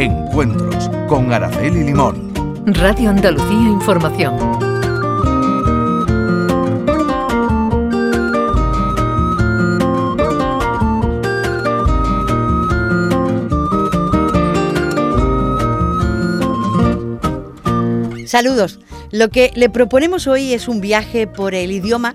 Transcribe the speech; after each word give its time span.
Encuentros 0.00 0.88
con 1.08 1.30
Araceli 1.30 1.84
Limón. 1.84 2.32
Radio 2.64 3.10
Andalucía 3.10 3.68
Información. 3.68 4.34
Saludos. 18.26 18.80
Lo 19.10 19.28
que 19.28 19.50
le 19.54 19.68
proponemos 19.68 20.26
hoy 20.26 20.54
es 20.54 20.66
un 20.66 20.80
viaje 20.80 21.26
por 21.26 21.54
el 21.54 21.72
idioma 21.72 22.14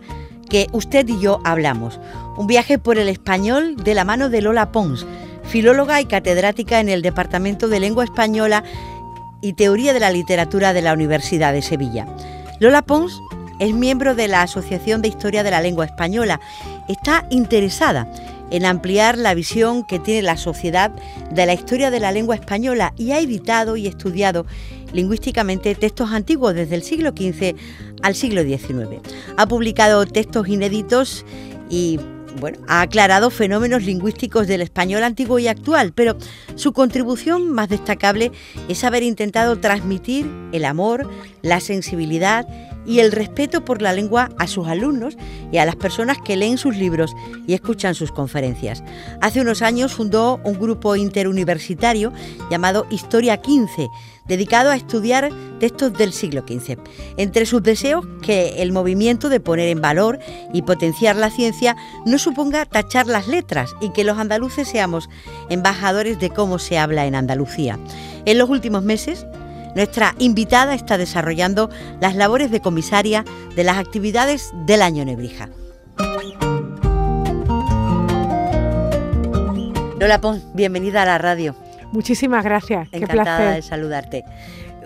que 0.50 0.66
usted 0.72 1.08
y 1.08 1.20
yo 1.20 1.40
hablamos. 1.44 2.00
Un 2.36 2.48
viaje 2.48 2.80
por 2.80 2.98
el 2.98 3.10
español 3.10 3.76
de 3.76 3.94
la 3.94 4.06
mano 4.06 4.30
de 4.30 4.42
Lola 4.42 4.72
Pons, 4.72 5.06
filóloga 5.48 6.02
y 6.02 6.06
catedrática 6.06 6.80
en 6.80 6.90
el 6.90 7.02
Departamento 7.02 7.68
de 7.68 7.80
Lengua 7.80 8.04
Española 8.04 8.64
y 9.42 9.54
Teoría 9.54 9.94
de 9.94 10.00
la 10.00 10.12
Literatura 10.12 10.74
de 10.74 10.82
la 10.82 10.94
Universidad 10.94 11.54
de 11.54 11.62
Sevilla. 11.62 12.08
Lola 12.60 12.82
Pons 12.82 13.22
es 13.60 13.74
miembro 13.74 14.16
de 14.16 14.28
la 14.28 14.42
Asociación 14.42 15.02
de 15.02 15.08
Historia 15.08 15.44
de 15.44 15.52
la 15.52 15.62
Lengua 15.62 15.86
Española. 15.86 16.40
Está 16.88 17.26
interesada 17.30 18.08
en 18.52 18.66
ampliar 18.66 19.18
la 19.18 19.34
visión 19.34 19.84
que 19.84 20.00
tiene 20.00 20.22
la 20.22 20.38
sociedad 20.38 20.92
de 21.32 21.46
la 21.46 21.54
historia 21.54 21.92
de 21.92 22.00
la 22.00 22.12
lengua 22.12 22.36
española 22.36 22.94
y 22.98 23.12
ha 23.12 23.20
editado 23.20 23.76
y 23.76 23.88
estudiado 23.88 24.46
lingüísticamente 24.94 25.76
textos 25.76 26.12
antiguos 26.12 26.54
desde 26.54 26.76
el 26.76 26.84
siglo 26.84 27.10
XV 27.10 27.56
al 28.02 28.16
siglo 28.16 28.44
XIX. 28.44 29.02
Ha 29.38 29.48
publicado 29.48 30.06
textos 30.06 30.48
inéditos 30.48 31.26
y 31.70 32.00
bueno, 32.40 32.60
ha 32.68 32.82
aclarado 32.82 33.30
fenómenos 33.30 33.84
lingüísticos 33.84 34.48
del 34.48 34.62
español 34.62 35.04
antiguo 35.04 35.40
y 35.40 35.48
actual, 35.48 35.94
pero 35.94 36.18
su 36.56 36.74
contribución 36.74 37.52
más 37.52 37.70
destacable 37.70 38.32
es 38.68 38.84
haber 38.84 39.04
intentado 39.04 39.58
transmitir 39.60 40.30
el 40.52 40.66
amor, 40.66 41.10
la 41.42 41.60
sensibilidad 41.60 42.48
y 42.86 43.00
el 43.00 43.12
respeto 43.12 43.66
por 43.66 43.82
la 43.82 43.94
lengua 43.94 44.30
a 44.38 44.48
sus 44.48 44.68
alumnos 44.68 45.18
y 45.52 45.58
a 45.58 45.66
las 45.66 45.76
personas 45.76 46.18
que 46.24 46.36
leen 46.36 46.58
sus 46.58 46.76
libros 46.76 47.16
y 47.48 47.54
escuchan 47.54 47.96
sus 47.96 48.12
conferencias. 48.12 48.84
Hace 49.22 49.42
unos 49.42 49.62
años 49.62 49.94
fundó 49.94 50.40
un 50.44 50.60
grupo 50.60 50.96
interuniversitario 50.96 52.14
llamado 52.52 52.86
Historia 52.90 53.38
15, 53.38 53.90
dedicado 54.28 54.72
a 54.72 54.76
estudiar 54.76 55.30
textos 55.60 55.94
del 55.94 56.14
siglo 56.14 56.44
XV. 56.48 56.78
Entre 57.18 57.46
sus 57.46 57.64
deseos, 57.64 58.06
que 58.22 58.62
el 58.62 58.72
movimiento 58.72 59.30
de 59.30 59.40
poner 59.40 59.70
en 59.70 59.82
valor 59.82 60.20
y 60.54 60.64
potenciar 60.64 61.16
la 61.16 61.30
ciencia 61.30 61.76
no 62.06 62.18
suponga 62.18 62.66
tachar 62.66 63.08
las 63.08 63.28
letras 63.28 63.76
y 63.82 63.90
que 63.90 64.04
los 64.04 64.18
andaluces 64.18 64.68
seamos 64.68 65.10
embajadores 65.50 66.20
de 66.20 66.30
cómo 66.30 66.60
se 66.60 66.78
habla 66.78 67.06
en 67.06 67.16
Andalucía. 67.16 67.80
En 68.26 68.38
los 68.38 68.50
últimos 68.50 68.84
meses, 68.84 69.26
nuestra 69.76 70.16
invitada 70.20 70.74
está 70.74 70.98
desarrollando 70.98 71.70
las 72.00 72.16
labores 72.16 72.50
de 72.50 72.62
comisaria 72.62 73.26
de 73.56 73.64
las 73.64 73.78
actividades 73.78 74.52
del 74.66 74.82
año 74.82 75.04
Nebrija. 75.04 75.50
Lola 80.00 80.22
Pons, 80.22 80.44
bienvenida 80.54 81.04
a 81.04 81.06
la 81.06 81.18
radio. 81.18 81.56
Muchísimas 81.92 82.44
gracias. 82.44 82.88
Encantada 82.92 83.08
Qué 83.08 83.24
placer. 83.24 83.56
de 83.56 83.62
saludarte. 83.62 84.24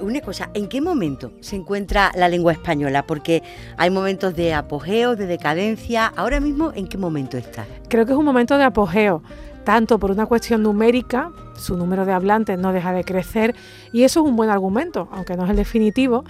Una 0.01 0.21
cosa, 0.21 0.49
¿en 0.53 0.67
qué 0.67 0.79
momento 0.79 1.33
se 1.41 1.57
encuentra 1.57 2.11
la 2.15 2.29
lengua 2.29 2.53
española? 2.53 3.05
Porque 3.05 3.43
hay 3.77 3.89
momentos 3.89 4.33
de 4.35 4.53
apogeo, 4.53 5.15
de 5.15 5.25
decadencia. 5.25 6.07
Ahora 6.07 6.39
mismo, 6.39 6.71
¿en 6.73 6.87
qué 6.87 6.97
momento 6.97 7.37
está? 7.37 7.65
Creo 7.89 8.05
que 8.05 8.13
es 8.13 8.17
un 8.17 8.23
momento 8.23 8.57
de 8.57 8.63
apogeo, 8.63 9.21
tanto 9.65 9.99
por 9.99 10.11
una 10.11 10.25
cuestión 10.25 10.63
numérica, 10.63 11.31
su 11.55 11.75
número 11.75 12.05
de 12.05 12.13
hablantes 12.13 12.57
no 12.57 12.71
deja 12.71 12.93
de 12.93 13.03
crecer 13.03 13.55
y 13.91 14.03
eso 14.03 14.21
es 14.21 14.25
un 14.25 14.35
buen 14.35 14.49
argumento, 14.49 15.09
aunque 15.11 15.35
no 15.35 15.43
es 15.43 15.49
el 15.49 15.57
definitivo. 15.57 16.23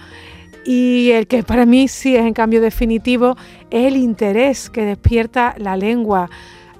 Y 0.64 1.12
el 1.12 1.26
que 1.26 1.42
para 1.42 1.64
mí 1.64 1.88
sí 1.88 2.16
es 2.16 2.22
en 2.22 2.34
cambio 2.34 2.60
definitivo 2.60 3.36
es 3.70 3.86
el 3.86 3.96
interés 3.96 4.68
que 4.68 4.84
despierta 4.84 5.54
la 5.58 5.76
lengua. 5.76 6.28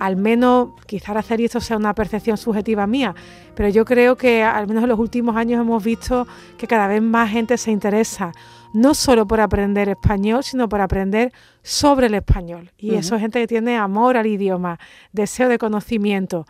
Al 0.00 0.16
menos, 0.16 0.70
quizás 0.86 1.14
hacer 1.14 1.42
esto 1.42 1.60
sea 1.60 1.76
una 1.76 1.94
percepción 1.94 2.38
subjetiva 2.38 2.86
mía, 2.86 3.14
pero 3.54 3.68
yo 3.68 3.84
creo 3.84 4.16
que 4.16 4.42
al 4.42 4.66
menos 4.66 4.82
en 4.82 4.88
los 4.88 4.98
últimos 4.98 5.36
años 5.36 5.60
hemos 5.60 5.84
visto 5.84 6.26
que 6.56 6.66
cada 6.66 6.88
vez 6.88 7.02
más 7.02 7.30
gente 7.30 7.58
se 7.58 7.70
interesa, 7.70 8.32
no 8.72 8.94
solo 8.94 9.26
por 9.26 9.42
aprender 9.42 9.90
español, 9.90 10.42
sino 10.42 10.70
por 10.70 10.80
aprender 10.80 11.32
sobre 11.62 12.06
el 12.06 12.14
español. 12.14 12.72
Y 12.78 12.94
eso 12.94 13.14
es 13.14 13.20
gente 13.20 13.40
que 13.40 13.46
tiene 13.46 13.76
amor 13.76 14.16
al 14.16 14.26
idioma, 14.26 14.80
deseo 15.12 15.50
de 15.50 15.58
conocimiento. 15.58 16.46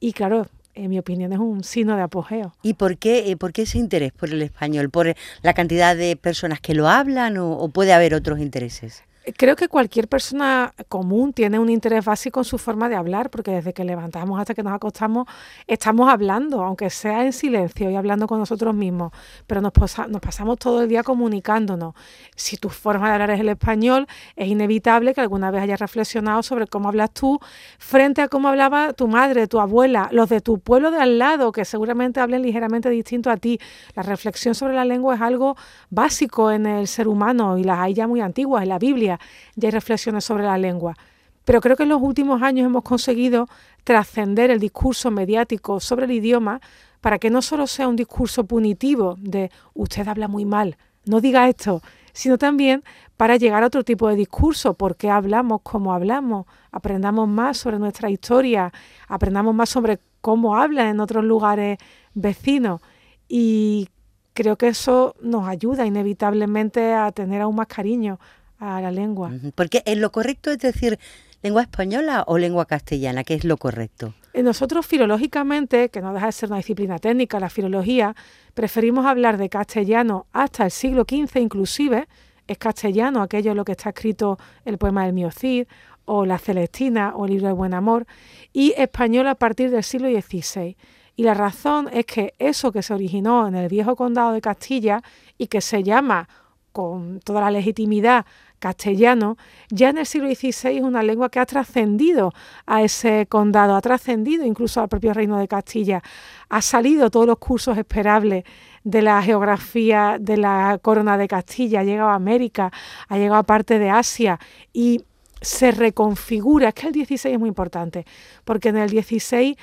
Y 0.00 0.14
claro, 0.14 0.46
en 0.74 0.88
mi 0.88 0.98
opinión 0.98 1.30
es 1.34 1.38
un 1.38 1.62
signo 1.62 1.96
de 1.96 2.02
apogeo. 2.02 2.54
¿Y 2.62 2.72
por 2.72 2.96
qué, 2.96 3.30
eh, 3.30 3.36
por 3.36 3.52
qué 3.52 3.62
ese 3.62 3.76
interés 3.76 4.12
por 4.12 4.30
el 4.30 4.40
español? 4.40 4.88
¿Por 4.88 5.14
la 5.42 5.52
cantidad 5.52 5.94
de 5.94 6.16
personas 6.16 6.58
que 6.62 6.74
lo 6.74 6.88
hablan 6.88 7.36
o, 7.36 7.52
o 7.52 7.68
puede 7.68 7.92
haber 7.92 8.14
otros 8.14 8.40
intereses? 8.40 9.04
Creo 9.38 9.56
que 9.56 9.68
cualquier 9.68 10.06
persona 10.06 10.74
común 10.90 11.32
tiene 11.32 11.58
un 11.58 11.70
interés 11.70 12.04
básico 12.04 12.40
en 12.40 12.44
su 12.44 12.58
forma 12.58 12.90
de 12.90 12.96
hablar, 12.96 13.30
porque 13.30 13.52
desde 13.52 13.72
que 13.72 13.82
levantamos 13.82 14.38
hasta 14.38 14.52
que 14.52 14.62
nos 14.62 14.74
acostamos 14.74 15.26
estamos 15.66 16.10
hablando, 16.10 16.62
aunque 16.62 16.90
sea 16.90 17.24
en 17.24 17.32
silencio 17.32 17.88
y 17.88 17.96
hablando 17.96 18.26
con 18.26 18.38
nosotros 18.38 18.74
mismos, 18.74 19.12
pero 19.46 19.62
nos, 19.62 19.72
posa- 19.72 20.06
nos 20.08 20.20
pasamos 20.20 20.58
todo 20.58 20.82
el 20.82 20.90
día 20.90 21.02
comunicándonos. 21.02 21.94
Si 22.36 22.58
tu 22.58 22.68
forma 22.68 23.06
de 23.08 23.12
hablar 23.14 23.30
es 23.30 23.40
el 23.40 23.48
español, 23.48 24.06
es 24.36 24.48
inevitable 24.48 25.14
que 25.14 25.22
alguna 25.22 25.50
vez 25.50 25.62
hayas 25.62 25.80
reflexionado 25.80 26.42
sobre 26.42 26.66
cómo 26.66 26.88
hablas 26.90 27.10
tú 27.12 27.40
frente 27.78 28.20
a 28.20 28.28
cómo 28.28 28.48
hablaba 28.48 28.92
tu 28.92 29.08
madre, 29.08 29.46
tu 29.48 29.58
abuela, 29.58 30.10
los 30.12 30.28
de 30.28 30.42
tu 30.42 30.58
pueblo 30.58 30.90
de 30.90 30.98
al 30.98 31.18
lado, 31.18 31.50
que 31.50 31.64
seguramente 31.64 32.20
hablen 32.20 32.42
ligeramente 32.42 32.90
distinto 32.90 33.30
a 33.30 33.38
ti. 33.38 33.58
La 33.94 34.02
reflexión 34.02 34.54
sobre 34.54 34.74
la 34.74 34.84
lengua 34.84 35.14
es 35.14 35.22
algo 35.22 35.56
básico 35.88 36.50
en 36.50 36.66
el 36.66 36.86
ser 36.88 37.08
humano 37.08 37.56
y 37.56 37.64
las 37.64 37.78
hay 37.78 37.94
ya 37.94 38.06
muy 38.06 38.20
antiguas, 38.20 38.62
en 38.64 38.68
la 38.68 38.78
Biblia 38.78 39.13
ya 39.56 39.68
hay 39.68 39.72
reflexiones 39.72 40.24
sobre 40.24 40.44
la 40.44 40.58
lengua. 40.58 40.96
Pero 41.44 41.60
creo 41.60 41.76
que 41.76 41.82
en 41.82 41.90
los 41.90 42.00
últimos 42.00 42.42
años 42.42 42.66
hemos 42.66 42.82
conseguido 42.82 43.48
trascender 43.84 44.50
el 44.50 44.60
discurso 44.60 45.10
mediático 45.10 45.78
sobre 45.80 46.06
el 46.06 46.12
idioma 46.12 46.60
para 47.00 47.18
que 47.18 47.30
no 47.30 47.42
solo 47.42 47.66
sea 47.66 47.86
un 47.88 47.96
discurso 47.96 48.44
punitivo 48.44 49.16
de 49.18 49.50
usted 49.74 50.08
habla 50.08 50.26
muy 50.26 50.46
mal, 50.46 50.78
no 51.04 51.20
diga 51.20 51.48
esto, 51.48 51.82
sino 52.14 52.38
también 52.38 52.82
para 53.16 53.36
llegar 53.36 53.62
a 53.62 53.66
otro 53.66 53.84
tipo 53.84 54.08
de 54.08 54.16
discurso, 54.16 54.74
porque 54.74 55.10
hablamos 55.10 55.60
como 55.62 55.92
hablamos, 55.92 56.46
aprendamos 56.72 57.28
más 57.28 57.58
sobre 57.58 57.78
nuestra 57.78 58.08
historia, 58.08 58.72
aprendamos 59.06 59.54
más 59.54 59.68
sobre 59.68 59.98
cómo 60.20 60.56
hablan 60.56 60.86
en 60.86 61.00
otros 61.00 61.24
lugares 61.24 61.76
vecinos 62.14 62.80
y 63.28 63.88
creo 64.32 64.56
que 64.56 64.68
eso 64.68 65.14
nos 65.20 65.46
ayuda 65.46 65.86
inevitablemente 65.86 66.94
a 66.94 67.12
tener 67.12 67.42
aún 67.42 67.56
más 67.56 67.66
cariño 67.66 68.18
a 68.58 68.80
la 68.80 68.90
lengua. 68.90 69.30
Porque 69.54 69.82
en 69.86 70.00
lo 70.00 70.10
correcto 70.10 70.50
es 70.50 70.58
decir 70.58 70.98
lengua 71.42 71.62
española 71.62 72.24
o 72.26 72.38
lengua 72.38 72.64
castellana, 72.64 73.22
¿qué 73.22 73.34
es 73.34 73.44
lo 73.44 73.58
correcto? 73.58 74.14
Eh, 74.32 74.42
Nosotros 74.42 74.86
filológicamente, 74.86 75.90
que 75.90 76.00
no 76.00 76.14
deja 76.14 76.26
de 76.26 76.32
ser 76.32 76.48
una 76.48 76.56
disciplina 76.56 76.98
técnica, 76.98 77.38
la 77.38 77.50
filología, 77.50 78.16
preferimos 78.54 79.04
hablar 79.04 79.36
de 79.36 79.48
castellano 79.48 80.26
hasta 80.32 80.64
el 80.64 80.70
siglo 80.70 81.04
XV 81.06 81.38
inclusive, 81.40 82.08
es 82.46 82.58
castellano 82.58 83.22
aquello 83.22 83.50
en 83.50 83.56
lo 83.58 83.64
que 83.64 83.72
está 83.72 83.90
escrito 83.90 84.38
el 84.64 84.78
poema 84.78 85.04
del 85.04 85.12
Miocid 85.12 85.66
o 86.06 86.26
la 86.26 86.38
Celestina 86.38 87.14
o 87.14 87.24
el 87.26 87.32
libro 87.32 87.48
de 87.48 87.52
Buen 87.52 87.74
Amor, 87.74 88.06
y 88.52 88.74
español 88.76 89.26
a 89.26 89.34
partir 89.34 89.70
del 89.70 89.82
siglo 89.82 90.08
XVI. 90.08 90.76
Y 91.16 91.22
la 91.22 91.34
razón 91.34 91.88
es 91.92 92.06
que 92.06 92.34
eso 92.38 92.72
que 92.72 92.82
se 92.82 92.92
originó 92.92 93.46
en 93.46 93.54
el 93.54 93.68
viejo 93.68 93.96
condado 93.96 94.32
de 94.32 94.40
Castilla 94.40 95.02
y 95.38 95.46
que 95.46 95.60
se 95.60 95.82
llama 95.82 96.28
con 96.72 97.20
toda 97.20 97.40
la 97.40 97.50
legitimidad 97.50 98.26
castellano, 98.64 99.36
ya 99.68 99.90
en 99.90 99.98
el 99.98 100.06
siglo 100.06 100.26
XVI 100.34 100.78
es 100.78 100.82
una 100.82 101.02
lengua 101.02 101.28
que 101.28 101.38
ha 101.38 101.44
trascendido 101.44 102.32
a 102.64 102.82
ese 102.82 103.26
condado, 103.28 103.76
ha 103.76 103.82
trascendido 103.82 104.46
incluso 104.46 104.80
al 104.80 104.88
propio 104.88 105.12
reino 105.12 105.38
de 105.38 105.46
Castilla, 105.46 106.02
ha 106.48 106.62
salido 106.62 107.10
todos 107.10 107.26
los 107.26 107.36
cursos 107.36 107.76
esperables 107.76 108.44
de 108.82 109.02
la 109.02 109.20
geografía 109.20 110.16
de 110.18 110.38
la 110.38 110.78
corona 110.80 111.18
de 111.18 111.28
Castilla, 111.28 111.80
ha 111.80 111.84
llegado 111.84 112.08
a 112.08 112.14
América, 112.14 112.72
ha 113.08 113.18
llegado 113.18 113.40
a 113.40 113.42
parte 113.42 113.78
de 113.78 113.90
Asia 113.90 114.40
y 114.72 115.04
se 115.42 115.70
reconfigura. 115.70 116.68
Es 116.68 116.74
que 116.74 116.88
el 116.88 116.94
XVI 116.94 117.32
es 117.32 117.38
muy 117.38 117.50
importante, 117.50 118.06
porque 118.46 118.70
en 118.70 118.78
el 118.78 118.88
XVI 118.88 119.58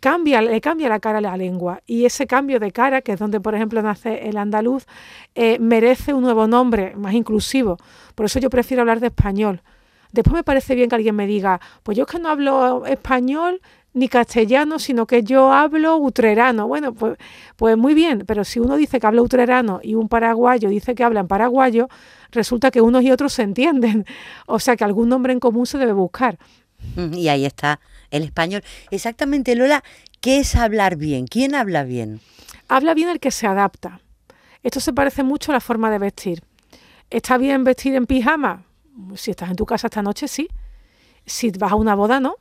cambia, 0.00 0.42
le 0.42 0.60
cambia 0.60 0.88
la 0.88 1.00
cara 1.00 1.18
a 1.18 1.20
la 1.20 1.36
lengua 1.36 1.82
y 1.86 2.04
ese 2.04 2.26
cambio 2.26 2.60
de 2.60 2.70
cara, 2.72 3.02
que 3.02 3.12
es 3.12 3.18
donde 3.18 3.40
por 3.40 3.54
ejemplo 3.54 3.82
nace 3.82 4.28
el 4.28 4.36
andaluz, 4.36 4.86
eh, 5.34 5.58
merece 5.58 6.14
un 6.14 6.22
nuevo 6.22 6.46
nombre 6.46 6.94
más 6.96 7.14
inclusivo. 7.14 7.78
Por 8.14 8.26
eso 8.26 8.38
yo 8.38 8.50
prefiero 8.50 8.82
hablar 8.82 9.00
de 9.00 9.08
español. 9.08 9.62
Después 10.12 10.34
me 10.34 10.44
parece 10.44 10.74
bien 10.74 10.88
que 10.88 10.94
alguien 10.94 11.16
me 11.16 11.26
diga, 11.26 11.60
pues 11.82 11.96
yo 11.96 12.04
es 12.04 12.10
que 12.10 12.18
no 12.18 12.28
hablo 12.28 12.86
español 12.86 13.60
ni 13.92 14.08
castellano, 14.08 14.78
sino 14.78 15.06
que 15.06 15.22
yo 15.22 15.52
hablo 15.52 15.96
utrerano. 15.96 16.68
Bueno, 16.68 16.92
pues, 16.92 17.16
pues 17.56 17.76
muy 17.76 17.94
bien, 17.94 18.24
pero 18.26 18.44
si 18.44 18.60
uno 18.60 18.76
dice 18.76 19.00
que 19.00 19.06
habla 19.06 19.22
utrerano 19.22 19.80
y 19.82 19.94
un 19.94 20.08
paraguayo 20.08 20.68
dice 20.68 20.94
que 20.94 21.02
habla 21.02 21.20
en 21.20 21.28
paraguayo, 21.28 21.88
resulta 22.30 22.70
que 22.70 22.82
unos 22.82 23.02
y 23.02 23.10
otros 23.10 23.32
se 23.32 23.42
entienden. 23.42 24.04
O 24.46 24.58
sea 24.60 24.76
que 24.76 24.84
algún 24.84 25.08
nombre 25.08 25.32
en 25.32 25.40
común 25.40 25.66
se 25.66 25.78
debe 25.78 25.92
buscar. 25.92 26.38
Y 27.12 27.28
ahí 27.28 27.44
está 27.44 27.80
el 28.10 28.22
español. 28.22 28.62
Exactamente, 28.90 29.54
Lola, 29.54 29.82
¿qué 30.20 30.38
es 30.38 30.54
hablar 30.56 30.96
bien? 30.96 31.26
¿Quién 31.26 31.54
habla 31.54 31.84
bien? 31.84 32.20
Habla 32.68 32.94
bien 32.94 33.08
el 33.08 33.20
que 33.20 33.30
se 33.30 33.46
adapta. 33.46 34.00
Esto 34.62 34.80
se 34.80 34.92
parece 34.92 35.22
mucho 35.22 35.52
a 35.52 35.54
la 35.54 35.60
forma 35.60 35.90
de 35.90 35.98
vestir. 35.98 36.42
¿Está 37.10 37.38
bien 37.38 37.64
vestir 37.64 37.94
en 37.94 38.06
pijama? 38.06 38.64
Si 39.14 39.30
estás 39.30 39.50
en 39.50 39.56
tu 39.56 39.66
casa 39.66 39.86
esta 39.86 40.02
noche, 40.02 40.26
sí. 40.26 40.48
Si 41.24 41.50
vas 41.50 41.72
a 41.72 41.76
una 41.76 41.94
boda, 41.94 42.18
no. 42.18 42.36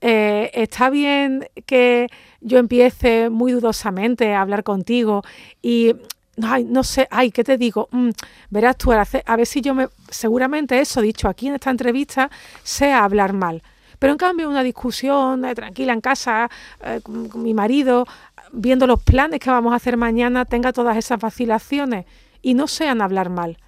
Eh, 0.00 0.50
¿Está 0.54 0.90
bien 0.90 1.46
que 1.66 2.08
yo 2.40 2.58
empiece 2.58 3.30
muy 3.30 3.52
dudosamente 3.52 4.34
a 4.34 4.40
hablar 4.40 4.64
contigo 4.64 5.22
y 5.60 5.94
no 6.36 6.82
sé, 6.82 7.06
ay, 7.10 7.30
¿qué 7.30 7.44
te 7.44 7.58
digo? 7.58 7.88
Mm, 7.92 8.10
verás 8.50 8.76
tú, 8.78 8.92
a 8.92 9.36
ver 9.36 9.46
si 9.46 9.60
yo 9.60 9.74
me, 9.74 9.88
seguramente 10.08 10.80
eso 10.80 11.00
dicho 11.00 11.28
aquí 11.28 11.48
en 11.48 11.54
esta 11.54 11.70
entrevista, 11.70 12.30
sea 12.62 13.04
hablar 13.04 13.32
mal. 13.32 13.62
Pero 14.02 14.14
en 14.14 14.18
cambio 14.18 14.48
una 14.48 14.64
discusión 14.64 15.44
eh, 15.44 15.54
tranquila 15.54 15.92
en 15.92 16.00
casa, 16.00 16.50
eh, 16.84 16.98
con, 17.04 17.40
mi 17.40 17.54
marido, 17.54 18.04
viendo 18.50 18.88
los 18.88 19.00
planes 19.00 19.38
que 19.38 19.48
vamos 19.48 19.72
a 19.72 19.76
hacer 19.76 19.96
mañana, 19.96 20.44
tenga 20.44 20.72
todas 20.72 20.96
esas 20.96 21.20
vacilaciones 21.20 22.04
y 22.42 22.54
no 22.54 22.66
sean 22.66 23.00
hablar 23.00 23.30
mal. 23.30 23.58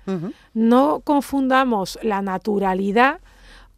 No 0.52 1.02
confundamos 1.04 2.00
la 2.02 2.20
naturalidad 2.20 3.20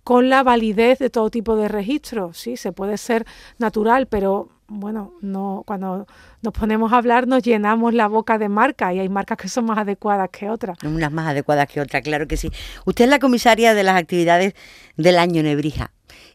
con 0.03 0.31
la 0.31 0.43
validez 0.43 0.99
de 0.99 1.11
todo 1.11 1.29
tipo 1.29 1.57
de 1.57 1.69
registros. 1.69 2.39
Sí, 2.39 2.57
se 2.57 2.73
puede 2.73 2.97
ser 2.97 3.27
natural, 3.59 4.07
pero 4.07 4.49
bueno, 4.67 5.13
no, 5.21 5.63
cuando 5.67 6.07
nos 6.41 6.55
ponemos 6.55 6.91
a 6.95 6.97
hablar 6.97 7.29
nos 7.29 7.43
llenamos 7.43 7.93
la 7.93 8.09
boca 8.09 8.39
de 8.39 8.49
marcas 8.49 8.95
y 8.95 9.01
hay 9.01 9.11
marcas 9.11 9.37
que 9.37 9.49
son 9.49 9.67
más 9.67 9.77
adecuadas 9.77 10.31
que 10.31 10.49
otras. 10.49 10.79
Unas 10.83 11.13
más 11.13 11.29
adecuadas 11.29 11.69
que 11.69 11.83
otras, 11.83 12.03
claro 12.03 12.27
que 12.27 12.39
sí. 12.39 12.51
Usted 12.87 13.05
es 13.05 13.11
la 13.11 13.19
comisaria 13.19 13.75
de 13.75 13.83
las 13.83 13.97
actividades 13.97 14.55
del 14.97 15.19
año 15.19 15.43
Nebrija. 15.43 15.93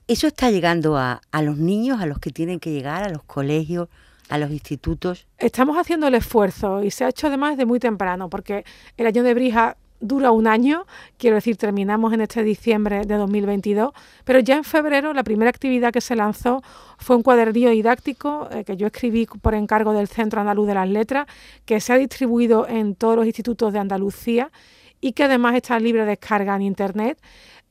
¿Eso 0.08 0.28
está 0.28 0.52
llegando 0.52 0.98
a, 0.98 1.22
los 1.42 1.58
niños, 1.58 2.02
a 2.02 2.06
los 2.06 2.20
que 2.20 2.32
tienen 2.32 2.60
que 2.60 2.72
llegar, 2.72 3.04
a 3.04 3.10
los 3.10 3.24
colegios? 3.24 3.90
a 4.30 4.38
los 4.38 4.50
institutos? 4.52 5.28
Estamos 5.38 5.78
haciendo 5.78 6.08
el 6.08 6.16
esfuerzo 6.16 6.82
y 6.82 6.90
se 6.90 7.04
ha 7.04 7.10
hecho 7.10 7.28
además 7.28 7.58
de 7.58 7.66
muy 7.66 7.80
temprano, 7.80 8.30
porque 8.30 8.64
el 8.96 9.06
año 9.06 9.24
de 9.24 9.34
Brija 9.34 9.76
dura 10.02 10.32
un 10.32 10.48
año, 10.48 10.86
quiero 11.18 11.36
decir, 11.36 11.56
terminamos 11.56 12.12
en 12.12 12.22
este 12.22 12.44
diciembre 12.44 13.06
de 13.06 13.16
2022, 13.16 13.94
pero 14.26 14.40
ya 14.40 14.58
en 14.58 14.64
febrero 14.64 15.14
la 15.14 15.24
primera 15.24 15.50
actividad 15.50 15.94
que 15.94 16.02
se 16.02 16.16
lanzó 16.16 16.62
fue 16.98 17.16
un 17.16 17.24
cuadernillo 17.24 17.70
didáctico 17.70 18.50
eh, 18.52 18.64
que 18.64 18.76
yo 18.76 18.88
escribí 18.88 19.26
por 19.26 19.54
encargo 19.54 19.94
del 19.94 20.08
Centro 20.08 20.42
Andaluz 20.42 20.68
de 20.68 20.74
las 20.74 20.90
Letras, 20.90 21.28
que 21.66 21.80
se 21.80 21.94
ha 21.94 21.98
distribuido 21.98 22.68
en 22.68 22.96
todos 22.96 23.16
los 23.16 23.26
institutos 23.26 23.72
de 23.72 23.80
Andalucía 23.80 24.52
y 25.00 25.14
que 25.14 25.24
además 25.24 25.56
está 25.56 25.80
libre 25.80 26.02
de 26.02 26.12
descarga 26.12 26.56
en 26.56 26.64
Internet, 26.64 27.20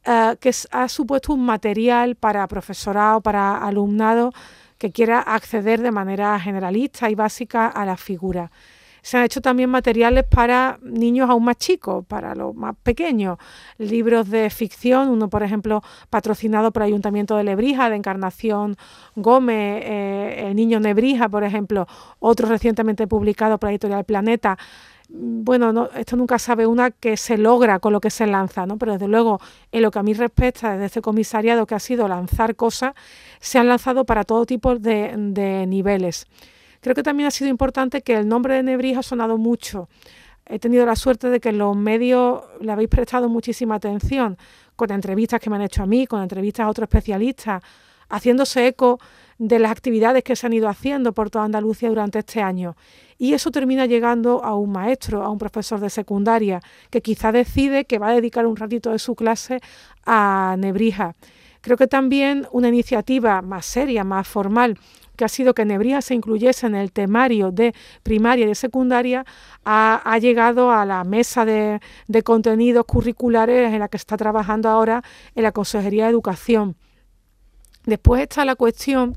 eh, 0.05 0.37
que 0.41 0.51
ha 0.71 0.89
supuesto 0.89 1.35
un 1.35 1.45
material 1.45 2.17
para 2.17 2.47
profesorado, 2.49 3.21
para 3.21 3.59
alumnado 3.59 4.33
que 4.79 4.93
quiera 4.93 5.21
acceder 5.21 5.83
de 5.83 5.91
manera 5.91 6.41
generalista 6.41 7.11
y 7.11 7.15
básica 7.15 7.67
a 7.67 7.85
la 7.85 7.99
figura. 7.99 8.51
Se 9.03 9.17
han 9.17 9.25
hecho 9.25 9.41
también 9.41 9.71
materiales 9.71 10.25
para 10.25 10.79
niños 10.83 11.29
aún 11.31 11.45
más 11.45 11.57
chicos, 11.57 12.05
para 12.07 12.35
los 12.35 12.55
más 12.55 12.77
pequeños, 12.83 13.39
libros 13.79 14.29
de 14.29 14.51
ficción, 14.51 15.09
uno 15.09 15.29
por 15.29 15.43
ejemplo 15.43 15.83
patrocinado 16.11 16.71
por 16.71 16.83
el 16.83 16.89
Ayuntamiento 16.89 17.37
de 17.37 17.45
Lebrija, 17.45 17.89
de 17.91 17.97
Encarnación 17.97 18.77
Gómez, 19.17 19.83
eh, 19.85 20.47
El 20.49 20.57
Niño 20.57 20.81
Nebrija, 20.81 21.29
por 21.29 21.45
ejemplo, 21.45 21.87
otro 22.19 22.49
recientemente 22.49 23.07
publicado 23.07 23.59
por 23.59 23.69
la 23.69 23.73
editorial 23.73 24.05
Planeta 24.05 24.59
bueno, 25.13 25.73
no, 25.73 25.91
esto 25.97 26.17
nunca 26.17 26.39
sabe 26.39 26.67
una 26.67 26.93
que 26.93 27.17
se 27.17 27.37
logra 27.37 27.81
con 27.81 27.93
lo 27.93 28.01
que 28.01 28.11
se 28.11 28.27
lanza, 28.27 28.65
¿no? 28.67 28.79
Pero 28.79 28.93
desde 28.93 29.09
luego, 29.09 29.41
en 29.73 29.83
lo 29.83 29.91
que 29.91 29.99
a 29.99 30.03
mí 30.05 30.15
respecta, 30.15 30.73
desde 30.73 30.87
este 30.87 31.03
comisariado 31.03 31.67
que 31.67 31.75
ha 31.75 31.81
sido 31.81 32.07
lanzar 32.07 32.55
cosas, 32.55 32.95
se 33.41 33.59
han 33.59 33.69
lanzado 33.69 34.05
para 34.05 34.23
todo 34.25 34.47
tipo 34.47 34.77
de, 34.77 35.67
niveles. 35.67 36.27
Creo 36.81 36.95
que 36.95 37.03
también 37.03 37.27
ha 37.27 37.31
sido 37.33 37.51
importante 37.51 38.03
que 38.03 38.15
el 38.15 38.29
nombre 38.29 38.55
de 38.55 38.63
Nebrija 38.63 39.01
ha 39.01 39.03
sonado 39.03 39.37
mucho. 39.37 39.89
He 40.47 40.59
tenido 40.61 40.87
la 40.87 40.95
suerte 40.95 41.29
de 41.29 41.41
que 41.41 41.53
los 41.53 41.77
medios 41.77 42.43
le 42.61 42.71
habéis 42.71 42.89
prestado 42.89 43.29
muchísima 43.29 43.77
atención, 43.77 44.39
con 44.77 44.93
entrevistas 44.93 45.41
que 45.41 45.51
me 45.51 45.57
han 45.57 45.63
hecho 45.63 45.83
a 45.83 45.87
mí, 45.87 46.07
con 46.07 46.23
entrevistas 46.23 46.65
a 46.65 46.69
otros 46.69 46.85
especialistas, 46.85 47.63
haciéndose 48.09 48.67
eco 48.69 49.01
de 49.41 49.59
las 49.59 49.73
actividades 49.73 50.23
que 50.23 50.37
se 50.37 50.47
han 50.47 50.53
ido 50.53 50.69
haciendo 50.69 51.15
por 51.15 51.31
toda 51.31 51.47
Andalucía 51.47 51.89
durante 51.89 52.19
este 52.19 52.43
año. 52.43 52.77
Y 53.17 53.33
eso 53.33 53.51
termina 53.51 53.87
llegando 53.87 54.45
a 54.45 54.55
un 54.55 54.71
maestro, 54.71 55.23
a 55.23 55.31
un 55.31 55.39
profesor 55.39 55.81
de 55.81 55.89
secundaria, 55.89 56.61
que 56.91 57.01
quizá 57.01 57.33
decide 57.33 57.87
que 57.87 57.99
va 57.99 58.09
a 58.09 58.15
dedicar 58.15 58.47
un 58.47 58.57
ratito 58.57 58.91
de 58.91 58.99
su 58.99 59.15
clase 59.15 59.61
a 60.05 60.57
Nebrija. 60.59 61.15
Creo 61.63 61.79
que 61.79 61.87
también 61.87 62.47
una 62.53 62.69
iniciativa 62.69 63.41
más 63.41 63.65
seria, 63.65 64.05
más 64.05 64.29
formal, 64.29 64.79
que 65.17 65.25
ha 65.25 65.29
sido 65.29 65.55
que 65.55 65.65
Nebrija 65.65 66.03
se 66.03 66.15
incluyese 66.15 66.67
en 66.67 66.75
el 66.75 66.93
temario 66.93 67.51
de 67.51 67.75
primaria 68.03 68.45
y 68.45 68.49
de 68.49 68.55
secundaria, 68.55 69.25
ha, 69.65 70.19
llegado 70.19 70.71
a 70.71 70.85
la 70.85 71.03
mesa 71.05 71.47
de, 71.47 71.81
de, 72.09 72.23
contenidos 72.23 72.85
curriculares 72.85 73.73
en 73.73 73.79
la 73.79 73.89
que 73.89 73.97
está 73.97 74.19
trabajando 74.19 74.69
ahora 74.69 75.03
en 75.35 75.45
la 75.45 75.53
Consejería 75.53 76.05
de 76.05 76.11
Educación. 76.11 76.77
Después 77.85 78.23
está 78.23 78.45
la 78.45 78.57
cuestión 78.57 79.17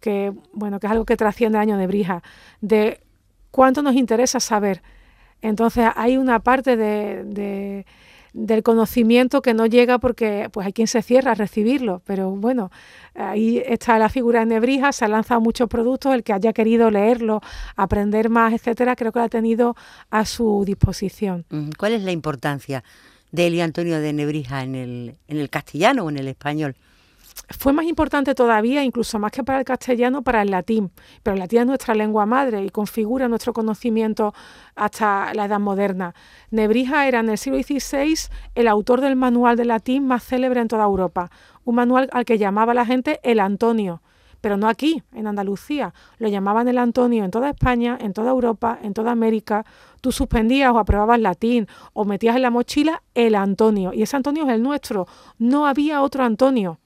que, 0.00 0.32
bueno, 0.52 0.80
que 0.80 0.86
es 0.86 0.90
algo 0.92 1.04
que 1.04 1.16
trasciende 1.16 1.58
el 1.58 1.62
año 1.62 1.76
de 1.76 2.22
de 2.60 3.00
cuánto 3.50 3.82
nos 3.82 3.94
interesa 3.94 4.40
saber. 4.40 4.82
Entonces 5.42 5.88
hay 5.94 6.16
una 6.16 6.40
parte 6.40 6.76
de 6.76 7.84
del 8.32 8.62
conocimiento 8.62 9.42
que 9.42 9.54
no 9.54 9.66
llega 9.66 9.98
porque 9.98 10.48
pues 10.52 10.66
hay 10.66 10.72
quien 10.72 10.86
se 10.86 11.02
cierra 11.02 11.32
a 11.32 11.34
recibirlo, 11.34 12.02
pero 12.04 12.30
bueno, 12.30 12.70
ahí 13.14 13.62
está 13.66 13.98
la 13.98 14.08
figura 14.08 14.40
de 14.40 14.46
Nebrija, 14.46 14.92
se 14.92 15.04
han 15.04 15.12
lanzado 15.12 15.40
muchos 15.40 15.68
productos, 15.68 16.14
el 16.14 16.22
que 16.22 16.32
haya 16.32 16.52
querido 16.52 16.90
leerlo, 16.90 17.40
aprender 17.76 18.28
más, 18.28 18.52
etcétera, 18.52 18.96
creo 18.96 19.12
que 19.12 19.18
lo 19.18 19.24
ha 19.24 19.28
tenido 19.28 19.76
a 20.10 20.24
su 20.24 20.62
disposición. 20.64 21.44
¿Cuál 21.78 21.92
es 21.92 22.02
la 22.02 22.12
importancia 22.12 22.84
de 23.32 23.46
Elio 23.46 23.64
Antonio 23.64 24.00
de 24.00 24.12
Nebrija 24.12 24.62
en 24.62 24.74
el, 24.74 25.14
en 25.28 25.38
el 25.38 25.50
castellano 25.50 26.04
o 26.04 26.10
en 26.10 26.18
el 26.18 26.28
español? 26.28 26.76
Fue 27.48 27.72
más 27.72 27.84
importante 27.86 28.34
todavía, 28.34 28.84
incluso 28.84 29.18
más 29.18 29.32
que 29.32 29.42
para 29.42 29.58
el 29.58 29.64
castellano, 29.64 30.22
para 30.22 30.42
el 30.42 30.50
latín. 30.50 30.90
Pero 31.22 31.34
el 31.34 31.40
latín 31.40 31.60
es 31.60 31.66
nuestra 31.66 31.94
lengua 31.94 32.26
madre 32.26 32.64
y 32.64 32.70
configura 32.70 33.28
nuestro 33.28 33.52
conocimiento 33.52 34.32
hasta 34.76 35.34
la 35.34 35.46
edad 35.46 35.60
moderna. 35.60 36.14
Nebrija 36.50 37.08
era 37.08 37.20
en 37.20 37.28
el 37.28 37.38
siglo 37.38 37.60
XVI 37.62 38.30
el 38.54 38.68
autor 38.68 39.00
del 39.00 39.16
manual 39.16 39.56
de 39.56 39.64
latín 39.64 40.06
más 40.06 40.24
célebre 40.24 40.60
en 40.60 40.68
toda 40.68 40.84
Europa, 40.84 41.30
un 41.64 41.74
manual 41.74 42.08
al 42.12 42.24
que 42.24 42.38
llamaba 42.38 42.72
la 42.72 42.86
gente 42.86 43.20
el 43.22 43.40
Antonio, 43.40 44.00
pero 44.40 44.56
no 44.56 44.68
aquí, 44.68 45.02
en 45.12 45.26
Andalucía. 45.26 45.92
Lo 46.18 46.28
llamaban 46.28 46.68
el 46.68 46.78
Antonio 46.78 47.24
en 47.24 47.30
toda 47.30 47.50
España, 47.50 47.98
en 48.00 48.12
toda 48.12 48.30
Europa, 48.30 48.78
en 48.82 48.94
toda 48.94 49.10
América. 49.12 49.66
Tú 50.00 50.12
suspendías 50.12 50.72
o 50.72 50.78
aprobabas 50.78 51.20
latín 51.20 51.66
o 51.92 52.04
metías 52.04 52.36
en 52.36 52.42
la 52.42 52.50
mochila 52.50 53.02
el 53.14 53.34
Antonio. 53.34 53.92
Y 53.92 54.02
ese 54.02 54.16
Antonio 54.16 54.44
es 54.44 54.50
el 54.50 54.62
nuestro. 54.62 55.06
No 55.38 55.66
había 55.66 56.00
otro 56.00 56.24
Antonio 56.24 56.78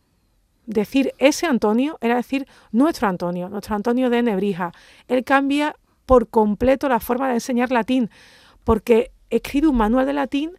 decir 0.67 1.13
ese 1.19 1.47
Antonio 1.47 1.99
era 2.01 2.17
decir 2.17 2.47
nuestro 2.73 3.09
Antonio, 3.09 3.49
nuestro 3.49 3.75
Antonio 3.75 4.11
de 4.11 4.23
Nebrija. 4.23 4.73
Él 5.09 5.25
cambia 5.25 5.77
por 6.07 6.29
completo 6.29 6.89
la 6.89 7.01
forma 7.01 7.29
de 7.29 7.35
enseñar 7.35 7.71
latín, 7.71 8.11
porque 8.65 9.11
escribe 9.31 9.69
un 9.69 9.77
manual 9.77 10.07
de 10.07 10.13
latín 10.13 10.53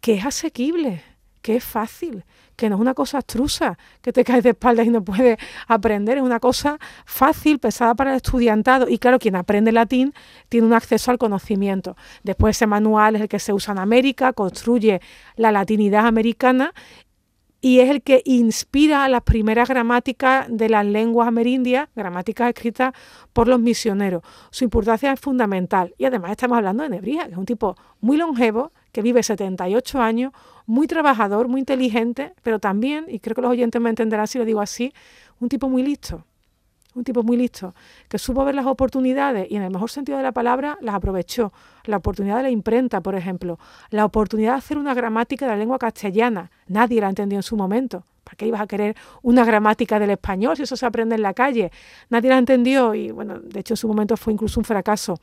que 0.00 0.14
es 0.14 0.24
asequible, 0.24 1.02
que 1.42 1.56
es 1.56 1.64
fácil, 1.64 2.24
que 2.56 2.68
no 2.68 2.76
es 2.76 2.80
una 2.80 2.94
cosa 2.94 3.18
abstrusa, 3.18 3.78
que 4.00 4.12
te 4.12 4.24
caes 4.24 4.42
de 4.42 4.50
espaldas 4.50 4.86
y 4.86 4.90
no 4.90 5.04
puedes 5.04 5.38
aprender, 5.68 6.16
es 6.16 6.22
una 6.24 6.40
cosa 6.40 6.78
fácil, 7.04 7.58
pesada 7.58 7.94
para 7.94 8.10
el 8.10 8.16
estudiantado. 8.16 8.88
Y 8.88 8.98
claro, 8.98 9.18
quien 9.18 9.36
aprende 9.36 9.70
latín 9.72 10.12
tiene 10.48 10.66
un 10.66 10.72
acceso 10.72 11.10
al 11.10 11.18
conocimiento. 11.18 11.96
Después 12.24 12.56
ese 12.56 12.66
manual 12.66 13.16
es 13.16 13.22
el 13.22 13.28
que 13.28 13.38
se 13.38 13.52
usa 13.52 13.72
en 13.72 13.78
América, 13.78 14.32
construye 14.32 15.00
la 15.36 15.52
latinidad 15.52 16.06
americana 16.06 16.72
y 17.66 17.80
es 17.80 17.90
el 17.90 18.00
que 18.00 18.22
inspira 18.24 19.08
las 19.08 19.22
primeras 19.22 19.68
gramáticas 19.68 20.46
de 20.48 20.68
las 20.68 20.86
lenguas 20.86 21.26
amerindias, 21.26 21.88
gramáticas 21.96 22.50
escritas 22.50 22.94
por 23.32 23.48
los 23.48 23.58
misioneros. 23.58 24.22
Su 24.52 24.62
importancia 24.62 25.12
es 25.12 25.18
fundamental 25.18 25.92
y 25.98 26.04
además 26.04 26.30
estamos 26.30 26.58
hablando 26.58 26.84
de 26.84 26.90
Nebrija, 26.90 27.24
que 27.24 27.32
es 27.32 27.36
un 27.36 27.44
tipo 27.44 27.74
muy 28.00 28.18
longevo, 28.18 28.70
que 28.92 29.02
vive 29.02 29.20
78 29.20 30.00
años, 30.00 30.32
muy 30.64 30.86
trabajador, 30.86 31.48
muy 31.48 31.58
inteligente, 31.58 32.34
pero 32.44 32.60
también, 32.60 33.06
y 33.08 33.18
creo 33.18 33.34
que 33.34 33.42
los 33.42 33.50
oyentes 33.50 33.82
me 33.82 33.90
entenderán 33.90 34.28
si 34.28 34.38
lo 34.38 34.44
digo 34.44 34.60
así, 34.60 34.92
un 35.40 35.48
tipo 35.48 35.68
muy 35.68 35.82
listo 35.82 36.24
un 36.96 37.04
tipo 37.04 37.22
muy 37.22 37.36
listo, 37.36 37.74
que 38.08 38.18
supo 38.18 38.44
ver 38.44 38.54
las 38.54 38.66
oportunidades 38.66 39.46
y 39.50 39.56
en 39.56 39.62
el 39.62 39.70
mejor 39.70 39.90
sentido 39.90 40.18
de 40.18 40.24
la 40.24 40.32
palabra 40.32 40.78
las 40.80 40.94
aprovechó. 40.94 41.52
La 41.84 41.98
oportunidad 41.98 42.38
de 42.38 42.44
la 42.44 42.50
imprenta, 42.50 43.00
por 43.00 43.14
ejemplo, 43.14 43.58
la 43.90 44.04
oportunidad 44.04 44.52
de 44.52 44.58
hacer 44.58 44.78
una 44.78 44.94
gramática 44.94 45.44
de 45.46 45.52
la 45.52 45.58
lengua 45.58 45.78
castellana. 45.78 46.50
Nadie 46.66 47.00
la 47.00 47.08
entendió 47.08 47.38
en 47.38 47.42
su 47.42 47.56
momento. 47.56 48.04
¿Para 48.24 48.36
qué 48.36 48.46
ibas 48.46 48.60
a 48.60 48.66
querer 48.66 48.96
una 49.22 49.44
gramática 49.44 50.00
del 50.00 50.10
español 50.10 50.56
si 50.56 50.64
eso 50.64 50.76
se 50.76 50.84
aprende 50.84 51.14
en 51.14 51.22
la 51.22 51.32
calle? 51.32 51.70
Nadie 52.10 52.30
la 52.30 52.38
entendió 52.38 52.92
y, 52.92 53.12
bueno, 53.12 53.38
de 53.38 53.60
hecho 53.60 53.74
en 53.74 53.78
su 53.78 53.86
momento 53.86 54.16
fue 54.16 54.32
incluso 54.32 54.58
un 54.58 54.64
fracaso. 54.64 55.20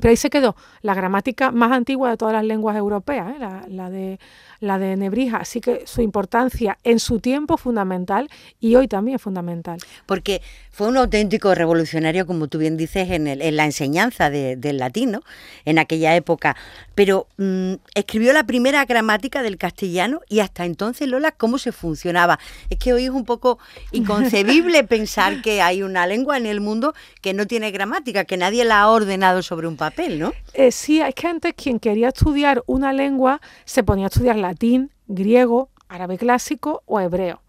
Pero 0.00 0.10
ahí 0.10 0.16
se 0.16 0.30
quedó 0.30 0.56
la 0.82 0.94
gramática 0.94 1.50
más 1.50 1.72
antigua 1.72 2.10
de 2.10 2.16
todas 2.16 2.34
las 2.34 2.44
lenguas 2.44 2.76
europeas, 2.76 3.34
¿eh? 3.34 3.66
la, 3.68 3.90
de, 3.90 4.18
la 4.60 4.78
de 4.78 4.96
Nebrija. 4.96 5.38
Así 5.38 5.60
que 5.60 5.86
su 5.86 6.02
importancia 6.02 6.78
en 6.82 6.98
su 6.98 7.20
tiempo 7.20 7.56
fundamental 7.56 8.28
y 8.60 8.74
hoy 8.74 8.88
también 8.88 9.16
es 9.16 9.22
fundamental. 9.22 9.78
Porque 10.06 10.42
fue 10.70 10.88
un 10.88 10.96
auténtico 10.96 11.54
revolucionario, 11.54 12.26
como 12.26 12.48
tú 12.48 12.58
bien 12.58 12.76
dices, 12.76 13.10
en, 13.10 13.28
en 13.28 13.56
la 13.56 13.64
enseñanza 13.64 14.30
del 14.30 14.78
latino 14.78 15.22
en 15.64 15.78
aquella 15.78 16.16
época. 16.16 16.56
Pero 16.94 17.28
mm, 17.36 17.74
escribió 17.94 18.32
la 18.32 18.44
primera 18.44 18.84
gramática 18.84 19.42
del 19.42 19.58
castellano 19.58 20.20
y 20.28 20.40
hasta 20.40 20.64
entonces, 20.64 21.08
Lola, 21.08 21.32
¿cómo 21.32 21.58
se 21.58 21.72
funcionaba? 21.72 22.38
Es 22.70 22.78
que 22.78 22.92
hoy 22.92 23.04
es 23.04 23.10
un 23.10 23.24
poco 23.24 23.58
inconcebible 23.92 24.84
pensar 24.88 25.42
que 25.42 25.62
hay 25.62 25.82
una 25.82 26.06
lengua 26.06 26.36
en 26.36 26.46
el 26.46 26.60
mundo 26.60 26.94
que 27.20 27.34
no 27.34 27.46
tiene 27.46 27.70
gramática, 27.70 28.24
que 28.24 28.36
nadie 28.36 28.64
la 28.64 28.80
ha 28.80 28.90
ordenado 28.90 29.42
sobre 29.42 29.68
un 29.68 29.76
papel, 29.76 29.83
¿no? 30.18 30.32
Eh, 30.52 30.70
sí, 30.72 31.00
es 31.00 31.14
que 31.14 31.26
antes 31.26 31.54
quien 31.54 31.78
quería 31.78 32.08
estudiar 32.08 32.62
una 32.66 32.92
lengua 32.92 33.40
se 33.64 33.82
ponía 33.82 34.06
a 34.06 34.08
estudiar 34.08 34.36
latín, 34.36 34.90
griego, 35.06 35.68
árabe 35.88 36.18
clásico 36.18 36.82
o 36.86 37.00
hebreo. 37.00 37.40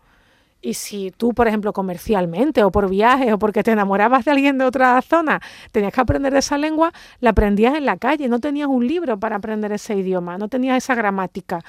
Y 0.61 0.73
si 0.73 1.11
tú, 1.11 1.33
por 1.33 1.47
ejemplo, 1.47 1.73
comercialmente 1.73 2.63
o 2.63 2.71
por 2.71 2.89
viajes 2.89 3.31
o 3.31 3.37
porque 3.37 3.61
te 3.61 3.71
enamorabas 3.71 4.25
de 4.25 4.31
alguien 4.31 4.57
de 4.57 4.65
otra 4.65 4.99
zona, 5.03 5.39
tenías 5.71 5.93
que 5.93 6.01
aprender 6.01 6.35
esa 6.35 6.57
lengua, 6.57 6.91
la 7.19 7.29
aprendías 7.29 7.75
en 7.75 7.85
la 7.85 7.97
calle, 7.97 8.27
no 8.27 8.39
tenías 8.39 8.67
un 8.67 8.87
libro 8.87 9.19
para 9.19 9.35
aprender 9.35 9.71
ese 9.73 9.95
idioma, 9.95 10.39
no 10.39 10.47
tenías 10.47 10.77
esa 10.77 10.95
gramática 10.95 11.63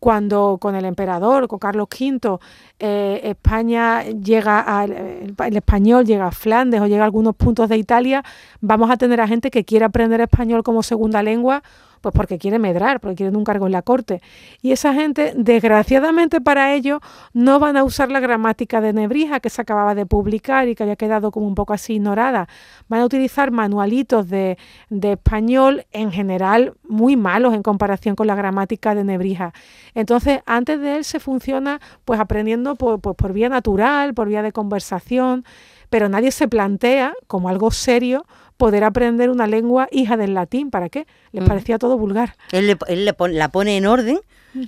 cuando 0.00 0.58
con 0.60 0.74
el 0.74 0.84
emperador, 0.86 1.46
con 1.46 1.58
Carlos 1.58 1.88
V, 1.88 2.38
eh, 2.78 3.20
España 3.22 4.02
llega 4.02 4.60
al 4.60 4.90
el 4.90 5.56
español 5.56 6.04
llega 6.06 6.26
a 6.26 6.32
Flandes 6.32 6.80
o 6.80 6.86
llega 6.86 7.02
a 7.02 7.04
algunos 7.04 7.36
puntos 7.36 7.68
de 7.68 7.76
Italia, 7.76 8.24
vamos 8.60 8.90
a 8.90 8.96
tener 8.96 9.20
a 9.20 9.28
gente 9.28 9.50
que 9.50 9.64
quiere 9.64 9.84
aprender 9.84 10.20
español 10.20 10.62
como 10.62 10.82
segunda 10.82 11.22
lengua 11.22 11.62
pues 12.00 12.14
porque 12.14 12.38
quiere 12.38 12.58
medrar, 12.58 13.00
porque 13.00 13.16
quieren 13.16 13.36
un 13.36 13.44
cargo 13.44 13.66
en 13.66 13.72
la 13.72 13.82
corte. 13.82 14.20
Y 14.62 14.72
esa 14.72 14.94
gente, 14.94 15.32
desgraciadamente 15.36 16.40
para 16.40 16.74
ellos, 16.74 17.00
no 17.32 17.58
van 17.58 17.76
a 17.76 17.84
usar 17.84 18.10
la 18.10 18.20
gramática 18.20 18.80
de 18.80 18.92
Nebrija 18.92 19.40
que 19.40 19.50
se 19.50 19.62
acababa 19.62 19.94
de 19.94 20.06
publicar 20.06 20.68
y 20.68 20.74
que 20.74 20.82
había 20.82 20.96
quedado 20.96 21.30
como 21.30 21.46
un 21.46 21.54
poco 21.54 21.72
así 21.72 21.94
ignorada. 21.94 22.48
Van 22.88 23.00
a 23.00 23.04
utilizar 23.04 23.50
manualitos 23.50 24.28
de, 24.28 24.56
español 24.90 25.86
en 25.92 26.12
general 26.12 26.74
muy 26.88 27.16
malos 27.16 27.54
en 27.54 27.62
comparación 27.62 28.16
con 28.16 28.26
la 28.26 28.34
gramática 28.34 28.94
de 28.94 29.04
Nebrija. 29.04 29.52
Entonces, 29.94 30.40
antes 30.46 30.80
de 30.80 30.96
él 30.96 31.04
se 31.04 31.20
funciona 31.20 31.80
pues 32.04 32.20
aprendiendo 32.20 32.76
por, 32.76 33.00
por 33.00 33.32
vía 33.32 33.48
natural, 33.48 34.14
por 34.14 34.28
vía 34.28 34.42
de 34.42 34.52
conversación, 34.52 35.44
pero 35.90 36.08
nadie 36.08 36.30
se 36.30 36.48
plantea 36.48 37.14
como 37.26 37.48
algo 37.48 37.70
serio 37.70 38.24
poder 38.60 38.84
aprender 38.84 39.30
una 39.30 39.46
lengua 39.48 39.88
hija 39.90 40.16
del 40.16 40.34
latín. 40.34 40.70
¿Para 40.70 40.90
qué? 40.90 41.06
Les 41.32 41.42
parecía 41.42 41.78
todo 41.78 41.96
vulgar. 41.98 42.36
Él, 42.52 42.66
le, 42.66 43.14
la 43.30 43.48
pone 43.48 43.76
en 43.78 43.86
orden, 43.86 44.20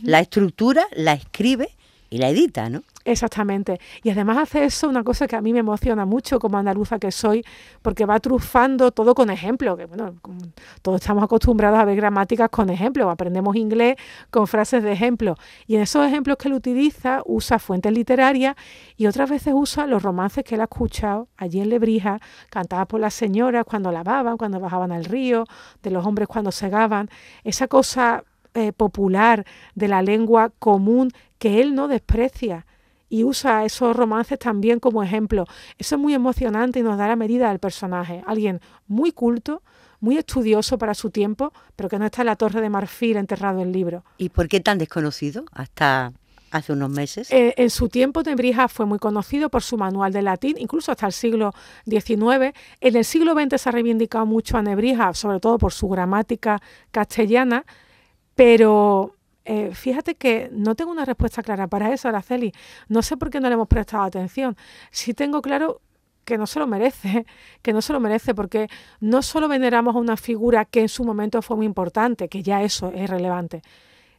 la 0.03 0.19
estructura, 0.19 0.87
la 0.97 1.13
escribe 1.13 1.69
y 2.11 2.19
la 2.19 2.31
edita, 2.31 2.71
¿no? 2.71 2.83
Exactamente. 3.05 3.81
Y 4.03 4.11
además 4.11 4.39
hace 4.39 4.65
eso 4.65 4.89
una 4.89 5.03
cosa 5.03 5.27
que 5.27 5.35
a 5.35 5.41
mí 5.41 5.53
me 5.53 5.59
emociona 5.59 6.07
mucho 6.07 6.39
como 6.39 6.59
andaluza 6.59 6.99
que 6.99 7.11
soy, 7.11 7.45
porque 7.83 8.07
va 8.07 8.21
trufando 8.21 8.93
todo 8.93 9.15
con 9.15 9.31
ejemplos. 9.31 9.77
Que 9.77 9.87
bueno, 9.87 10.15
todos 10.83 11.01
estamos 11.01 11.25
acostumbrados 11.25 11.79
a 11.79 11.85
ver 11.85 11.97
gramáticas 11.97 12.49
con 12.51 12.71
ejemplos, 12.71 13.09
aprendemos 13.11 13.57
inglés 13.57 13.97
con 14.31 14.47
frases 14.47 14.83
de 14.83 14.93
ejemplo. 14.93 15.37
Y 15.67 15.77
en 15.77 15.83
esos 15.83 16.07
ejemplos 16.07 16.37
que 16.37 16.49
él 16.49 16.55
utiliza, 16.55 17.23
usa 17.27 17.59
fuentes 17.59 17.93
literarias 17.93 18.55
y 18.97 19.07
otras 19.07 19.29
veces 19.29 19.53
usa 19.57 19.87
los 19.87 20.03
romances 20.03 20.45
que 20.45 20.55
él 20.55 20.61
ha 20.61 20.65
escuchado 20.65 21.29
allí 21.37 21.61
en 21.61 21.71
Lebrija, 21.71 22.21
cantadas 22.51 22.87
por 22.87 23.01
las 23.01 23.15
señoras 23.15 23.65
cuando 23.65 23.91
lavaban, 23.91 24.37
cuando 24.37 24.61
bajaban 24.61 24.93
al 24.93 25.05
río, 25.05 25.45
de 25.83 25.91
los 25.91 26.07
hombres 26.07 26.29
cuando 26.29 26.53
segaban. 26.53 27.09
Esa 27.43 27.67
cosa 27.67 28.25
eh, 28.55 28.73
popular 28.73 29.45
de 29.75 29.89
la 29.89 30.03
lengua 30.03 30.53
común 30.59 31.11
que 31.39 31.61
él 31.61 31.75
no 31.75 31.89
desprecia 31.89 32.67
y 33.13 33.25
usa 33.25 33.67
esos 33.67 33.95
romances 33.95 34.39
también 34.39 34.81
como 34.81 35.03
ejemplo. 35.03 35.45
Eso 35.77 35.97
es 35.97 36.01
muy 36.01 36.15
emocionante 36.15 36.79
y 36.79 36.83
nos 36.83 36.97
da 36.97 37.07
la 37.07 37.15
medida 37.15 37.51
del 37.51 37.59
personaje. 37.59 38.23
Alguien 38.27 38.59
muy 38.87 39.13
culto, 39.13 39.63
muy 40.01 40.17
estudioso 40.17 40.79
para 40.79 40.95
su 40.95 41.11
tiempo, 41.11 41.53
pero 41.77 41.91
que 41.91 41.99
no 41.99 42.07
está 42.07 42.23
en 42.23 42.27
la 42.27 42.37
torre 42.37 42.63
de 42.63 42.71
marfil 42.71 43.19
enterrado 43.19 43.61
en 43.61 43.67
el 43.67 43.73
libro. 43.73 44.03
¿Y 44.17 44.31
por 44.31 44.49
qué 44.49 44.61
tan 44.61 44.79
desconocido 44.79 45.45
hasta 45.53 46.15
hace 46.53 46.73
unos 46.73 46.89
meses? 46.89 47.31
Eh, 47.31 47.53
en 47.59 47.69
su 47.69 47.91
tiempo 47.91 48.23
Nebrija 48.23 48.67
fue 48.69 48.87
muy 48.87 48.99
conocido 48.99 49.51
por 49.51 49.63
su 49.63 49.77
manual 49.77 50.11
de 50.11 50.23
latín, 50.23 50.57
incluso 50.59 50.91
hasta 50.91 51.05
el 51.05 51.13
siglo 51.13 51.53
XIX. 51.85 52.57
En 52.81 52.97
el 52.97 53.05
siglo 53.05 53.35
XX 53.35 53.61
se 53.61 53.69
ha 53.69 53.73
reivindicado 53.73 54.25
mucho 54.25 54.57
a 54.57 54.63
Nebrija, 54.63 55.13
sobre 55.13 55.39
todo 55.39 55.59
por 55.59 55.75
su 55.75 55.87
gramática 55.87 56.63
castellana, 56.91 57.67
pero 58.35 59.17
eh, 59.45 59.75
fíjate 59.75 60.15
que 60.15 60.49
no 60.53 60.75
tengo 60.75 60.93
una 60.93 61.05
respuesta 61.05 61.43
clara 61.43 61.67
para 61.67 61.93
eso, 61.93 62.09
Araceli. 62.09 62.53
No 62.89 63.03
sé 63.03 63.17
por 63.17 63.31
qué 63.31 63.41
no 63.41 63.49
le 63.49 63.55
hemos 63.55 63.69
prestado 63.69 64.05
atención. 64.05 64.57
Sí 64.91 65.15
tengo 65.15 65.43
claro 65.43 65.81
que 66.25 66.39
no 66.39 66.47
se 66.47 66.61
lo 66.61 66.67
merece, 66.67 67.27
que 67.63 67.73
no 67.73 67.83
se 67.83 67.93
lo 67.93 68.01
merece, 68.01 68.35
porque 68.35 68.69
no 69.01 69.23
solo 69.23 69.49
veneramos 69.49 69.97
a 69.97 69.99
una 69.99 70.17
figura 70.17 70.65
que 70.65 70.81
en 70.81 70.89
su 70.89 71.05
momento 71.05 71.43
fue 71.43 71.57
muy 71.57 71.67
importante, 71.67 72.29
que 72.29 72.43
ya 72.43 72.63
eso 72.63 72.93
es 72.95 73.11
relevante, 73.11 73.63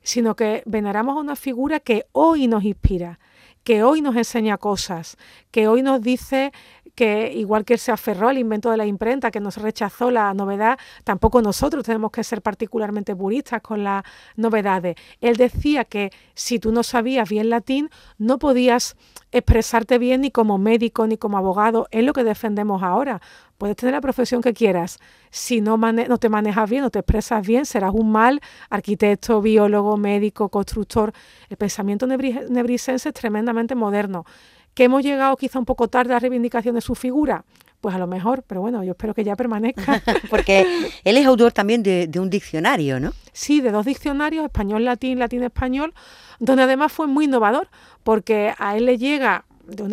sino 0.01 0.35
que 0.35 0.63
veneramos 0.65 1.17
a 1.17 1.21
una 1.21 1.35
figura 1.35 1.79
que 1.79 2.05
hoy 2.11 2.47
nos 2.47 2.63
inspira, 2.63 3.19
que 3.63 3.83
hoy 3.83 4.01
nos 4.01 4.15
enseña 4.17 4.57
cosas, 4.57 5.17
que 5.53 5.67
hoy 5.67 5.83
nos 5.83 6.01
dice 6.01 6.51
que 6.95 7.31
igual 7.31 7.63
que 7.63 7.77
se 7.77 7.91
aferró 7.91 8.29
al 8.29 8.39
invento 8.39 8.71
de 8.71 8.77
la 8.77 8.87
imprenta, 8.87 9.29
que 9.29 9.39
nos 9.39 9.57
rechazó 9.57 10.09
la 10.09 10.33
novedad, 10.33 10.79
tampoco 11.03 11.43
nosotros 11.43 11.83
tenemos 11.85 12.09
que 12.09 12.23
ser 12.23 12.41
particularmente 12.41 13.15
puristas 13.15 13.61
con 13.61 13.83
las 13.83 14.03
novedades. 14.35 14.95
Él 15.21 15.37
decía 15.37 15.85
que 15.85 16.11
si 16.33 16.57
tú 16.57 16.71
no 16.71 16.81
sabías 16.81 17.29
bien 17.29 17.51
latín, 17.51 17.91
no 18.17 18.39
podías 18.39 18.95
expresarte 19.31 19.99
bien 19.99 20.21
ni 20.21 20.31
como 20.31 20.57
médico 20.57 21.05
ni 21.05 21.17
como 21.17 21.37
abogado. 21.37 21.87
Es 21.91 22.03
lo 22.03 22.13
que 22.13 22.23
defendemos 22.23 22.81
ahora. 22.81 23.21
Puedes 23.59 23.75
tener 23.75 23.93
la 23.93 24.01
profesión 24.01 24.41
que 24.41 24.53
quieras. 24.53 24.97
Si 25.29 25.61
no, 25.61 25.77
no 25.77 26.17
te 26.17 26.29
manejas 26.29 26.67
bien, 26.67 26.81
no 26.81 26.89
te 26.89 26.99
expresas 26.99 27.45
bien, 27.45 27.67
serás 27.67 27.93
un 27.93 28.11
mal 28.11 28.41
arquitecto, 28.71 29.39
biólogo, 29.39 29.97
médico, 29.97 30.49
constructor. 30.49 31.13
El 31.47 31.57
pensamiento 31.57 32.07
nebrisense 32.07 33.09
es 33.09 33.13
tremendamente 33.13 33.75
moderno 33.75 34.25
que 34.73 34.85
hemos 34.85 35.03
llegado 35.03 35.35
quizá 35.37 35.59
un 35.59 35.65
poco 35.65 35.87
tarde 35.87 36.11
a 36.11 36.15
la 36.15 36.19
reivindicación 36.19 36.75
de 36.75 36.81
su 36.81 36.95
figura. 36.95 37.45
Pues 37.81 37.93
a 37.95 37.97
lo 37.97 38.07
mejor, 38.07 38.43
pero 38.47 38.61
bueno, 38.61 38.81
yo 38.83 38.91
espero 38.91 39.13
que 39.13 39.25
ya 39.25 39.35
permanezca. 39.35 40.01
Porque 40.29 40.65
él 41.03 41.17
es 41.17 41.25
autor 41.25 41.51
también 41.51 41.83
de, 41.83 42.09
un 42.15 42.29
diccionario, 42.29 42.99
¿no? 42.99 43.11
Sí, 43.33 43.59
de 43.59 43.71
dos 43.71 43.85
diccionarios, 43.85 44.45
español-latín, 44.45 45.19
latín-español, 45.19 45.93
donde 46.39 46.63
además 46.63 46.93
fue 46.93 47.07
muy 47.07 47.25
innovador, 47.25 47.67
porque 48.03 48.53
a 48.57 48.77
él 48.77 48.85
le 48.85 48.97
llega 48.97 49.43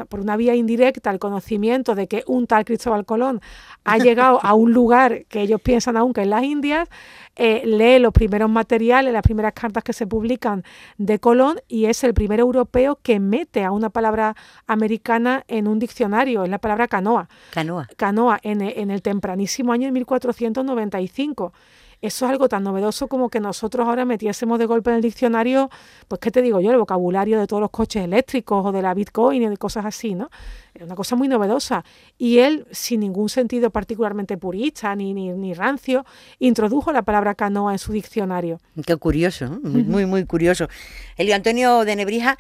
por 0.09 0.21
una 0.21 0.37
vía 0.37 0.55
indirecta 0.55 1.11
el 1.11 1.19
conocimiento 1.19 1.95
de 1.95 2.09
que 2.09 2.25
un 2.27 2.47
tal 2.47 2.65
Cristóbal 2.65 3.05
Colón 3.05 3.41
ha 3.85 3.99
llegado 3.99 4.41
a 4.43 4.55
un 4.55 4.73
lugar 4.73 5.25
que 5.27 5.43
ellos 5.43 5.61
piensan 5.61 5.97
aún 5.97 6.13
que 6.13 6.23
es 6.23 6.27
las 6.27 6.43
Indias, 6.43 6.89
eh, 7.37 7.63
lee 7.65 7.99
los 7.99 8.13
primeros 8.13 8.51
materiales, 8.51 9.13
las 9.13 9.23
primeras 9.23 9.53
cartas 9.53 9.85
que 9.85 9.93
se 9.93 10.07
publican 10.07 10.65
de 10.99 11.19
Colón 11.19 11.61
y 11.69 11.87
es 11.87 12.03
el 12.05 12.15
primer 12.15 12.41
europeo 12.41 12.99
que 13.03 13.21
mete 13.21 13.65
a 13.65 13.71
una 13.71 13.91
palabra 13.91 14.37
americana 14.67 15.45
en 15.49 15.69
un 15.69 15.79
diccionario, 15.79 16.45
es 16.45 16.51
la 16.51 16.59
palabra 16.59 16.89
canoa. 16.89 17.29
Canoa. 17.51 17.89
Canoa, 17.97 18.39
en, 18.43 18.61
en 18.63 18.91
el 18.91 19.03
tempranísimo 19.03 19.73
año 19.73 19.87
de 19.87 19.93
1495 19.93 21.53
eso 22.03 22.25
es 22.25 22.31
algo 22.31 22.49
tan 22.49 22.63
novedoso 22.63 23.09
como 23.09 23.29
que 23.29 23.41
nosotros 23.41 23.87
ahora 23.87 24.05
metiésemos 24.05 24.59
de 24.59 24.67
golpe 24.67 24.91
en 24.91 24.97
el 24.97 25.03
diccionario, 25.03 25.71
pues 26.09 26.19
qué 26.19 26.31
te 26.31 26.41
digo 26.41 26.61
yo, 26.61 26.71
el 26.71 26.79
vocabulario 26.79 27.39
de 27.39 27.47
todos 27.47 27.61
los 27.61 27.71
coches 27.71 28.05
eléctricos 28.05 28.65
o 28.65 28.73
de 28.73 28.81
la 28.81 28.95
Bitcoin 28.95 29.43
y 29.43 29.49
de 29.49 29.57
cosas 29.57 29.85
así, 29.85 30.15
¿no? 30.15 30.31
Es 30.73 30.83
una 30.83 30.95
cosa 30.95 31.17
muy 31.17 31.29
novedosa. 31.29 31.85
Y 32.17 32.39
él, 32.39 32.67
sin 32.71 33.01
ningún 33.01 33.29
sentido 33.29 33.71
particularmente 33.71 34.39
purista 34.39 34.95
ni, 34.95 35.13
ni, 35.13 35.55
rancio, 35.55 36.07
introdujo 36.39 36.93
la 36.93 37.03
palabra 37.03 37.35
canoa 37.35 37.73
en 37.73 37.79
su 37.79 37.93
diccionario. 37.93 38.61
Qué 38.87 38.97
curioso, 38.97 39.59
muy, 39.63 39.83
muy, 39.83 40.07
muy 40.07 40.25
curioso. 40.25 40.69
Elio 41.17 41.35
Antonio 41.35 41.85
de 41.85 41.97
Nebrija 41.97 42.39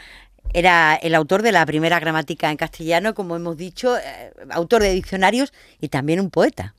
era 0.55 0.95
el 0.95 1.15
autor 1.15 1.43
de 1.43 1.53
la 1.53 1.67
primera 1.67 2.01
gramática 2.01 2.51
en 2.51 2.57
castellano, 2.57 3.15
como 3.15 3.37
hemos 3.37 3.57
dicho, 3.57 3.97
eh, 3.99 4.33
autor 4.51 4.83
de 4.83 4.93
diccionarios 4.93 5.53
y 5.81 5.89
también 5.89 6.21
un 6.21 6.31
poeta. 6.31 6.75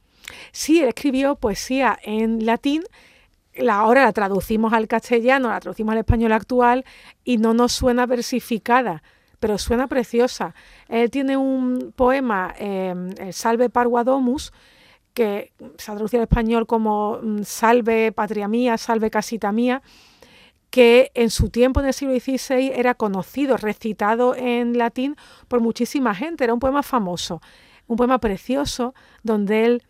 Sí, 0.51 0.81
él 0.81 0.89
escribió 0.89 1.35
poesía 1.35 1.97
en 2.03 2.45
latín, 2.45 2.83
la, 3.55 3.75
ahora 3.75 4.03
la 4.03 4.13
traducimos 4.13 4.73
al 4.73 4.87
castellano, 4.87 5.49
la 5.49 5.59
traducimos 5.59 5.93
al 5.93 5.99
español 5.99 6.31
actual 6.31 6.85
y 7.23 7.37
no 7.37 7.53
nos 7.53 7.71
suena 7.73 8.05
versificada, 8.05 9.03
pero 9.39 9.57
suena 9.57 9.87
preciosa. 9.87 10.55
Él 10.87 11.09
tiene 11.09 11.37
un 11.37 11.93
poema, 11.95 12.53
em, 12.57 13.09
el 13.17 13.33
Salve 13.33 13.69
Parguadomus, 13.69 14.53
que 15.13 15.51
se 15.77 15.91
ha 15.91 15.95
traducido 15.95 16.21
al 16.21 16.27
español 16.27 16.65
como 16.67 17.19
mm, 17.21 17.43
Salve 17.43 18.11
Patria 18.11 18.47
Mía, 18.47 18.77
Salve 18.77 19.09
Casita 19.09 19.51
Mía, 19.51 19.81
que 20.69 21.11
en 21.15 21.29
su 21.29 21.49
tiempo 21.49 21.81
en 21.81 21.87
el 21.87 21.93
siglo 21.93 22.17
XVI 22.17 22.71
era 22.73 22.95
conocido, 22.95 23.57
recitado 23.57 24.35
en 24.35 24.77
latín 24.77 25.17
por 25.49 25.59
muchísima 25.59 26.15
gente, 26.15 26.45
era 26.45 26.53
un 26.53 26.61
poema 26.61 26.81
famoso, 26.81 27.41
un 27.87 27.97
poema 27.97 28.19
precioso 28.19 28.95
donde 29.21 29.65
él 29.65 29.83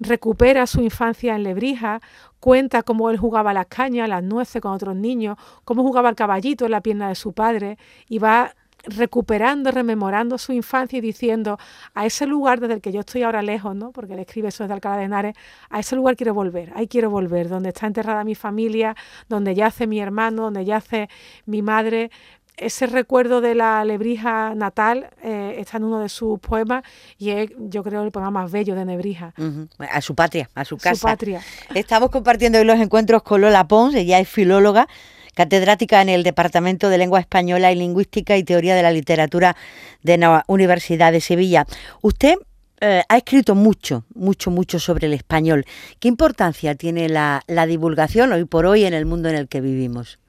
recupera 0.00 0.66
su 0.66 0.80
infancia 0.80 1.34
en 1.34 1.42
Lebrija, 1.44 2.00
cuenta 2.40 2.82
cómo 2.82 3.10
él 3.10 3.16
jugaba 3.16 3.52
las 3.52 3.66
cañas, 3.66 4.08
las 4.08 4.22
nueces 4.22 4.60
con 4.60 4.72
otros 4.72 4.96
niños, 4.96 5.36
cómo 5.64 5.82
jugaba 5.82 6.08
el 6.08 6.16
caballito 6.16 6.64
en 6.64 6.72
la 6.72 6.80
pierna 6.80 7.08
de 7.08 7.14
su 7.14 7.32
padre 7.32 7.78
y 8.08 8.18
va 8.18 8.54
recuperando, 8.86 9.70
rememorando 9.70 10.38
su 10.38 10.52
infancia 10.52 10.98
y 10.98 11.00
diciendo 11.00 11.58
a 11.94 12.06
ese 12.06 12.26
lugar 12.26 12.60
desde 12.60 12.74
el 12.74 12.80
que 12.80 12.92
yo 12.92 13.00
estoy 13.00 13.22
ahora 13.22 13.42
lejos, 13.42 13.74
¿no? 13.74 13.92
porque 13.92 14.14
él 14.14 14.18
escribe 14.18 14.48
eso 14.48 14.64
desde 14.64 14.74
Alcalá 14.74 14.96
de 14.98 15.04
Henares, 15.04 15.36
a 15.70 15.80
ese 15.80 15.96
lugar 15.96 16.16
quiero 16.16 16.34
volver, 16.34 16.72
ahí 16.74 16.86
quiero 16.86 17.10
volver, 17.10 17.48
donde 17.48 17.70
está 17.70 17.86
enterrada 17.86 18.24
mi 18.24 18.34
familia, 18.34 18.94
donde 19.28 19.54
yace 19.54 19.86
mi 19.86 20.00
hermano, 20.00 20.42
donde 20.42 20.64
yace 20.64 21.08
mi 21.46 21.62
madre, 21.62 22.10
ese 22.56 22.86
recuerdo 22.86 23.40
de 23.40 23.54
la 23.54 23.84
Lebrija 23.84 24.54
natal 24.54 25.10
eh, 25.22 25.56
está 25.58 25.78
en 25.78 25.84
uno 25.84 26.00
de 26.00 26.08
sus 26.08 26.38
poemas 26.38 26.84
y 27.18 27.30
es, 27.30 27.50
yo 27.58 27.82
creo, 27.82 28.02
el 28.04 28.12
poema 28.12 28.30
más 28.30 28.50
bello 28.50 28.74
de 28.74 28.84
Nebrija. 28.84 29.34
A 29.78 30.00
su 30.00 30.14
patria, 30.14 30.48
a 30.54 30.64
su 30.64 30.76
casa. 30.76 30.94
Su 30.94 31.06
patria. 31.06 31.40
Estamos 31.74 32.10
compartiendo 32.10 32.58
hoy 32.58 32.64
los 32.64 32.78
encuentros 32.78 33.22
con 33.22 33.40
Lola 33.40 33.66
Pons, 33.66 33.94
ella 33.94 34.20
es 34.20 34.28
filóloga, 34.28 34.88
catedrática 35.34 36.00
en 36.00 36.08
el 36.08 36.22
Departamento 36.22 36.88
de 36.88 36.98
Lengua 36.98 37.20
Española 37.20 37.72
y 37.72 37.76
Lingüística 37.76 38.36
y 38.36 38.44
Teoría 38.44 38.76
de 38.76 38.82
la 38.82 38.92
Literatura 38.92 39.56
de 40.02 40.18
la 40.18 40.44
Universidad 40.46 41.12
de 41.12 41.20
Sevilla. 41.20 41.66
Usted 42.02 42.36
eh, 42.80 43.02
ha 43.08 43.16
escrito 43.16 43.54
mucho, 43.54 44.04
mucho, 44.14 44.50
mucho 44.50 44.78
sobre 44.78 45.08
el 45.08 45.14
español. 45.14 45.64
¿Qué 45.98 46.06
importancia 46.06 46.76
tiene 46.76 47.08
la, 47.08 47.42
la 47.48 47.66
divulgación 47.66 48.32
hoy 48.32 48.44
por 48.44 48.66
hoy 48.66 48.84
en 48.84 48.94
el 48.94 49.06
mundo 49.06 49.28
en 49.28 49.34
el 49.34 49.48
que 49.48 49.60
vivimos? 49.60 50.20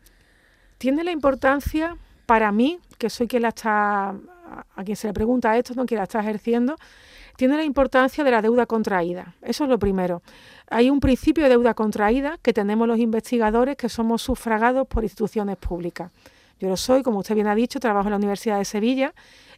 Tiene 0.78 1.04
la 1.04 1.12
importancia 1.12 1.98
para 2.26 2.52
mí, 2.52 2.80
que 2.98 3.10
soy 3.10 3.28
quien 3.28 3.44
la 3.44 3.50
está, 3.50 4.10
a 4.10 4.84
quien 4.84 4.96
se 4.96 5.08
le 5.08 5.14
pregunta 5.14 5.58
esto, 5.58 5.74
no 5.76 5.86
quien 5.86 6.00
la 6.00 6.04
está 6.04 6.20
ejerciendo, 6.20 6.76
tiene 7.36 7.58
la 7.58 7.64
importancia 7.64 8.24
de 8.24 8.32
la 8.32 8.42
deuda 8.42 8.66
contraída. 8.66 9.36
Eso 9.42 9.66
es 9.66 9.70
lo 9.70 9.78
primero. 9.78 10.22
Hay 10.70 10.90
un 10.90 11.00
principio 11.00 11.44
de 11.44 11.50
deuda 11.50 11.74
contraída 11.74 12.38
que 12.42 12.54
tenemos 12.54 12.88
los 12.88 12.98
investigadores 13.00 13.76
que 13.76 13.90
somos 13.90 14.22
sufragados 14.22 14.88
por 14.88 15.04
instituciones 15.04 15.58
públicas. 15.58 16.12
Yo 16.60 16.70
lo 16.70 16.78
soy, 16.78 17.04
como 17.04 17.20
usted 17.20 17.36
bien 17.36 17.48
ha 17.48 17.56
dicho, 17.56 17.80
trabajo 17.80 18.08
en 18.08 18.12
la 18.12 18.18
Universidad 18.18 18.58
de 18.58 18.66
Sevilla 18.66 19.14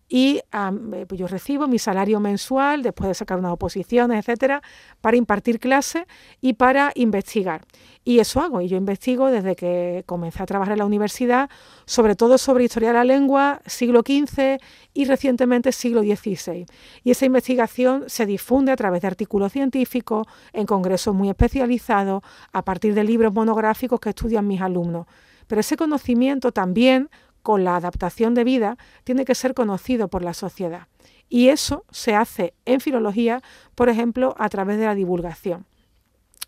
y 0.09 0.37
eh, 0.53 1.05
pues 1.07 1.19
yo 1.19 1.27
recibo 1.27 1.67
mi 1.67 1.79
salario 1.79 2.19
mensual 2.19 2.81
después 2.81 3.09
de 3.09 3.13
sacar 3.13 3.39
unas 3.39 3.51
oposiciones, 3.51 4.19
etcétera, 4.19 4.61
para 5.01 5.17
impartir 5.17 5.59
clases 5.59 6.03
y 6.39 6.53
para 6.53 6.91
investigar. 6.95 7.65
Y 8.05 8.19
eso 8.19 8.39
hago, 8.39 8.61
y 8.61 8.69
yo 8.69 8.77
investigo 8.77 9.29
desde 9.29 9.57
que 9.57 10.03
comencé 10.05 10.41
a 10.41 10.45
trabajar 10.45 10.73
en 10.73 10.79
la 10.79 10.85
universidad, 10.85 11.49
sobre 11.85 12.15
todo 12.15 12.37
sobre 12.37 12.63
historia 12.63 12.89
de 12.89 12.93
la 12.93 13.03
lengua, 13.03 13.59
siglo 13.65 13.99
XV 13.99 14.59
y 14.93 15.05
recientemente 15.05 15.73
siglo 15.73 16.01
XVI. 16.01 16.65
Y 17.03 17.11
esa 17.11 17.25
investigación 17.25 18.05
se 18.07 18.25
difunde 18.25 18.71
a 18.71 18.77
través 18.77 19.01
de 19.01 19.07
artículos 19.07 19.51
científicos, 19.51 20.25
en 20.53 20.65
congresos 20.65 21.13
muy 21.13 21.27
especializados, 21.27 22.23
a 22.53 22.61
partir 22.63 22.93
de 22.93 23.03
libros 23.03 23.33
monográficos 23.33 23.99
que 23.99 24.09
estudian 24.09 24.47
mis 24.47 24.61
alumnos. 24.61 25.05
Pero 25.47 25.61
ese 25.61 25.75
conocimiento 25.75 26.51
también 26.51 27.09
con 27.47 27.63
la 27.63 27.77
adaptación 27.77 28.33
de 28.33 28.43
vida, 28.43 28.77
tiene 29.05 29.23
que 29.23 29.33
ser 29.33 29.53
conocido 29.53 30.09
por 30.09 30.21
la 30.21 30.33
sociedad. 30.33 30.89
Y 31.29 31.47
eso 31.47 31.85
se 31.91 32.13
hace 32.13 32.53
en 32.65 32.81
filología, 32.81 33.41
por 33.73 33.87
ejemplo, 33.87 34.35
a 34.37 34.49
través 34.49 34.77
de 34.79 34.85
la 34.85 34.95
divulgación. 34.95 35.65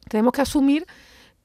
Tenemos 0.09 0.33
que 0.33 0.41
asumir 0.41 0.85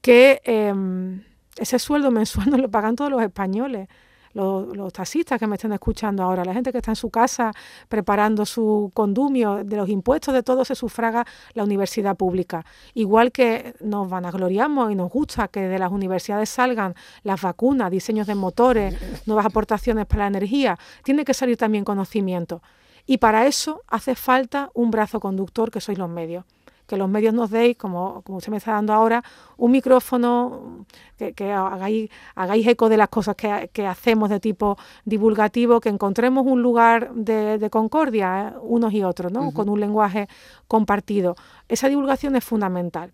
que 0.01 0.41
em, 0.43 1.23
ese 1.55 1.79
sueldo 1.79 2.11
mensual 2.11 2.49
no 2.51 2.57
lo 2.57 2.69
pagan 2.69 2.97
todos 2.97 3.09
los 3.09 3.21
españoles 3.21 3.87
los, 4.35 4.93
taxistas 4.93 5.39
que 5.39 5.47
me 5.47 5.55
estén 5.55 5.71
escuchando 5.71 6.21
ahora, 6.21 6.43
la 6.43 6.53
gente 6.53 6.71
que 6.71 6.79
está 6.79 6.91
en 6.91 6.95
su 6.95 7.09
casa 7.09 7.51
preparando 7.87 8.45
su 8.45 8.91
condumio, 8.93 9.63
de 9.63 9.77
los 9.77 9.89
impuestos 9.89 10.33
de 10.33 10.43
todo 10.43 10.65
se 10.65 10.75
sufraga 10.75 11.25
la 11.53 11.63
universidad 11.63 12.15
pública. 12.15 12.65
Igual 12.93 13.31
que 13.31 13.73
nos 13.79 14.09
vanagloriamos 14.09 14.91
y 14.91 14.95
nos 14.95 15.09
gusta 15.09 15.47
que 15.47 15.61
de 15.61 15.79
las 15.79 15.91
universidades 15.91 16.49
salgan 16.49 16.95
las 17.23 17.41
vacunas, 17.41 17.89
diseños 17.89 18.27
de 18.27 18.35
motores, 18.35 18.95
nuevas 19.25 19.45
aportaciones 19.45 20.05
para 20.05 20.23
la 20.23 20.27
energía, 20.27 20.77
tiene 21.03 21.23
que 21.23 21.33
salir 21.33 21.57
también 21.57 21.85
conocimiento. 21.85 22.61
Y 23.05 23.17
para 23.17 23.47
eso 23.47 23.83
hace 23.87 24.15
falta 24.15 24.69
un 24.73 24.91
brazo 24.91 25.19
conductor 25.19 25.71
que 25.71 25.79
sois 25.79 25.97
los 25.97 26.09
medios 26.09 26.43
que 26.87 26.97
los 26.97 27.09
medios 27.09 27.33
nos 27.33 27.49
deis, 27.49 27.77
como, 27.77 28.21
como 28.23 28.37
usted 28.37 28.51
me 28.51 28.57
está 28.57 28.73
dando 28.73 28.93
ahora, 28.93 29.23
un 29.57 29.71
micrófono, 29.71 30.85
que, 31.17 31.51
hagáis, 31.51 32.09
hagáis 32.35 32.67
eco 32.67 32.89
de 32.89 32.97
las 32.97 33.09
cosas 33.09 33.35
que, 33.35 33.87
hacemos 33.87 34.29
de 34.29 34.39
tipo 34.39 34.77
divulgativo, 35.05 35.79
que 35.79 35.89
encontremos 35.89 36.45
un 36.45 36.61
lugar 36.61 37.13
de, 37.13 37.69
concordia, 37.69 38.49
¿eh? 38.49 38.57
unos 38.61 38.93
y 38.93 39.03
otros, 39.03 39.31
¿no? 39.31 39.51
con 39.51 39.69
un 39.69 39.79
lenguaje 39.79 40.27
compartido. 40.67 41.35
Esa 41.67 41.89
divulgación 41.89 42.35
es 42.35 42.43
fundamental. 42.43 43.11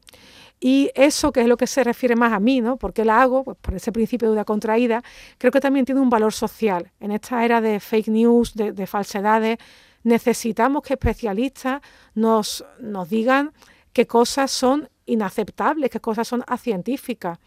Y 0.63 0.91
eso, 0.93 1.31
que 1.31 1.41
es 1.41 1.47
lo 1.47 1.57
que 1.57 1.65
se 1.65 1.83
refiere 1.83 2.15
más 2.15 2.33
a 2.33 2.39
mí, 2.39 2.61
¿no? 2.61 2.77
¿Por 2.77 2.93
qué 2.93 3.03
la 3.03 3.23
hago? 3.23 3.43
Pues 3.43 3.57
por 3.59 3.73
ese 3.73 3.91
principio 3.91 4.27
de 4.27 4.35
duda 4.35 4.45
contraída, 4.45 5.01
creo 5.39 5.51
que 5.51 5.59
también 5.59 5.85
tiene 5.85 6.01
un 6.01 6.11
valor 6.11 6.33
social. 6.33 6.91
En 6.99 7.11
esta 7.11 7.43
era 7.43 7.61
de 7.61 7.79
fake 7.79 8.09
news, 8.09 8.53
de, 8.53 8.71
de 8.71 8.85
falsedades, 8.85 9.57
necesitamos 10.03 10.83
que 10.83 10.93
especialistas 10.93 11.81
nos, 12.13 12.65
nos 12.79 13.09
digan 13.09 13.51
qué 13.93 14.07
cosas 14.07 14.51
son 14.51 14.89
inaceptables, 15.05 15.89
qué 15.89 15.99
cosas 15.99 16.27
son 16.27 16.43
acientíficas. 16.47 17.39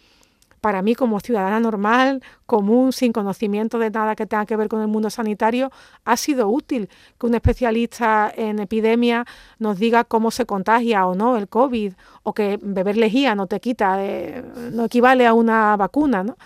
Para 0.61 0.81
mí, 0.81 0.95
como 0.95 1.21
ciudadana 1.21 1.61
normal, 1.61 2.23
común, 2.47 2.93
sin 2.93 3.13
conocimiento 3.13 3.79
de 3.79 3.91
nada 3.91 4.17
que 4.17 4.25
tenga 4.25 4.47
que 4.47 4.57
ver 4.57 4.69
con 4.69 4.81
el 4.81 4.89
mundo 4.89 5.11
sanitario, 5.11 5.71
ha 6.07 6.17
sido 6.17 6.49
útil 6.49 6.89
que 7.21 7.27
un 7.27 7.35
especialista 7.35 8.33
en 8.35 8.59
epidemia 8.59 9.27
nos 9.59 9.79
diga 9.79 10.05
cómo 10.05 10.31
se 10.31 10.47
contagia 10.47 11.07
o 11.07 11.15
no 11.15 11.37
el 11.37 11.49
COVID, 11.49 11.93
o 12.23 12.33
que 12.33 12.59
beber 12.63 12.97
lejía 12.97 13.35
no 13.35 13.47
te 13.47 13.61
quita, 13.61 14.03
eh, 14.03 14.43
no 14.73 14.87
equivale 14.87 15.27
a 15.27 15.35
una 15.35 15.77
vacuna, 15.77 16.25
¿no? 16.25 16.39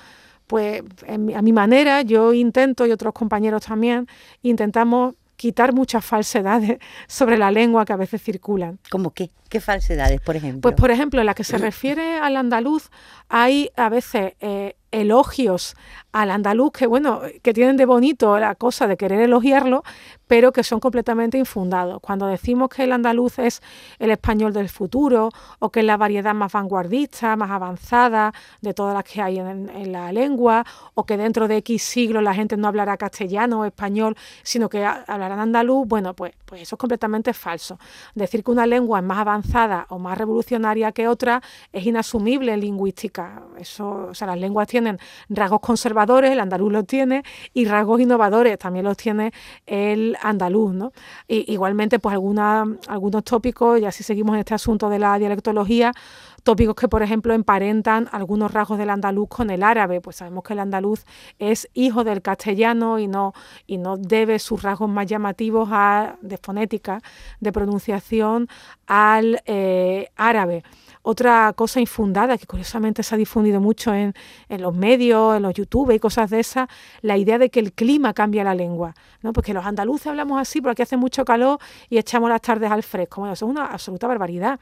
Pues 0.49 0.83
a 1.07 1.43
mi 1.43 1.53
manera, 1.53 2.03
yo 2.03 2.33
intento, 2.33 2.87
y 2.87 2.91
otros 2.91 3.13
compañeros 3.13 3.67
también, 3.67 4.09
intentamos 4.43 5.15
quitar 5.39 5.73
muchas 5.73 6.05
falsedades 6.05 6.79
sobre 7.07 7.39
la 7.39 7.51
lengua 7.51 7.87
que 7.87 7.93
a 7.93 7.97
veces 7.97 8.21
circulan. 8.21 8.81
¿Cómo 8.91 9.13
qué? 9.13 9.31
¿Qué 9.49 9.61
falsedades, 9.61 10.21
por 10.21 10.35
ejemplo? 10.35 10.61
Pues, 10.61 10.75
por 10.75 10.91
ejemplo, 10.91 11.21
en 11.21 11.27
la 11.27 11.35
que 11.35 11.45
se 11.45 11.57
refiere 11.57 12.19
al 12.19 12.37
andaluz, 12.37 12.91
hay 13.29 13.71
a 13.77 13.89
veces 13.89 14.35
eh, 14.41 14.75
elogios 14.91 15.77
al 16.13 16.31
andaluz 16.31 16.73
que, 16.73 16.87
bueno, 16.87 17.21
que 17.43 17.53
tienen 17.53 17.77
de 17.77 17.85
bonito 17.85 18.39
la 18.39 18.55
cosa 18.55 18.87
de 18.87 18.97
querer 18.97 19.21
elogiarlo, 19.21 19.83
pero 20.27 20.53
que 20.53 20.63
son 20.63 20.81
completamente 20.81 21.39
infundados. 21.39 22.01
Cuando 22.01 22.27
decimos 22.27 22.71
que 22.71 22.85
el 22.85 22.93
andaluz 22.93 23.39
es 23.39 23.63
el 23.99 24.11
español 24.11 24.53
del 24.53 24.69
futuro 24.69 25.31
o 25.59 25.71
que 25.71 25.81
es 25.81 25.87
la 25.87 25.97
variedad 25.97 26.35
más 26.35 26.53
vanguardista, 26.53 27.37
más 27.37 27.51
avanzada 27.51 28.33
de 28.61 28.75
todas 28.75 28.95
las 28.95 29.05
que 29.05 29.21
hay 29.21 29.39
en, 29.39 29.93
la 29.93 30.13
lengua, 30.13 30.65
o 30.95 31.05
que 31.05 31.17
dentro 31.17 31.49
de 31.49 31.59
X 31.59 31.83
siglos 31.83 32.23
la 32.23 32.35
gente 32.35 32.57
no 32.57 32.69
hablará 32.69 32.97
castellano 32.97 33.61
o 33.61 33.65
español, 33.65 34.17
sino 34.43 34.69
que 34.69 34.85
hablarán 34.85 35.39
andaluz, 35.39 35.87
bueno, 35.87 36.15
pues, 36.15 36.35
pues 36.45 36.63
eso 36.63 36.77
es 36.77 36.79
completamente 36.79 37.33
falso. 37.33 37.79
Decir 38.15 38.45
que 38.45 38.51
una 38.51 38.67
lengua 38.67 38.99
es 38.99 39.05
más 39.05 39.19
avanzada 39.19 39.87
o 39.89 39.99
más 39.99 40.19
revolucionaria 40.19 40.93
que 40.93 41.09
otra 41.09 41.43
es 41.73 41.87
inasumible 41.87 42.53
en 42.53 42.61
lingüística. 42.61 43.43
Eso, 43.59 44.09
o 44.11 44.15
sea, 44.15 44.27
las 44.27 44.39
lenguas 44.39 44.69
tienen 44.69 44.78
rasgos 45.29 45.61
conservadores, 45.61 46.31
el 46.31 46.41
andaluz 46.41 46.73
los 46.73 46.87
tiene, 46.87 47.23
y 47.55 47.65
rasgos 47.67 48.01
innovadores 48.01 48.59
también 48.59 48.85
los 48.85 48.97
tiene 48.97 49.33
el 49.67 50.17
andaluz. 50.23 50.75
¿no? 50.75 50.93
igualmente, 51.29 51.99
pues 51.99 52.13
alguna, 52.13 52.65
algunos 52.89 53.25
tópicos, 53.25 53.81
ya 53.81 53.93
si 53.93 54.03
seguimos 54.03 54.35
en 54.35 54.41
este 54.41 54.55
asunto 54.55 54.89
de 54.89 54.99
la 54.99 55.19
dialectología, 55.19 55.93
tópicos 56.43 56.75
que, 56.77 56.89
por 56.89 57.03
ejemplo, 57.03 57.35
emparentan 57.35 58.09
algunos 58.13 58.51
rasgos 58.51 58.79
del 58.79 58.91
andaluz 58.91 59.29
con 59.29 59.51
el 59.51 59.63
árabe, 59.63 60.01
pues 60.01 60.17
sabemos 60.17 60.45
que 60.45 60.55
el 60.55 60.61
andaluz 60.61 61.05
es 61.39 61.69
hijo 61.75 62.05
del 62.05 62.23
castellano 62.23 62.99
y 62.99 63.07
no, 63.07 63.35
y 63.67 63.79
no 63.79 63.97
debe 63.97 64.39
sus 64.39 64.63
rasgos 64.63 64.89
más 64.89 65.07
llamativos 65.07 65.69
de 66.21 66.39
fonética, 66.39 67.03
de 67.41 67.53
pronunciación, 67.53 68.49
al 68.87 69.43
eh, 69.45 70.09
árabe. 70.17 70.63
Otra 71.11 71.55
cosa 71.55 71.81
infundada 71.81 72.37
que 72.37 72.45
curiosamente 72.45 73.03
se 73.03 73.15
ha 73.15 73.17
difundido 73.17 73.63
mucho 73.63 73.95
en, 73.95 74.13
los 74.51 74.75
medios, 74.75 75.39
en 75.39 75.43
los 75.43 75.55
YouTube 75.55 75.93
y 75.93 75.99
cosas 75.99 76.29
de 76.29 76.41
esas, 76.41 76.69
la 77.01 77.17
idea 77.17 77.39
de 77.39 77.49
que 77.49 77.61
el 77.61 77.73
clima 77.73 78.13
cambia 78.13 78.45
la 78.45 78.55
lengua, 78.55 78.95
¿no? 79.23 79.33
Porque 79.33 79.55
los 79.55 79.65
andaluces 79.65 80.09
hablamos 80.09 80.39
así 80.39 80.61
porque 80.61 80.83
hace 80.83 80.99
mucho 80.99 81.25
calor 81.25 81.61
y 81.89 81.97
echamos 81.97 82.29
las 82.29 82.43
tardes 82.43 82.71
al 82.71 82.83
fresco. 82.83 83.23
Bueno, 83.23 83.33
eso 83.33 83.47
es 83.47 83.51
una 83.51 83.65
absoluta 83.65 84.07
barbaridad. 84.07 84.61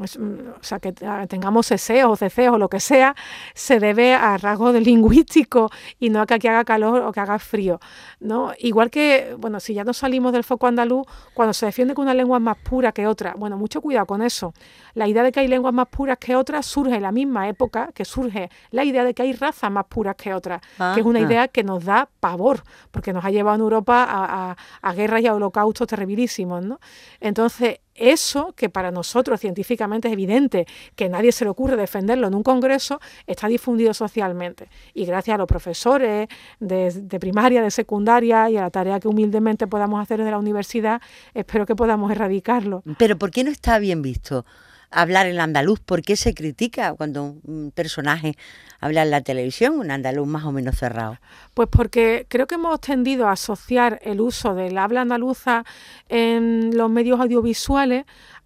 Mm, 0.00 0.48
o 0.58 0.62
sea, 0.62 0.78
que 0.80 0.92
tengamos 1.28 1.68
deseos, 1.68 2.20
deseos 2.20 2.54
o 2.54 2.58
lo 2.58 2.68
que 2.68 2.80
sea, 2.80 3.14
se 3.54 3.78
debe 3.80 4.14
a 4.14 4.38
rasgos 4.38 4.74
lingüísticos 4.74 5.70
y 5.98 6.08
no 6.08 6.22
a 6.22 6.26
que 6.26 6.34
aquí 6.34 6.48
haga 6.48 6.64
calor 6.64 7.02
o 7.02 7.12
que 7.12 7.20
haga 7.20 7.38
frío. 7.38 7.80
¿no? 8.18 8.52
Igual 8.58 8.90
que, 8.90 9.36
bueno, 9.38 9.60
si 9.60 9.74
ya 9.74 9.84
no 9.84 9.92
salimos 9.92 10.32
del 10.32 10.44
foco 10.44 10.66
andaluz, 10.66 11.06
cuando 11.34 11.52
se 11.52 11.66
defiende 11.66 11.94
que 11.94 12.00
una 12.00 12.14
lengua 12.14 12.38
es 12.38 12.42
más 12.42 12.56
pura 12.58 12.92
que 12.92 13.06
otra, 13.06 13.34
bueno, 13.36 13.58
mucho 13.58 13.82
cuidado 13.82 14.06
con 14.06 14.22
eso. 14.22 14.54
La 14.94 15.06
idea 15.06 15.22
de 15.22 15.32
que 15.32 15.40
hay 15.40 15.48
lenguas 15.48 15.74
más 15.74 15.88
puras 15.88 16.18
que 16.18 16.34
otras 16.34 16.64
surge 16.64 16.96
en 16.96 17.02
la 17.02 17.12
misma 17.12 17.48
época 17.48 17.90
que 17.94 18.04
surge 18.04 18.50
la 18.70 18.84
idea 18.84 19.04
de 19.04 19.14
que 19.14 19.22
hay 19.22 19.32
razas 19.34 19.70
más 19.70 19.84
puras 19.86 20.16
que 20.16 20.32
otras, 20.32 20.62
que 20.94 21.00
es 21.00 21.06
una 21.06 21.20
idea 21.20 21.48
que 21.48 21.62
nos 21.62 21.84
da 21.84 22.08
pavor, 22.20 22.62
porque 22.90 23.12
nos 23.12 23.24
ha 23.24 23.30
llevado 23.30 23.56
en 23.56 23.62
Europa 23.62 24.06
a, 24.08 24.56
a 24.80 24.92
guerras 24.94 25.22
y 25.22 25.26
a 25.26 25.34
holocaustos 25.34 25.86
terribilísimos. 25.86 26.64
¿no? 26.64 26.80
Entonces, 27.20 27.80
eso, 28.00 28.54
que 28.56 28.68
para 28.68 28.90
nosotros 28.90 29.40
científicamente 29.40 30.08
es 30.08 30.12
evidente 30.12 30.66
que 30.96 31.08
nadie 31.08 31.32
se 31.32 31.44
le 31.44 31.50
ocurre 31.50 31.76
defenderlo 31.76 32.26
en 32.26 32.34
un 32.34 32.42
congreso, 32.42 33.00
está 33.26 33.46
difundido 33.46 33.94
socialmente. 33.94 34.68
Y 34.94 35.04
gracias 35.04 35.34
a 35.34 35.38
los 35.38 35.46
profesores 35.46 36.28
de, 36.58 37.18
primaria, 37.20 37.62
de 37.62 37.70
secundaria 37.70 38.48
y 38.50 38.56
a 38.56 38.62
la 38.62 38.70
tarea 38.70 38.98
que 38.98 39.08
humildemente 39.08 39.66
podamos 39.66 40.00
hacer 40.00 40.18
desde 40.18 40.30
la 40.30 40.38
universidad, 40.38 41.00
espero 41.34 41.66
que 41.66 41.76
podamos 41.76 42.10
erradicarlo. 42.10 42.82
Pero 42.98 43.18
¿por 43.18 43.30
qué 43.30 43.44
no 43.44 43.50
está 43.50 43.78
bien 43.78 44.02
visto? 44.02 44.44
Hablar 44.90 45.26
en 45.26 45.40
andaluz, 45.40 45.80
¿por 45.80 46.02
qué 46.02 46.16
se 46.16 46.34
critica 46.34 46.94
cuando 46.94 47.36
un 47.44 47.72
personaje 47.74 48.36
habla 48.80 49.02
en 49.02 49.10
la 49.10 49.20
televisión, 49.20 49.78
un 49.78 49.90
andaluz 49.90 50.26
más 50.26 50.44
o 50.44 50.52
menos 50.52 50.76
cerrado? 50.76 51.18
Pues 51.54 51.68
porque 51.70 52.26
creo 52.28 52.46
que 52.46 52.56
hemos 52.56 52.80
tendido 52.80 53.28
a 53.28 53.32
asociar 53.32 54.00
el 54.02 54.20
uso 54.20 54.54
del 54.54 54.78
habla 54.78 55.02
andaluza 55.02 55.64
en 56.08 56.76
los 56.76 56.90
medios 56.90 57.20
audiovisuales 57.20 58.04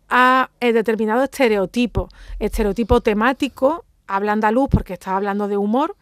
a 0.09 0.51
eh, 0.61 0.73
determinado 0.73 1.23
estereotipo, 1.23 2.09
estereotipo 2.39 3.01
temático, 3.01 3.85
habla 4.07 4.33
andaluz 4.33 4.69
porque 4.71 4.95
está 4.95 5.17
hablando 5.17 5.49
de 5.49 5.57
humor, 5.57 5.97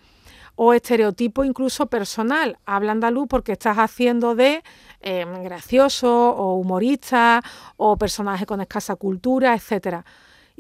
o 0.55 0.75
estereotipo 0.75 1.45
incluso 1.45 1.87
personal, 1.87 2.59
habla 2.67 2.93
andaluz 2.93 3.27
porque 3.29 3.53
estás 3.53 3.79
haciendo 3.79 4.35
de 4.35 4.63
eh, 5.01 5.25
gracioso 5.43 6.31
o 6.37 6.57
humorista 6.57 7.43
o 7.77 7.97
personaje 7.97 8.45
con 8.45 8.61
escasa 8.61 8.97
cultura, 8.97 9.55
etcétera. 9.55 10.05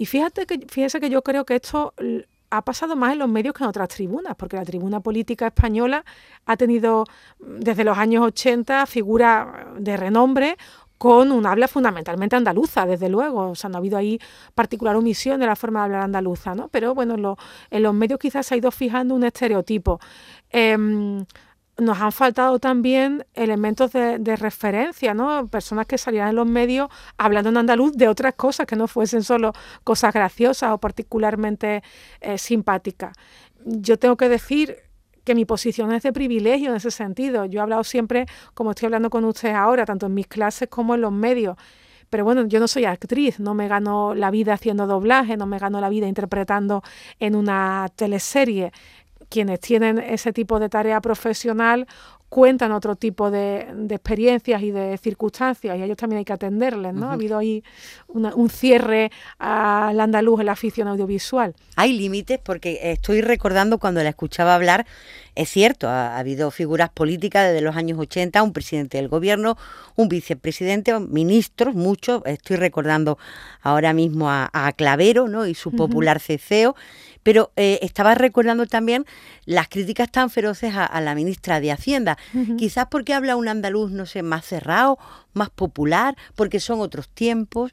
Y 0.02 0.06
fíjate 0.06 0.46
que, 0.46 0.66
fíjese 0.68 0.98
que 0.98 1.10
yo 1.10 1.22
creo 1.22 1.44
que 1.44 1.54
esto 1.54 1.94
ha 2.50 2.62
pasado 2.62 2.96
más 2.96 3.12
en 3.12 3.20
los 3.20 3.28
medios 3.28 3.54
que 3.54 3.62
en 3.62 3.68
otras 3.68 3.88
tribunas, 3.88 4.34
porque 4.34 4.56
la 4.56 4.64
tribuna 4.64 4.98
política 4.98 5.46
española 5.46 6.04
ha 6.44 6.56
tenido 6.56 7.04
mm, 7.38 7.60
desde 7.60 7.84
los 7.84 7.96
años 7.96 8.26
80 8.26 8.84
figuras 8.86 9.46
de 9.78 9.96
renombre 9.96 10.56
con 10.98 11.30
un 11.30 11.46
habla 11.46 11.68
fundamentalmente 11.68 12.34
andaluza, 12.34 12.84
desde 12.84 13.08
luego. 13.08 13.50
O 13.50 13.54
sea, 13.54 13.70
no 13.70 13.76
ha 13.76 13.78
habido 13.78 13.96
ahí 13.96 14.18
particular 14.56 14.96
omisión 14.96 15.38
de 15.38 15.46
la 15.46 15.54
forma 15.54 15.78
de 15.78 15.84
hablar 15.84 16.02
andaluza, 16.02 16.52
¿no? 16.56 16.66
Pero 16.66 16.96
bueno, 16.96 17.36
en, 17.70 17.82
los 17.82 17.94
medios 17.94 18.18
quizás 18.18 18.44
se 18.44 18.56
ha 18.56 18.58
ido 18.58 18.72
fijando 18.72 19.14
un 19.14 19.22
estereotipo. 19.22 20.00
Em, 20.50 21.24
nos 21.78 22.00
han 22.00 22.12
faltado 22.12 22.58
también 22.58 23.24
elementos 23.34 23.92
de, 23.92 24.36
referencia, 24.36 25.14
¿no? 25.14 25.46
Personas 25.48 25.86
que 25.86 25.98
salieran 25.98 26.30
en 26.30 26.36
los 26.36 26.46
medios 26.46 26.88
hablando 27.16 27.50
en 27.50 27.56
andaluz 27.56 27.92
de 27.92 28.08
otras 28.08 28.34
cosas 28.34 28.66
que 28.66 28.76
no 28.76 28.88
fuesen 28.88 29.22
solo 29.22 29.52
cosas 29.84 30.12
graciosas 30.12 30.72
o 30.72 30.78
particularmente 30.78 31.82
eh, 32.20 32.38
simpáticas. 32.38 33.16
Yo 33.64 33.98
tengo 33.98 34.16
que 34.16 34.28
decir 34.28 34.76
que 35.24 35.34
mi 35.34 35.44
posición 35.44 35.92
es 35.92 36.02
de 36.02 36.12
privilegio 36.12 36.70
en 36.70 36.76
ese 36.76 36.90
sentido. 36.90 37.44
Yo 37.46 37.60
he 37.60 37.62
hablado 37.62 37.84
siempre, 37.84 38.26
como 38.54 38.70
estoy 38.70 38.86
hablando 38.86 39.08
con 39.08 39.24
ustedes 39.24 39.54
ahora, 39.54 39.84
tanto 39.84 40.06
en 40.06 40.14
mis 40.14 40.26
clases 40.26 40.68
como 40.68 40.94
en 40.94 41.00
los 41.00 41.12
medios. 41.12 41.56
Pero 42.10 42.24
bueno, 42.24 42.46
yo 42.46 42.60
no 42.60 42.68
soy 42.68 42.84
actriz, 42.84 43.40
no 43.40 43.54
me 43.54 43.68
gano 43.68 44.14
la 44.14 44.30
vida 44.30 44.52
haciendo 44.52 44.86
doblaje, 44.86 45.38
no 45.38 45.46
me 45.46 45.58
gano 45.58 45.80
la 45.80 45.88
vida 45.88 46.06
interpretando 46.06 46.82
en 47.18 47.34
una 47.34 47.88
teleserie 47.96 48.70
quienes 49.32 49.60
tienen 49.60 49.98
ese 49.98 50.32
tipo 50.32 50.60
de 50.60 50.68
tarea 50.68 51.00
profesional 51.00 51.86
cuentan 52.28 52.72
otro 52.72 52.96
tipo 52.96 53.30
de, 53.30 53.66
experiencias 53.90 54.62
y 54.62 54.70
de 54.70 54.96
circunstancias 54.98 55.76
y 55.76 55.80
a 55.80 55.84
ellos 55.84 55.96
también 55.96 56.18
hay 56.18 56.24
que 56.24 56.32
atenderles, 56.32 56.94
¿no? 56.94 57.10
Ha 57.10 57.12
habido 57.12 57.36
ahí 57.36 57.62
un 58.08 58.48
cierre 58.48 59.10
al 59.38 60.00
andaluz 60.00 60.40
en 60.40 60.46
la 60.46 60.52
afición 60.52 60.88
audiovisual. 60.88 61.54
Hay 61.76 61.92
límites 61.92 62.38
porque 62.42 62.78
estoy 62.92 63.20
recordando 63.20 63.78
cuando 63.78 64.02
la 64.02 64.08
escuchaba 64.08 64.54
hablar, 64.54 64.86
es 65.34 65.48
cierto, 65.48 65.88
ha, 65.88 66.18
habido 66.18 66.50
figuras 66.50 66.90
políticas 66.90 67.48
desde 67.48 67.60
los 67.60 67.76
años 67.76 67.98
80, 67.98 68.42
un 68.42 68.52
presidente 68.52 68.98
del 68.98 69.08
gobierno, 69.08 69.56
un 69.96 70.08
vicepresidente, 70.08 70.98
ministros, 71.00 71.74
muchos, 71.74 72.22
estoy 72.26 72.56
recordando 72.56 73.18
ahora 73.62 73.92
mismo 73.92 74.30
a, 74.30 74.72
Clavero, 74.76 75.28
¿no? 75.28 75.46
Y 75.46 75.54
su 75.54 75.72
popular 75.72 76.20
ceceo 76.20 76.74
pero 77.22 77.52
eh, 77.56 77.78
estaba 77.82 78.14
recordando 78.14 78.66
también 78.66 79.06
las 79.44 79.68
críticas 79.68 80.10
tan 80.10 80.30
feroces 80.30 80.74
a, 80.74 81.00
la 81.00 81.14
ministra 81.14 81.60
de 81.60 81.72
Hacienda. 81.72 82.18
Quizás 82.58 82.86
porque 82.90 83.14
habla 83.14 83.36
un 83.36 83.48
andaluz, 83.48 83.90
no 83.90 84.06
sé, 84.06 84.22
más 84.22 84.44
cerrado, 84.44 84.98
más 85.32 85.50
popular, 85.50 86.16
porque 86.34 86.60
son 86.60 86.80
otros 86.80 87.08
tiempos. 87.08 87.72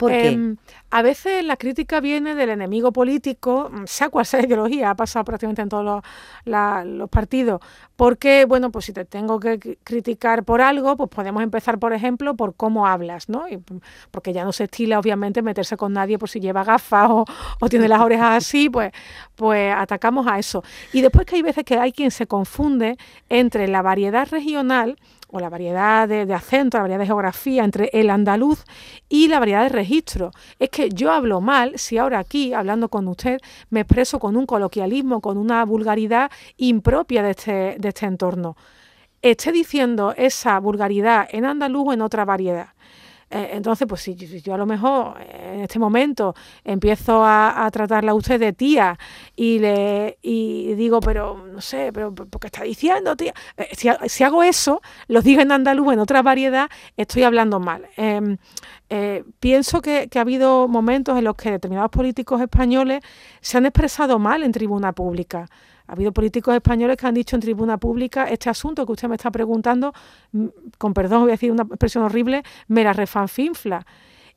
¿Por 0.00 0.12
qué? 0.12 0.28
Em, 0.28 0.56
a 0.90 1.02
veces 1.02 1.44
la 1.44 1.58
crítica 1.58 2.00
viene 2.00 2.34
del 2.34 2.48
enemigo 2.48 2.90
político, 2.90 3.68
mm, 3.70 3.84
sea 3.84 4.08
cual 4.08 4.24
sea 4.24 4.40
la 4.40 4.46
ideología, 4.46 4.88
ha 4.88 4.94
pasado 4.94 5.26
prácticamente 5.26 5.60
en 5.60 5.68
todos 5.68 6.02
los, 6.46 7.10
partidos, 7.10 7.60
porque, 7.96 8.46
bueno, 8.46 8.70
pues 8.70 8.86
si 8.86 8.94
te 8.94 9.04
tengo 9.04 9.38
que 9.38 9.76
criticar 9.84 10.42
por 10.44 10.62
algo, 10.62 10.96
pues 10.96 11.10
podemos 11.10 11.42
empezar, 11.42 11.78
por 11.78 11.92
ejemplo, 11.92 12.34
por 12.34 12.54
cómo 12.54 12.86
hablas, 12.86 13.28
¿no? 13.28 13.46
Y, 13.46 13.58
mm, 13.58 13.80
porque 14.10 14.32
ya 14.32 14.42
no 14.42 14.52
se 14.52 14.64
estila, 14.64 14.98
obviamente, 14.98 15.42
meterse 15.42 15.76
con 15.76 15.92
nadie 15.92 16.18
por 16.18 16.30
si 16.30 16.40
lleva 16.40 16.64
gafas 16.64 17.10
o, 17.10 17.26
o 17.60 17.68
tiene 17.68 17.86
las 17.86 18.00
orejas 18.00 18.42
así, 18.42 18.70
pues, 18.70 18.92
pues 19.36 19.74
atacamos 19.76 20.26
a 20.26 20.38
eso. 20.38 20.64
Y 20.94 21.02
después 21.02 21.26
que 21.26 21.36
hay 21.36 21.42
veces 21.42 21.62
que 21.64 21.76
hay 21.76 21.92
quien 21.92 22.10
se 22.10 22.26
confunde 22.26 22.96
entre 23.28 23.68
la 23.68 23.82
variedad 23.82 24.26
regional, 24.30 24.96
o 25.32 25.40
la 25.40 25.48
variedad 25.48 26.08
de, 26.08 26.26
de 26.26 26.34
acento, 26.34 26.76
la 26.76 26.82
variedad 26.82 27.00
de 27.00 27.06
geografía 27.06 27.64
entre 27.64 27.90
el 27.92 28.10
andaluz 28.10 28.64
y 29.08 29.28
la 29.28 29.38
variedad 29.38 29.62
de 29.62 29.68
registro. 29.68 30.30
Es 30.58 30.70
que 30.70 30.88
yo 30.90 31.12
hablo 31.12 31.40
mal 31.40 31.78
si 31.78 31.98
ahora 31.98 32.18
aquí, 32.18 32.52
hablando 32.52 32.88
con 32.88 33.08
usted, 33.08 33.40
me 33.70 33.80
expreso 33.80 34.18
con 34.18 34.36
un 34.36 34.46
coloquialismo, 34.46 35.20
con 35.20 35.38
una 35.38 35.64
vulgaridad 35.64 36.30
impropia 36.56 37.22
de 37.22 37.30
este, 37.30 37.76
de 37.78 37.88
este 37.88 38.06
entorno. 38.06 38.56
Esté 39.22 39.52
diciendo 39.52 40.14
esa 40.16 40.58
vulgaridad 40.60 41.28
en 41.30 41.44
andaluz 41.44 41.88
o 41.88 41.92
en 41.92 42.00
otra 42.00 42.24
variedad. 42.24 42.68
Eh, 43.30 43.50
entonces, 43.52 43.86
pues 43.86 44.00
si, 44.00 44.16
yo 44.16 44.54
a 44.54 44.58
lo 44.58 44.66
mejor 44.66 45.14
eh, 45.20 45.52
en 45.54 45.60
este 45.60 45.78
momento 45.78 46.34
empiezo 46.64 47.24
a, 47.24 47.68
tratarla 47.72 48.10
a 48.10 48.14
usted 48.14 48.40
de 48.40 48.52
tía 48.52 48.98
y 49.36 49.60
le 49.60 50.18
y 50.20 50.74
digo, 50.74 50.98
pero 51.00 51.46
no 51.46 51.60
sé, 51.60 51.92
pero 51.92 52.12
¿por 52.12 52.40
qué 52.40 52.48
está 52.48 52.64
diciendo 52.64 53.14
tía? 53.16 53.32
Eh, 53.56 53.68
si, 54.08 54.24
hago 54.24 54.42
eso, 54.42 54.82
lo 55.06 55.22
digo 55.22 55.42
en 55.42 55.52
andaluz, 55.52 55.92
en 55.92 56.00
otra 56.00 56.22
variedad, 56.22 56.68
estoy 56.96 57.22
hablando 57.22 57.60
mal. 57.60 57.88
Em, 57.96 58.36
pienso 59.38 59.80
que, 59.80 60.08
que, 60.08 60.18
ha 60.18 60.22
habido 60.22 60.66
momentos 60.66 61.16
en 61.16 61.24
los 61.24 61.36
que 61.36 61.52
determinados 61.52 61.90
políticos 61.90 62.40
españoles 62.40 63.00
se 63.40 63.58
han 63.58 63.66
expresado 63.66 64.18
mal 64.18 64.42
en 64.42 64.50
tribuna 64.50 64.92
pública. 64.92 65.46
Ha 65.90 65.94
habido 65.94 66.12
políticos 66.12 66.54
españoles 66.54 66.96
que 66.96 67.04
han 67.08 67.14
dicho 67.14 67.34
en 67.34 67.42
tribuna 67.42 67.76
pública 67.76 68.28
este 68.30 68.48
asunto 68.48 68.86
que 68.86 68.92
usted 68.92 69.08
me 69.08 69.16
está 69.16 69.28
preguntando, 69.32 69.92
mm, 70.30 70.46
con 70.78 70.94
perdón, 70.94 71.22
voy 71.22 71.30
a 71.30 71.32
decir 71.32 71.50
una 71.50 71.64
expresión 71.64 72.04
horrible, 72.04 72.44
me 72.68 72.84
la 72.84 72.92
refanfinfla. 72.92 73.84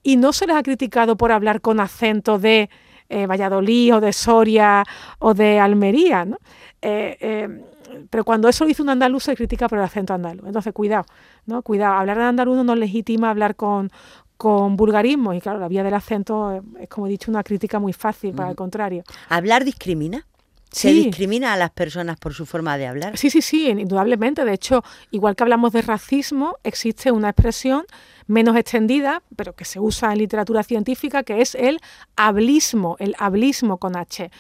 Y 0.02 0.18
no 0.18 0.34
se 0.34 0.48
les 0.48 0.56
ha 0.56 0.64
criticado 0.64 1.16
por 1.16 1.32
hablar 1.32 1.62
con 1.62 1.80
acento 1.80 2.40
de 2.40 2.72
eh, 3.08 3.28
Valladolid 3.28 3.94
o 3.94 4.02
de 4.02 4.14
Soria 4.14 4.84
o 5.20 5.36
de 5.36 5.60
Almería, 5.60 6.26
¿no? 6.26 6.38
Eh, 6.82 7.18
eh, 7.20 7.64
pero 8.10 8.26
cuando 8.26 8.50
eso 8.50 8.64
lo 8.64 8.70
dice 8.70 8.82
un 8.82 8.90
andaluz 8.90 9.26
se 9.26 9.36
critica 9.36 9.70
por 9.70 9.78
el 9.78 9.84
acento 9.84 10.16
andaluz. 10.16 10.48
Entonces, 10.48 10.74
cuidado, 10.74 11.06
¿no? 11.46 11.62
Cuidado, 11.62 11.94
hablar 11.94 12.18
en 12.18 12.24
andaluz 12.24 12.66
no 12.66 12.74
legitima 12.74 13.30
hablar 13.30 13.56
con, 13.56 13.92
con 14.38 14.76
vulgarismo 14.76 15.36
y 15.36 15.40
claro, 15.40 15.60
la 15.60 15.68
vía 15.68 15.84
del 15.84 15.94
acento 15.94 16.64
es, 16.80 16.90
como 16.90 17.06
he 17.06 17.12
dicho, 17.12 17.30
una 17.30 17.44
crítica 17.44 17.78
muy 17.78 17.94
fácil, 17.94 18.34
para 18.34 18.50
el 18.50 18.56
contrario. 18.56 19.04
¿Hablar 19.30 19.64
discrimina? 19.64 20.26
¿Se 20.74 20.92
discrimina 20.92 21.54
a 21.54 21.58
las 21.58 21.70
personas 21.70 22.18
por 22.18 22.34
su 22.34 22.46
forma 22.46 22.78
de 22.78 22.88
hablar? 22.88 23.18
Sí, 23.18 23.30
sí, 23.30 23.42
sí, 23.42 23.70
indudablemente. 23.70 24.44
De 24.44 24.54
hecho, 24.54 24.84
igual 25.12 25.36
que 25.36 25.44
hablamos 25.44 25.72
de 25.72 25.82
racismo, 25.84 26.58
existe 26.64 27.12
una 27.12 27.30
expresión 27.30 27.86
menos 28.28 28.56
extendida, 28.58 29.22
pero 29.36 29.54
que 29.54 29.66
se 29.66 29.80
usa 29.80 30.12
en 30.12 30.18
literatura 30.18 30.64
científica, 30.64 31.24
que 31.24 31.42
es 31.42 31.56
el 31.56 31.80
hablismo, 32.16 32.96
el 33.00 33.16
hablismo 33.20 33.78
con 33.78 33.96
H. 33.96 34.32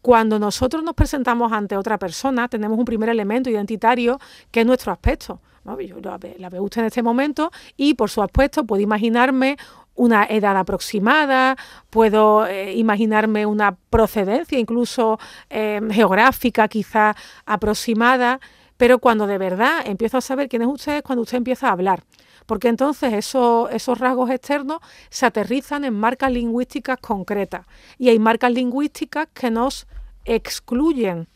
Cuando 0.00 0.38
nosotros 0.38 0.82
nos 0.82 0.94
presentamos 0.94 1.52
ante 1.52 1.76
otra 1.76 1.98
persona, 1.98 2.48
tenemos 2.48 2.78
un 2.78 2.84
primer 2.84 3.08
elemento 3.08 3.50
identitario 3.50 4.18
que 4.50 4.60
es 4.60 4.66
nuestro 4.66 4.92
aspecto. 4.92 5.40
Yo 5.86 5.98
la 6.38 6.50
veo 6.50 6.62
usted 6.62 6.82
en 6.82 6.86
este 6.88 7.02
momento 7.02 7.50
y 7.76 7.94
por 7.94 8.10
su 8.10 8.22
aspecto 8.22 8.64
puedo 8.64 8.82
imaginarme 8.82 9.56
una 9.94 10.24
edad 10.24 10.56
aproximada, 10.56 11.56
puedo 11.90 12.46
eh, 12.46 12.74
imaginarme 12.74 13.46
una 13.46 13.76
procedencia 13.90 14.58
incluso 14.58 15.18
eh, 15.50 15.80
geográfica 15.90 16.68
quizá 16.68 17.14
aproximada, 17.46 18.40
pero 18.76 18.98
cuando 18.98 19.26
de 19.26 19.38
verdad 19.38 19.86
empiezo 19.86 20.18
a 20.18 20.20
saber 20.20 20.48
quién 20.48 20.62
es 20.62 20.68
usted 20.68 20.96
es 20.96 21.02
cuando 21.02 21.22
usted 21.22 21.38
empieza 21.38 21.68
a 21.68 21.72
hablar, 21.72 22.02
porque 22.46 22.68
entonces 22.68 23.12
esos 23.12 23.98
rasgos 23.98 24.30
externos 24.30 24.78
se 25.10 25.26
aterrizan 25.26 25.84
en 25.84 25.94
marcas 25.94 26.32
lingüísticas 26.32 26.98
concretas 26.98 27.66
y 27.98 28.08
hay 28.08 28.18
marcas 28.18 28.52
lingüísticas 28.52 29.28
que 29.32 29.50
nos 29.50 29.86
excluyen 30.24 31.28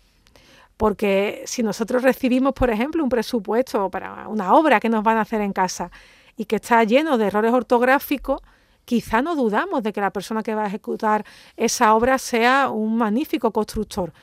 porque 0.79 1.42
si 1.44 1.64
nosotros 1.64 2.05
recibimos, 2.05 2.55
por 2.55 2.71
ejemplo, 2.71 3.03
un 3.03 3.11
presupuesto 3.11 3.90
para 3.90 4.29
una 4.29 4.55
obra 4.55 4.79
que 4.79 4.88
nos 4.88 5.03
van 5.03 5.18
a 5.18 5.23
hacer 5.23 5.40
en 5.40 5.53
casa 5.53 5.90
y 6.38 6.46
que 6.46 6.57
está 6.57 6.83
lleno 6.85 7.18
de 7.18 7.27
errores 7.27 7.53
ortográficos, 7.53 8.40
quizá 8.85 9.20
no 9.20 9.35
dudamos 9.35 9.83
de 9.83 9.92
que 9.92 10.01
la 10.01 10.12
persona 10.12 10.42
que 10.42 10.55
va 10.55 10.64
a 10.64 10.68
ejecutar 10.68 11.27
esa 11.57 11.94
obra 11.94 12.16
sea 12.16 12.70
un 12.70 12.96
magnífico 12.96 13.53
constructor. 13.53 14.14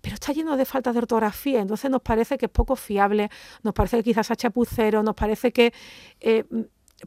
Pero 0.00 0.14
está 0.14 0.32
lleno 0.32 0.56
de 0.56 0.64
faltas 0.64 0.94
de 0.94 1.00
ortografía, 1.00 1.60
entonces 1.60 1.90
nos 1.90 2.00
parece 2.00 2.38
que 2.38 2.46
es 2.46 2.52
poco 2.52 2.76
fiable, 2.76 3.28
nos 3.64 3.74
parece 3.74 3.96
que 3.98 4.04
quizás 4.04 4.30
es 4.30 4.36
chapucero, 4.38 5.02
nos 5.02 5.16
parece 5.16 5.52
que 5.52 5.74
eh, 6.20 6.44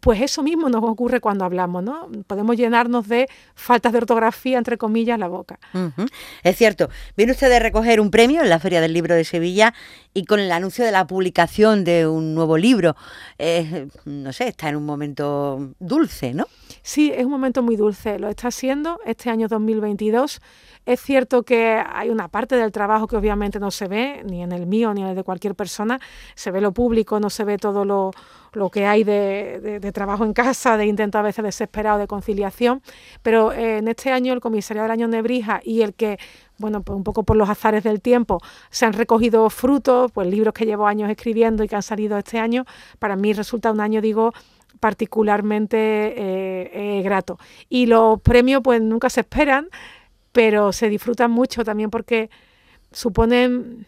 pues 0.01 0.21
eso 0.21 0.43
mismo 0.43 0.69
nos 0.69 0.83
ocurre 0.83 1.19
cuando 1.19 1.45
hablamos, 1.45 1.83
¿no? 1.83 2.09
Podemos 2.27 2.55
llenarnos 2.55 3.07
de 3.07 3.27
faltas 3.55 3.91
de 3.91 3.97
ortografía, 3.97 4.57
entre 4.57 4.77
comillas, 4.77 5.17
la 5.17 5.27
boca. 5.27 5.59
Es 6.43 6.57
cierto. 6.57 6.89
Viene 7.17 7.31
usted 7.31 7.49
de 7.49 7.59
recoger 7.59 7.99
un 7.99 8.11
premio 8.11 8.41
en 8.41 8.49
la 8.49 8.59
Feria 8.59 8.81
del 8.81 8.93
Libro 8.93 9.15
de 9.15 9.23
Sevilla 9.23 9.73
y 10.13 10.25
con 10.25 10.39
el 10.39 10.51
anuncio 10.51 10.85
de 10.85 10.91
la 10.91 11.07
publicación 11.07 11.83
de 11.83 12.07
un 12.07 12.35
nuevo 12.35 12.57
libro. 12.57 12.95
Eh, 13.39 13.87
no 14.05 14.31
sé, 14.31 14.49
está 14.49 14.69
en 14.69 14.75
un 14.75 14.85
momento 14.85 15.73
dulce, 15.79 16.33
¿no? 16.35 16.45
Sí, 16.83 17.11
es 17.13 17.25
un 17.25 17.31
momento 17.31 17.63
muy 17.63 17.75
dulce. 17.75 18.19
Lo 18.19 18.29
está 18.29 18.51
siendo 18.51 18.99
este 19.05 19.31
año 19.31 19.47
2022. 19.47 20.39
Es 20.85 21.01
cierto 21.01 21.43
que 21.43 21.83
hay 21.85 22.09
una 22.09 22.27
parte 22.27 22.55
del 22.55 22.71
trabajo 22.71 23.07
que 23.07 23.17
obviamente 23.17 23.59
no 23.59 23.71
se 23.71 23.87
ve, 23.87 24.23
ni 24.23 24.43
en 24.43 24.51
el 24.51 24.65
mío 24.65 24.93
ni 24.93 25.01
en 25.01 25.07
el 25.07 25.15
de 25.15 25.23
cualquier 25.23 25.55
persona. 25.55 25.99
Se 26.35 26.51
ve 26.51 26.61
lo 26.61 26.71
público, 26.73 27.19
no 27.19 27.29
se 27.29 27.43
ve 27.43 27.57
todo 27.57 27.85
lo, 27.85 28.11
que 28.71 28.85
hay 28.85 29.03
de, 29.03 29.91
trabajo 29.93 30.25
en 30.25 30.33
casa, 30.33 30.77
de 30.77 30.85
intento 30.85 31.17
a 31.17 31.21
veces 31.21 31.43
desesperado 31.43 31.99
de 31.99 32.07
conciliación. 32.07 32.81
Pero 33.21 33.51
eh, 33.51 33.77
en 33.77 33.87
este 33.87 34.11
año 34.11 34.33
el 34.33 34.41
comisariado 34.41 34.85
del 34.85 34.91
año 34.91 35.07
Nebrija 35.07 35.61
y 35.63 35.81
el 35.81 35.93
que 35.93 36.17
bueno, 36.59 36.83
pues 36.83 36.95
un 36.97 37.03
poco 37.03 37.23
por 37.23 37.37
los 37.37 37.49
azares 37.49 37.83
del 37.83 38.01
tiempo, 38.01 38.39
se 38.69 38.85
han 38.85 38.91
recogido 38.91 39.49
frutos, 39.49 40.11
pues 40.11 40.27
libros 40.27 40.53
que 40.53 40.65
llevo 40.65 40.87
años 40.87 41.09
escribiendo 41.09 41.63
y 41.63 41.69
que 41.69 41.75
han 41.77 41.83
salido 41.83 42.17
este 42.17 42.37
año, 42.37 42.65
para 42.99 43.15
mí 43.15 43.31
resulta 43.31 43.71
un 43.71 43.79
año, 43.79 44.01
digo, 44.01 44.33
particularmente 44.79 45.77
eh, 45.77 46.71
eh, 46.73 47.01
grato. 47.01 47.39
Y 47.69 47.85
los 47.85 48.21
premios 48.21 48.61
pues 48.63 48.81
nunca 48.81 49.09
se 49.09 49.21
esperan, 49.21 49.69
pero 50.31 50.71
se 50.71 50.89
disfrutan 50.89 51.31
mucho 51.31 51.63
también 51.63 51.89
porque 51.89 52.29
suponen 52.91 53.85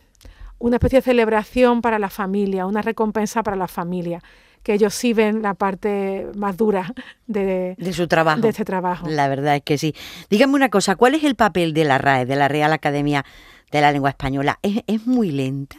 una 0.60 0.78
especie 0.78 1.00
de 1.00 1.04
celebración 1.04 1.82
para 1.82 2.00
la 2.00 2.10
familia, 2.10 2.66
una 2.66 2.82
recompensa 2.82 3.44
para 3.44 3.58
la 3.58 3.68
familia, 3.68 4.22
que 4.64 4.74
ellos 4.74 4.94
sí 4.94 5.14
ven 5.14 5.42
la 5.42 5.54
parte 5.54 6.28
más 6.36 6.58
dura 6.58 6.94
de, 7.28 7.76
su 7.94 8.08
trabajo. 8.08 8.42
De 8.42 8.50
este 8.50 8.66
trabajo. 8.66 9.08
La 9.10 9.28
verdad 9.28 9.56
es 9.56 9.64
que 9.64 9.78
sí. 9.78 9.96
Dígame 10.30 10.54
una 10.54 10.70
cosa, 10.70 10.96
¿cuál 10.96 11.16
es 11.16 11.24
el 11.24 11.36
papel 11.36 11.74
de 11.74 11.86
la 11.86 11.98
RAE, 11.98 12.26
de 12.26 12.36
la 12.36 12.48
Real 12.48 12.74
Academia 12.74 13.26
de 13.72 13.82
la 13.82 13.92
Lengua 13.92 14.10
Española? 14.10 14.60
¿Es, 14.62 14.84
es 14.88 15.08
muy 15.08 15.32
lenta? 15.32 15.78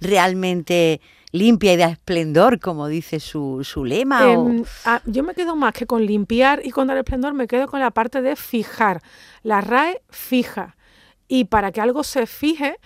¿Realmente 0.00 1.00
limpia 1.34 1.72
y 1.72 1.76
de 1.76 1.84
esplendor, 1.84 2.60
como 2.60 2.86
dice 2.86 3.18
su, 3.18 3.64
su 3.64 3.84
lema? 3.84 4.30
Em, 4.30 4.64
yo 5.06 5.24
me 5.24 5.34
quedo 5.34 5.56
más 5.56 5.72
que 5.72 5.84
con 5.84 6.06
limpiar 6.06 6.60
y 6.64 6.70
con 6.70 6.86
dar 6.86 6.96
esplendor, 6.96 7.34
me 7.34 7.48
quedo 7.48 7.66
con 7.66 7.80
la 7.80 7.90
parte 7.90 8.22
de 8.22 8.36
fijar. 8.36 9.02
La 9.42 9.60
RAE 9.60 10.00
fija. 10.10 10.76
Y 11.26 11.46
para 11.46 11.72
que 11.72 11.80
algo 11.80 12.04
se 12.04 12.26
fije, 12.26 12.76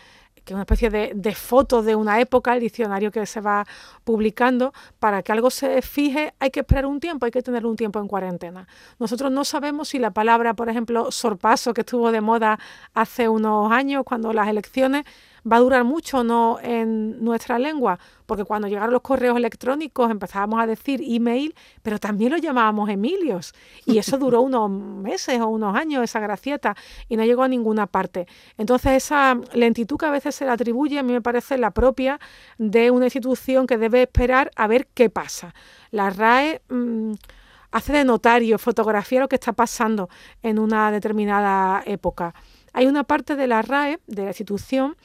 que 0.49 0.55
es 0.55 0.57
una 0.57 0.63
especie 0.63 0.89
de, 0.89 1.13
de, 1.15 1.35
foto 1.35 1.83
de 1.83 1.95
una 1.95 2.21
época, 2.21 2.55
el 2.55 2.61
diccionario 2.61 3.13
que 3.13 3.27
se 3.27 3.43
va 3.43 3.67
publicando, 4.03 4.73
para 4.99 5.23
que 5.23 5.31
algo 5.31 5.51
se 5.51 5.83
fije 5.83 6.33
hay 6.39 6.51
que 6.51 6.61
esperar 6.61 6.87
un 6.87 7.01
tiempo, 7.01 7.27
hay 7.27 7.33
que 7.33 7.43
tener 7.43 7.67
un 7.67 7.77
tiempo 7.77 8.01
en 8.01 8.09
cuarentena. 8.09 8.67
Nosotros 8.99 9.31
no 9.31 9.45
sabemos 9.45 9.91
si 9.91 9.99
la 9.99 10.11
palabra, 10.11 10.55
por 10.55 10.71
ejemplo, 10.71 11.13
sorpaso, 11.13 11.75
que 11.75 11.83
estuvo 11.83 12.11
de 12.13 12.23
moda 12.23 12.59
hace 12.95 13.29
unos 13.29 13.71
años, 13.71 14.05
cuando 14.07 14.33
las 14.33 14.49
elecciones, 14.49 15.05
va 15.51 15.57
a 15.57 15.61
durar 15.61 15.85
mucho 15.85 16.19
o 16.19 16.25
no 16.25 16.59
en 16.63 17.23
nuestra 17.23 17.59
lengua, 17.59 17.99
porque 18.27 18.45
cuando 18.45 18.69
llegaron 18.69 18.93
los 18.93 19.03
correos 19.03 19.37
electrónicos 19.37 20.11
empezábamos 20.11 20.61
a 20.61 20.67
decir 20.67 21.01
email, 21.03 21.55
pero 21.83 21.99
también 21.99 22.33
lo 22.33 22.39
llamábamos 22.39 22.89
Emilios, 22.91 23.55
y 23.87 23.99
eso 23.99 24.19
duró 24.19 24.43
unos 24.43 24.71
meses 24.71 25.41
o 25.41 25.49
unos 25.49 25.77
años, 25.77 26.03
esa 26.03 26.21
gracieta, 26.21 26.77
y 27.09 27.17
no 27.17 27.25
llegó 27.25 27.43
a 27.43 27.49
ninguna 27.49 27.87
parte. 27.87 28.27
Entonces 28.57 28.93
esa 28.93 29.39
lentitud 29.53 29.97
que 29.97 30.07
a 30.07 30.11
veces 30.11 30.35
se 30.35 30.45
le 30.45 30.51
atribuye, 30.51 30.99
a 30.99 31.03
mí 31.03 31.13
me 31.13 31.23
parece 31.23 31.59
la 31.59 31.71
propia 31.71 32.21
de 32.59 32.91
una 32.91 33.07
institución 33.07 33.67
que 33.67 33.79
debe 33.79 34.03
esperar 34.03 34.51
a 34.57 34.67
ver 34.67 34.87
qué 34.95 35.11
pasa. 35.11 35.55
La 35.91 36.11
RAE... 36.11 36.63
Mm, 36.69 37.15
hace 37.71 37.93
de 37.93 38.05
notario, 38.05 38.59
fotografía 38.59 39.21
lo 39.21 39.29
que 39.29 39.37
está 39.37 39.53
pasando 39.53 40.09
en 40.43 40.59
una 40.59 40.91
determinada 40.91 41.83
época. 41.87 42.35
Hay 42.73 42.87
una 42.87 43.05
parte 43.05 43.37
de 43.37 43.47
la 43.47 43.63
RAE, 43.63 43.99
de 44.07 44.23
la 44.23 44.29
institución, 44.29 44.97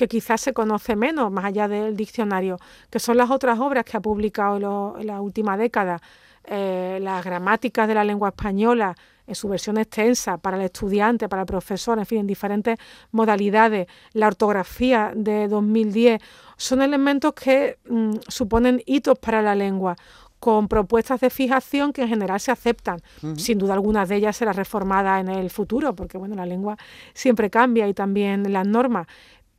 que 0.00 0.08
quizás 0.08 0.40
se 0.40 0.54
conoce 0.54 0.96
menos, 0.96 1.30
más 1.30 1.44
allá 1.44 1.68
del 1.68 1.94
diccionario, 1.94 2.56
que 2.88 2.98
son 2.98 3.18
las 3.18 3.30
otras 3.30 3.58
obras 3.58 3.84
que 3.84 3.98
ha 3.98 4.00
publicado 4.00 4.96
en 4.98 5.06
la 5.06 5.20
última 5.20 5.58
década, 5.58 6.00
eh, 6.44 6.98
las 7.02 7.22
gramáticas 7.22 7.86
de 7.86 7.94
la 7.94 8.02
lengua 8.02 8.30
española 8.30 8.96
en 9.26 9.34
su 9.34 9.46
versión 9.46 9.76
extensa 9.76 10.38
para 10.38 10.56
el 10.56 10.62
estudiante, 10.62 11.28
para 11.28 11.42
el 11.42 11.46
profesor, 11.46 11.98
en 11.98 12.06
fin, 12.06 12.20
en 12.20 12.26
diferentes 12.26 12.78
modalidades, 13.12 13.88
la 14.14 14.28
ortografía 14.28 15.12
de 15.14 15.48
2010, 15.48 16.18
son 16.56 16.80
elementos 16.80 17.34
que 17.34 17.78
mm, 17.86 18.14
suponen 18.26 18.82
hitos 18.86 19.18
para 19.18 19.42
la 19.42 19.54
lengua 19.54 19.96
con 20.40 20.68
propuestas 20.68 21.20
de 21.20 21.28
fijación 21.28 21.92
que 21.92 22.00
en 22.00 22.08
general 22.08 22.40
se 22.40 22.50
aceptan. 22.50 23.02
Sin 23.36 23.58
duda 23.58 23.74
algunas 23.74 24.08
de 24.08 24.16
ellas 24.16 24.34
será 24.34 24.54
reformada 24.54 25.20
en 25.20 25.28
el 25.28 25.50
futuro, 25.50 25.94
porque 25.94 26.16
bueno, 26.16 26.34
la 26.34 26.46
lengua 26.46 26.78
siempre 27.12 27.50
cambia 27.50 27.86
y 27.86 27.92
también 27.92 28.50
las 28.50 28.66
normas 28.66 29.06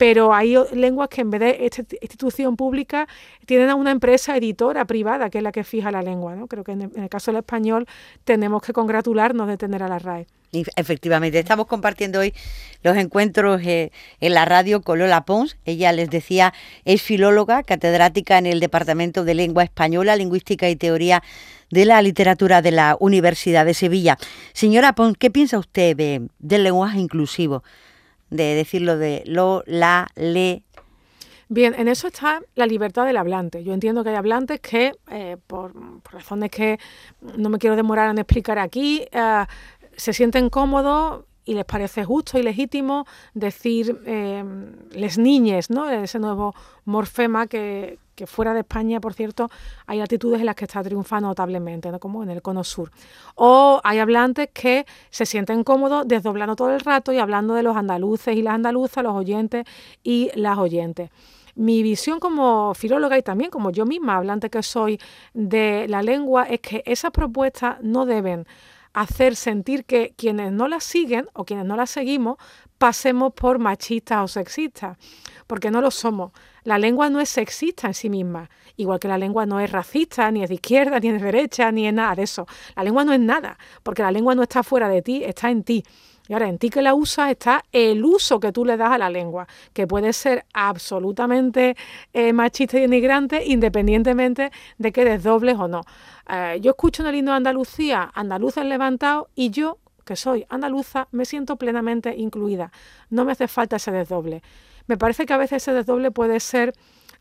pero 0.02 0.34
hay 0.34 0.56
lenguas 0.74 1.08
que 1.08 1.20
en 1.20 1.30
vez 1.30 1.40
de 1.40 1.58
esta 1.64 1.84
institución 2.00 2.56
pública 2.56 3.06
tienen 3.46 3.70
a 3.70 3.76
una 3.76 3.92
empresa 3.92 4.36
editora 4.36 4.84
privada 4.84 5.30
que 5.30 5.38
es 5.38 5.44
la 5.44 5.52
que 5.52 5.62
fija 5.62 5.92
la 5.92 6.02
lengua. 6.02 6.34
¿no? 6.34 6.48
Creo 6.48 6.64
que 6.64 6.72
en 6.72 6.90
el 6.96 7.08
caso 7.08 7.30
del 7.30 7.38
español 7.38 7.86
tenemos 8.24 8.62
que 8.62 8.72
congratularnos 8.72 9.46
de 9.46 9.56
tener 9.56 9.80
a 9.80 9.86
la 9.86 10.00
RAE. 10.00 10.26
Efectivamente, 10.74 11.38
estamos 11.38 11.66
compartiendo 11.66 12.18
hoy 12.18 12.34
los 12.82 12.96
encuentros 12.96 13.62
eh, 13.64 13.92
en 14.18 14.34
la 14.34 14.44
radio 14.44 14.82
con 14.82 14.98
Lola 14.98 15.24
Pons. 15.24 15.56
Ella 15.66 15.92
les 15.92 16.10
decía, 16.10 16.52
es 16.84 17.00
filóloga, 17.00 17.62
catedrática 17.62 18.38
en 18.38 18.46
el 18.46 18.58
Departamento 18.58 19.22
de 19.22 19.34
Lengua 19.34 19.62
Española, 19.62 20.16
Lingüística 20.16 20.68
y 20.68 20.74
Teoría 20.74 21.22
de 21.70 21.84
la 21.84 22.02
Literatura 22.02 22.60
de 22.60 22.72
la 22.72 22.96
Universidad 22.98 23.64
de 23.64 23.74
Sevilla. 23.74 24.18
Señora 24.52 24.96
Pons, 24.96 25.16
¿qué 25.16 25.30
piensa 25.30 25.60
usted 25.60 25.96
del 25.96 26.64
lenguaje 26.64 26.98
inclusivo? 26.98 27.62
De 28.32 28.54
decirlo 28.54 28.96
de 28.96 29.22
lo, 29.26 29.62
la, 29.66 30.08
le. 30.16 30.62
Bien, 31.48 31.74
en 31.76 31.86
eso 31.86 32.06
está 32.08 32.40
la 32.54 32.66
libertad 32.66 33.04
del 33.04 33.18
hablante. 33.18 33.62
Yo 33.62 33.74
entiendo 33.74 34.02
que 34.02 34.10
hay 34.10 34.16
hablantes 34.16 34.60
que, 34.60 34.92
eh, 35.10 35.36
por, 35.46 35.74
razones 36.10 36.50
que 36.50 36.78
no 37.36 37.50
me 37.50 37.58
quiero 37.58 37.76
demorar 37.76 38.10
en 38.10 38.18
explicar 38.18 38.58
aquí, 38.58 39.04
eh, 39.12 39.44
se 39.94 40.14
sienten 40.14 40.48
cómodos 40.48 41.24
y 41.44 41.54
les 41.54 41.66
parece 41.66 42.04
justo 42.04 42.38
y 42.38 42.42
legítimo 42.42 43.06
decir 43.34 44.00
eh, 44.06 44.42
les 44.92 45.18
niñes, 45.18 45.68
¿no? 45.68 45.90
Ese 45.90 46.18
nuevo 46.18 46.54
morfema 46.86 47.46
que, 47.46 47.98
que 48.14 48.26
fuera 48.26 48.54
de 48.54 48.60
España, 48.60 49.00
por 49.00 49.14
cierto, 49.14 49.50
hay 49.86 50.00
altitudes 50.00 50.40
en 50.40 50.46
las 50.46 50.54
que 50.54 50.64
está 50.64 50.82
triunfando 50.82 51.28
notablemente, 51.28 51.90
¿no? 51.90 51.98
como 51.98 52.22
en 52.22 52.30
el 52.30 52.42
cono 52.42 52.64
sur. 52.64 52.90
O 53.34 53.80
hay 53.84 53.98
hablantes 53.98 54.48
que 54.52 54.86
se 55.10 55.26
sienten 55.26 55.64
cómodos 55.64 56.06
desdoblando 56.06 56.56
todo 56.56 56.72
el 56.72 56.80
rato 56.80 57.12
y 57.12 57.18
hablando 57.18 57.54
de 57.54 57.62
los 57.62 57.76
andaluces 57.76 58.36
y 58.36 58.42
las 58.42 58.54
andaluzas, 58.54 59.04
los 59.04 59.14
oyentes 59.14 59.64
y 60.02 60.30
las 60.34 60.58
oyentes. 60.58 61.10
Mi 61.54 61.82
visión 61.82 62.18
como 62.18 62.72
filóloga 62.74 63.18
y 63.18 63.22
también 63.22 63.50
como 63.50 63.70
yo 63.70 63.84
misma, 63.84 64.16
hablante 64.16 64.48
que 64.48 64.62
soy 64.62 64.98
de 65.34 65.86
la 65.88 66.02
lengua, 66.02 66.44
es 66.44 66.60
que 66.60 66.82
esas 66.86 67.10
propuestas 67.10 67.76
no 67.82 68.06
deben 68.06 68.46
hacer 68.92 69.36
sentir 69.36 69.84
que 69.84 70.14
quienes 70.16 70.52
no 70.52 70.68
las 70.68 70.84
siguen 70.84 71.28
o 71.32 71.44
quienes 71.44 71.64
no 71.66 71.76
las 71.76 71.90
seguimos 71.90 72.36
pasemos 72.78 73.32
por 73.32 73.58
machistas 73.58 74.24
o 74.24 74.28
sexistas, 74.28 74.98
porque 75.46 75.70
no 75.70 75.80
lo 75.80 75.90
somos. 75.90 76.32
La 76.64 76.78
lengua 76.78 77.10
no 77.10 77.20
es 77.20 77.28
sexista 77.28 77.86
en 77.86 77.94
sí 77.94 78.10
misma, 78.10 78.50
igual 78.76 78.98
que 78.98 79.08
la 79.08 79.18
lengua 79.18 79.46
no 79.46 79.60
es 79.60 79.70
racista, 79.70 80.30
ni 80.30 80.42
es 80.42 80.48
de 80.48 80.56
izquierda, 80.56 80.98
ni 80.98 81.08
es 81.08 81.20
de 81.20 81.24
derecha, 81.24 81.70
ni 81.70 81.86
es 81.86 81.94
nada 81.94 82.16
de 82.16 82.24
eso. 82.24 82.46
La 82.74 82.82
lengua 82.82 83.04
no 83.04 83.12
es 83.12 83.20
nada, 83.20 83.58
porque 83.82 84.02
la 84.02 84.10
lengua 84.10 84.34
no 84.34 84.42
está 84.42 84.62
fuera 84.62 84.88
de 84.88 85.00
ti, 85.00 85.22
está 85.24 85.50
en 85.50 85.62
ti. 85.62 85.84
Y 86.32 86.34
ahora 86.34 86.48
en 86.48 86.56
ti 86.56 86.70
que 86.70 86.80
la 86.80 86.94
usas 86.94 87.30
está 87.30 87.62
el 87.72 88.02
uso 88.02 88.40
que 88.40 88.52
tú 88.52 88.64
le 88.64 88.78
das 88.78 88.90
a 88.90 88.96
la 88.96 89.10
lengua, 89.10 89.46
que 89.74 89.86
puede 89.86 90.14
ser 90.14 90.46
absolutamente 90.54 91.76
eh, 92.14 92.32
machista 92.32 92.78
y 92.78 92.80
denigrante 92.80 93.44
independientemente 93.44 94.50
de 94.78 94.92
que 94.92 95.04
desdobles 95.04 95.58
o 95.58 95.68
no. 95.68 95.82
Eh, 96.30 96.58
yo 96.62 96.70
escucho 96.70 97.02
en 97.02 97.10
el 97.10 97.16
himno 97.16 97.32
de 97.32 97.36
Andalucía, 97.36 98.10
andaluces 98.14 98.64
levantados, 98.64 99.26
y 99.34 99.50
yo, 99.50 99.76
que 100.06 100.16
soy 100.16 100.46
andaluza, 100.48 101.06
me 101.10 101.26
siento 101.26 101.56
plenamente 101.56 102.14
incluida. 102.16 102.72
No 103.10 103.26
me 103.26 103.32
hace 103.32 103.46
falta 103.46 103.76
ese 103.76 103.92
desdoble. 103.92 104.42
Me 104.86 104.96
parece 104.96 105.26
que 105.26 105.34
a 105.34 105.36
veces 105.36 105.62
ese 105.62 105.74
desdoble 105.74 106.12
puede 106.12 106.40
ser 106.40 106.72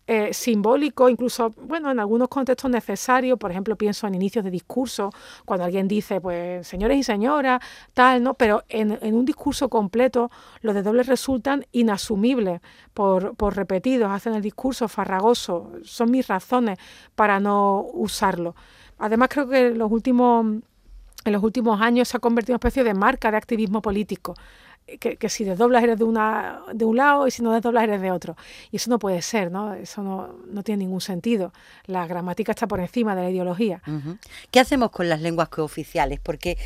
eh, 0.08 0.34
simbólico, 0.34 1.10
incluso, 1.10 1.54
bueno, 1.62 1.92
en 1.92 2.00
algunos 2.00 2.28
contextos 2.28 2.70
necesario, 2.70 3.38
por 3.38 3.52
ejemplo, 3.52 3.76
pienso 3.76 4.08
en 4.08 4.16
inicios 4.16 4.44
de 4.44 4.52
discurso, 4.52 5.12
cuando 5.46 5.64
alguien 5.64 5.88
dice, 5.88 6.20
pues, 6.20 6.68
señores 6.68 6.98
y 6.98 7.04
señoras, 7.04 7.62
tal, 7.94 8.24
¿no? 8.24 8.34
Pero 8.34 8.64
en, 8.68 8.98
un 9.14 9.26
discurso 9.26 9.70
completo, 9.70 10.32
los 10.62 10.74
desdobles 10.76 11.08
resultan 11.08 11.66
inasumibles 11.72 12.62
por, 12.94 13.36
por 13.36 13.56
repetidos, 13.56 14.12
hacen 14.12 14.34
el 14.34 14.42
discurso 14.42 14.88
farragoso, 14.88 15.72
son 15.84 16.12
mis 16.12 16.28
razones 16.28 16.80
para 17.16 17.40
no 17.40 17.86
usarlo. 17.94 18.56
Además, 18.98 19.30
creo 19.32 19.48
que 19.48 19.68
en 19.68 19.78
los 19.78 19.92
últimos, 19.92 20.46
en 21.26 21.32
los 21.32 21.44
últimos 21.44 21.80
años 21.80 22.08
se 22.08 22.18
ha 22.18 22.20
convertido 22.20 22.54
en 22.54 22.56
una 22.56 22.68
especie 22.68 22.84
de 22.84 22.94
marca 22.94 23.32
de 23.32 23.38
activismo 23.38 23.82
político 23.82 24.34
que, 25.00 25.30
si 25.30 25.44
desdoblas 25.44 25.84
eres 25.84 25.98
de, 25.98 26.04
una, 26.04 26.62
de 26.74 26.86
un 26.86 26.98
lado 26.98 27.28
y 27.28 27.32
si 27.32 27.42
no 27.42 27.52
desdoblas 27.52 27.84
eres 27.84 28.02
de 28.02 28.12
otro. 28.12 28.36
Y 28.72 28.78
eso 28.78 28.90
no 28.90 29.00
puede 29.00 29.22
ser, 29.22 29.52
¿no? 29.52 29.74
Eso 29.74 30.02
no, 30.04 30.36
no 30.52 30.64
tiene 30.64 30.86
ningún 30.86 31.02
sentido. 31.02 31.54
La 31.86 32.08
gramática 32.08 32.52
está 32.52 32.68
por 32.68 32.80
encima 32.80 33.16
de 33.16 33.24
la 33.24 33.30
ideología. 33.30 33.82
¿Qué 34.52 34.60
hacemos 34.60 34.92
con 34.92 35.10
las 35.10 35.22
lenguas 35.22 35.50
cooficiales? 35.50 36.20
Porque 36.20 36.58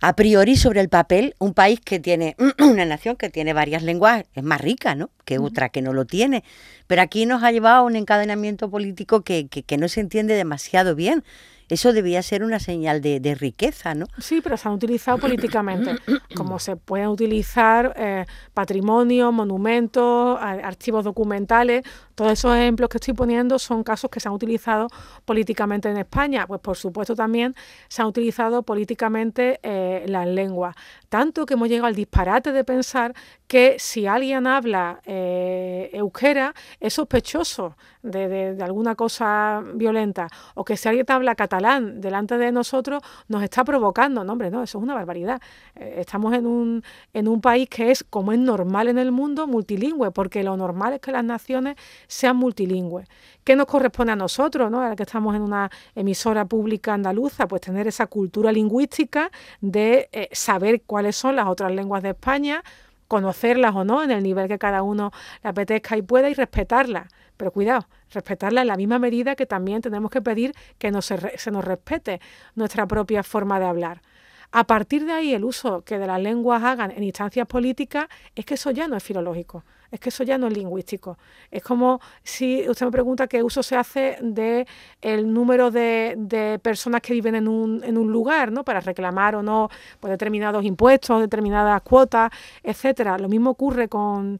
a 0.00 0.14
priori 0.14 0.56
sobre 0.56 0.80
el 0.80 0.88
papel, 0.88 1.34
un 1.38 1.54
país 1.54 1.80
que 1.80 1.98
tiene, 1.98 2.36
una 2.58 2.84
nación 2.84 3.16
que 3.16 3.30
tiene 3.30 3.52
varias 3.52 3.82
lenguas 3.82 4.24
es 4.34 4.42
más 4.42 4.60
rica, 4.60 4.94
¿no? 4.94 5.10
Que 5.24 5.38
otra 5.38 5.68
que 5.70 5.82
no 5.82 5.92
lo 5.92 6.04
tiene. 6.04 6.44
Pero 6.86 7.02
aquí 7.02 7.26
nos 7.26 7.42
ha 7.42 7.50
llevado 7.50 7.78
a 7.78 7.82
un 7.82 7.96
encadenamiento 7.96 8.70
político 8.70 9.22
que, 9.22 9.48
que, 9.48 9.62
que 9.62 9.76
no 9.76 9.88
se 9.88 10.00
entiende 10.00 10.34
demasiado 10.34 10.94
bien 10.94 11.24
eso 11.68 11.92
debía 11.92 12.22
ser 12.22 12.42
una 12.42 12.60
señal 12.60 13.00
de, 13.00 13.36
riqueza, 13.38 13.94
¿no? 13.94 14.06
Sí, 14.18 14.40
pero 14.42 14.56
se 14.56 14.68
han 14.68 14.74
utilizado 14.74 15.18
políticamente, 15.18 15.96
como 16.34 16.58
se 16.58 16.76
pueden 16.76 17.08
utilizar 17.08 17.94
eh, 17.96 18.24
patrimonio, 18.54 19.32
monumentos, 19.32 20.38
archivos 20.40 21.04
documentales. 21.04 21.84
Todos 22.14 22.32
esos 22.32 22.56
ejemplos 22.56 22.88
que 22.88 22.96
estoy 22.96 23.14
poniendo 23.14 23.58
son 23.58 23.84
casos 23.84 24.10
que 24.10 24.18
se 24.18 24.28
han 24.28 24.34
utilizado 24.34 24.88
políticamente 25.24 25.88
en 25.90 25.98
España. 25.98 26.46
Pues 26.46 26.60
por 26.60 26.76
supuesto 26.76 27.14
también 27.14 27.54
se 27.88 28.02
han 28.02 28.08
utilizado 28.08 28.62
políticamente 28.62 29.60
eh, 29.62 30.04
las 30.08 30.26
lenguas. 30.26 30.74
Tanto 31.08 31.46
que 31.46 31.54
hemos 31.54 31.68
llegado 31.68 31.86
al 31.86 31.94
disparate 31.94 32.52
de 32.52 32.64
pensar 32.64 33.14
que 33.46 33.76
si 33.78 34.06
alguien 34.06 34.46
habla 34.46 35.00
eh, 35.04 35.90
euskera 35.92 36.54
es 36.80 36.94
sospechoso 36.94 37.76
de, 38.02 38.56
alguna 38.62 38.94
cosa 38.94 39.62
violenta 39.74 40.28
o 40.54 40.64
que 40.64 40.76
si 40.76 40.88
alguien 40.88 41.06
habla 41.08 41.34
catalán 41.34 42.00
delante 42.00 42.38
de 42.38 42.52
nosotros 42.52 43.02
nos 43.28 43.42
está 43.42 43.64
provocando. 43.64 44.24
No, 44.24 44.32
hombre, 44.32 44.50
no, 44.50 44.62
eso 44.62 44.78
es 44.78 44.84
una 44.84 44.94
barbaridad. 44.94 45.40
Eh, 45.74 45.96
estamos 45.98 46.34
en 46.34 46.46
un, 46.46 46.82
en 47.12 47.28
un 47.28 47.40
país 47.40 47.68
que 47.68 47.90
es, 47.90 48.04
como 48.04 48.32
es 48.32 48.38
normal 48.38 48.88
en 48.88 48.98
el 48.98 49.12
mundo, 49.12 49.46
multilingüe, 49.46 50.10
porque 50.10 50.42
lo 50.42 50.56
normal 50.56 50.94
es 50.94 51.00
que 51.00 51.12
las 51.12 51.24
naciones 51.24 51.76
sean 52.06 52.36
multilingües. 52.36 53.08
¿Qué 53.44 53.56
nos 53.56 53.66
corresponde 53.66 54.12
a 54.12 54.16
nosotros, 54.16 54.70
¿no? 54.70 54.82
ahora 54.82 54.94
que 54.94 55.04
estamos 55.04 55.34
en 55.34 55.42
una 55.42 55.70
emisora 55.94 56.44
pública 56.44 56.94
andaluza? 56.94 57.48
Pues 57.48 57.62
tener 57.62 57.86
esa 57.86 58.06
cultura 58.06 58.52
lingüística 58.52 59.30
de 59.60 60.08
eh, 60.12 60.28
saber 60.32 60.82
cuáles 60.82 61.16
son 61.16 61.36
las 61.36 61.46
otras 61.46 61.72
lenguas 61.72 62.02
de 62.02 62.10
España, 62.10 62.62
conocerlas 63.08 63.74
o 63.74 63.84
no 63.84 64.02
en 64.02 64.10
el 64.10 64.22
nivel 64.22 64.48
que 64.48 64.58
cada 64.58 64.82
uno 64.82 65.12
le 65.42 65.50
apetezca 65.50 65.96
y 65.96 66.02
pueda 66.02 66.28
y 66.28 66.34
respetarlas. 66.34 67.08
Pero 67.38 67.50
cuidado, 67.50 67.88
respetarlas 68.10 68.62
en 68.62 68.68
la 68.68 68.76
misma 68.76 68.98
medida 68.98 69.34
que 69.34 69.46
también 69.46 69.80
tenemos 69.80 70.10
que 70.10 70.20
pedir 70.20 70.54
que 70.76 70.92
se 71.00 71.50
nos 71.50 71.64
respete 71.64 72.20
nuestra 72.54 72.86
propia 72.86 73.22
forma 73.22 73.58
de 73.58 73.64
hablar. 73.64 74.02
A 74.50 74.64
partir 74.64 75.04
de 75.04 75.12
ahí, 75.12 75.34
el 75.34 75.44
uso 75.44 75.82
que 75.82 75.98
de 75.98 76.06
las 76.06 76.20
lenguas 76.20 76.62
hagan 76.62 76.90
en 76.90 77.02
instancias 77.02 77.46
políticas 77.46 78.08
es 78.34 78.46
que 78.46 78.54
eso 78.54 78.70
ya 78.70 78.88
no 78.88 78.96
es 78.96 79.02
filológico, 79.02 79.62
es 79.90 80.00
que 80.00 80.08
eso 80.08 80.24
ya 80.24 80.38
no 80.38 80.46
es 80.46 80.54
lingüístico. 80.54 81.18
Es 81.50 81.62
como 81.62 82.00
si 82.22 82.66
usted 82.66 82.86
me 82.86 82.92
pregunta 82.92 83.26
qué 83.26 83.42
uso 83.42 83.62
se 83.62 83.76
hace 83.76 84.16
de 84.22 84.66
el 85.02 85.30
número 85.30 85.70
de, 85.70 86.58
personas 86.62 87.02
que 87.02 87.12
viven 87.12 87.34
en 87.34 87.46
un, 87.46 87.84
en 87.84 87.98
un, 87.98 88.10
lugar, 88.10 88.50
¿no? 88.50 88.64
Para 88.64 88.80
reclamar 88.80 89.36
o 89.36 89.42
no 89.42 89.68
pues, 90.00 90.10
determinados 90.10 90.64
impuestos, 90.64 91.20
determinadas 91.20 91.82
cuotas, 91.82 92.30
etcétera. 92.62 93.18
Lo 93.18 93.28
mismo 93.28 93.50
ocurre 93.50 93.88
con, 93.88 94.38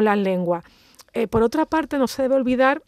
las 0.00 0.16
lenguas. 0.16 0.64
Eh, 1.12 1.26
por 1.26 1.42
otra 1.42 1.66
parte, 1.66 1.98
no 1.98 2.06
se 2.06 2.22
debe 2.22 2.34
olvidar 2.34 2.82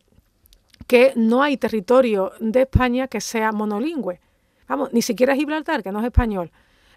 que 0.86 1.12
no 1.16 1.42
hay 1.42 1.56
territorio 1.56 2.32
de 2.40 2.62
España 2.62 3.08
que 3.08 3.20
sea 3.20 3.52
monolingüe. 3.52 4.20
Vamos, 4.68 4.92
ni 4.92 5.02
siquiera 5.02 5.34
Gibraltar, 5.34 5.82
que 5.82 5.92
no 5.92 6.00
es 6.00 6.06
español. 6.06 6.50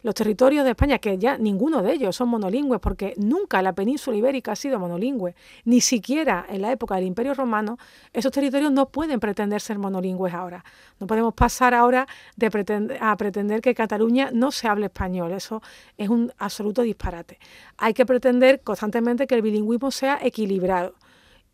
Los 0.03 0.13
territorios 0.13 0.63
de 0.63 0.71
España, 0.71 0.99
que 0.99 1.17
ya 1.17 1.37
ninguno 1.37 1.81
de 1.81 1.91
ellos 1.91 2.15
son 2.15 2.29
monolingües, 2.29 2.79
porque 2.79 3.13
nunca 3.17 3.61
la 3.61 3.73
península 3.73 4.15
ibérica 4.15 4.51
ha 4.51 4.55
sido 4.55 4.79
monolingüe, 4.79 5.35
ni 5.65 5.81
siquiera 5.81 6.45
en 6.47 6.61
la 6.61 6.71
época 6.71 6.95
del 6.95 7.05
Imperio 7.05 7.33
Romano, 7.33 7.77
esos 8.13 8.31
territorios 8.31 8.71
no 8.71 8.89
pueden 8.89 9.19
pretender 9.19 9.59
ser 9.59 9.79
monolingües 9.79 10.33
ahora. 10.33 10.63
No 10.99 11.07
podemos 11.07 11.33
pasar 11.33 11.73
ahora 11.73 12.07
de 12.35 12.97
a 13.01 13.17
pretender 13.17 13.61
que 13.61 13.73
Cataluña 13.73 14.29
no 14.31 14.51
se 14.51 14.67
hable 14.67 14.85
español. 14.85 15.31
Eso 15.31 15.61
es 15.97 16.09
un 16.09 16.31
absoluto 16.37 16.83
disparate. 16.83 17.39
Hay 17.77 17.93
que 17.93 18.05
pretender 18.05 18.61
constantemente 18.61 19.25
que 19.25 19.35
el 19.35 19.41
bilingüismo 19.41 19.91
sea 19.91 20.19
equilibrado 20.21 20.93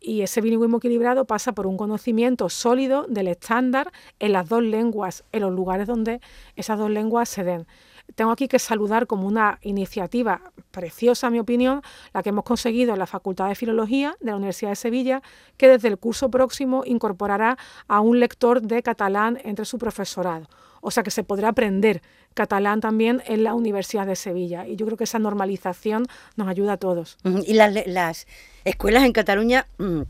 y 0.04 0.22
ese 0.22 0.40
bilingüismo 0.40 0.76
equilibrado 0.78 1.24
pasa 1.24 1.52
por 1.52 1.66
un 1.66 1.76
conocimiento 1.76 2.48
sólido 2.48 3.06
del 3.08 3.28
estándar 3.28 3.92
en 4.18 4.32
las 4.32 4.48
dos 4.48 4.62
lenguas, 4.62 5.24
en 5.32 5.40
los 5.40 5.52
lugares 5.52 5.86
donde 5.86 6.20
esas 6.56 6.78
dos 6.78 6.90
lenguas 6.90 7.28
se 7.28 7.44
den. 7.44 7.66
Tengo 8.14 8.30
aquí 8.30 8.48
que 8.48 8.58
saludar 8.58 9.06
como 9.06 9.26
una 9.26 9.58
iniciativa 9.62 10.52
preciosa, 10.70 11.28
a 11.28 11.30
mi 11.30 11.40
opinión, 11.40 11.82
la 12.12 12.22
que 12.22 12.28
hemos 12.28 12.44
conseguido 12.44 12.92
en 12.92 12.98
la 12.98 13.06
Facultad 13.06 13.48
de 13.48 13.54
Filología 13.54 14.16
de 14.20 14.30
la 14.30 14.36
Universidad 14.36 14.70
de 14.70 14.76
Sevilla, 14.76 15.22
que 15.56 15.68
desde 15.68 15.88
el 15.88 15.98
curso 15.98 16.30
próximo 16.30 16.82
incorporará 16.86 17.58
a 17.88 18.00
un 18.00 18.20
lector 18.20 18.62
de 18.62 18.82
catalán 18.82 19.40
entre 19.44 19.64
su 19.64 19.78
profesorado. 19.78 20.48
O 20.80 20.90
sea 20.90 21.02
que 21.02 21.10
se 21.10 21.24
podrá 21.24 21.48
aprender 21.48 22.02
catalán 22.34 22.80
también 22.80 23.22
en 23.26 23.42
la 23.42 23.54
Universidad 23.54 24.06
de 24.06 24.16
Sevilla. 24.16 24.66
Y 24.66 24.76
yo 24.76 24.84
creo 24.84 24.98
que 24.98 25.04
esa 25.04 25.18
normalización 25.18 26.06
nos 26.36 26.48
ayuda 26.48 26.74
a 26.74 26.76
todos. 26.76 27.16
Y 27.46 27.54
las, 27.54 28.26
escuelas 28.64 29.04
en 29.04 29.12
Cataluña 29.12 29.66
mm, 29.78 30.02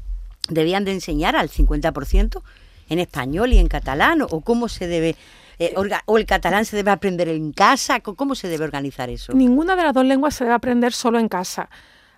debían 0.48 0.84
de 0.84 0.92
enseñar 0.92 1.36
al 1.36 1.48
50% 1.48 2.42
en 2.88 2.98
español 2.98 3.52
y 3.52 3.58
en 3.58 3.68
catalán, 3.68 4.22
o 4.22 4.40
cómo 4.40 4.68
se 4.68 4.86
debe 4.86 5.16
eh, 5.58 5.74
o 6.06 6.18
el 6.18 6.26
catalán 6.26 6.64
se 6.64 6.76
debe 6.76 6.90
aprender 6.90 7.28
en 7.28 7.52
casa? 7.52 8.00
¿Cómo 8.00 8.34
se 8.34 8.48
debe 8.48 8.64
organizar 8.64 9.10
eso? 9.10 9.32
Ninguna 9.32 9.76
de 9.76 9.82
las 9.82 9.94
dos 9.94 10.04
lenguas 10.04 10.34
se 10.34 10.44
debe 10.44 10.54
aprender 10.54 10.92
solo 10.92 11.18
en 11.18 11.28
casa. 11.28 11.68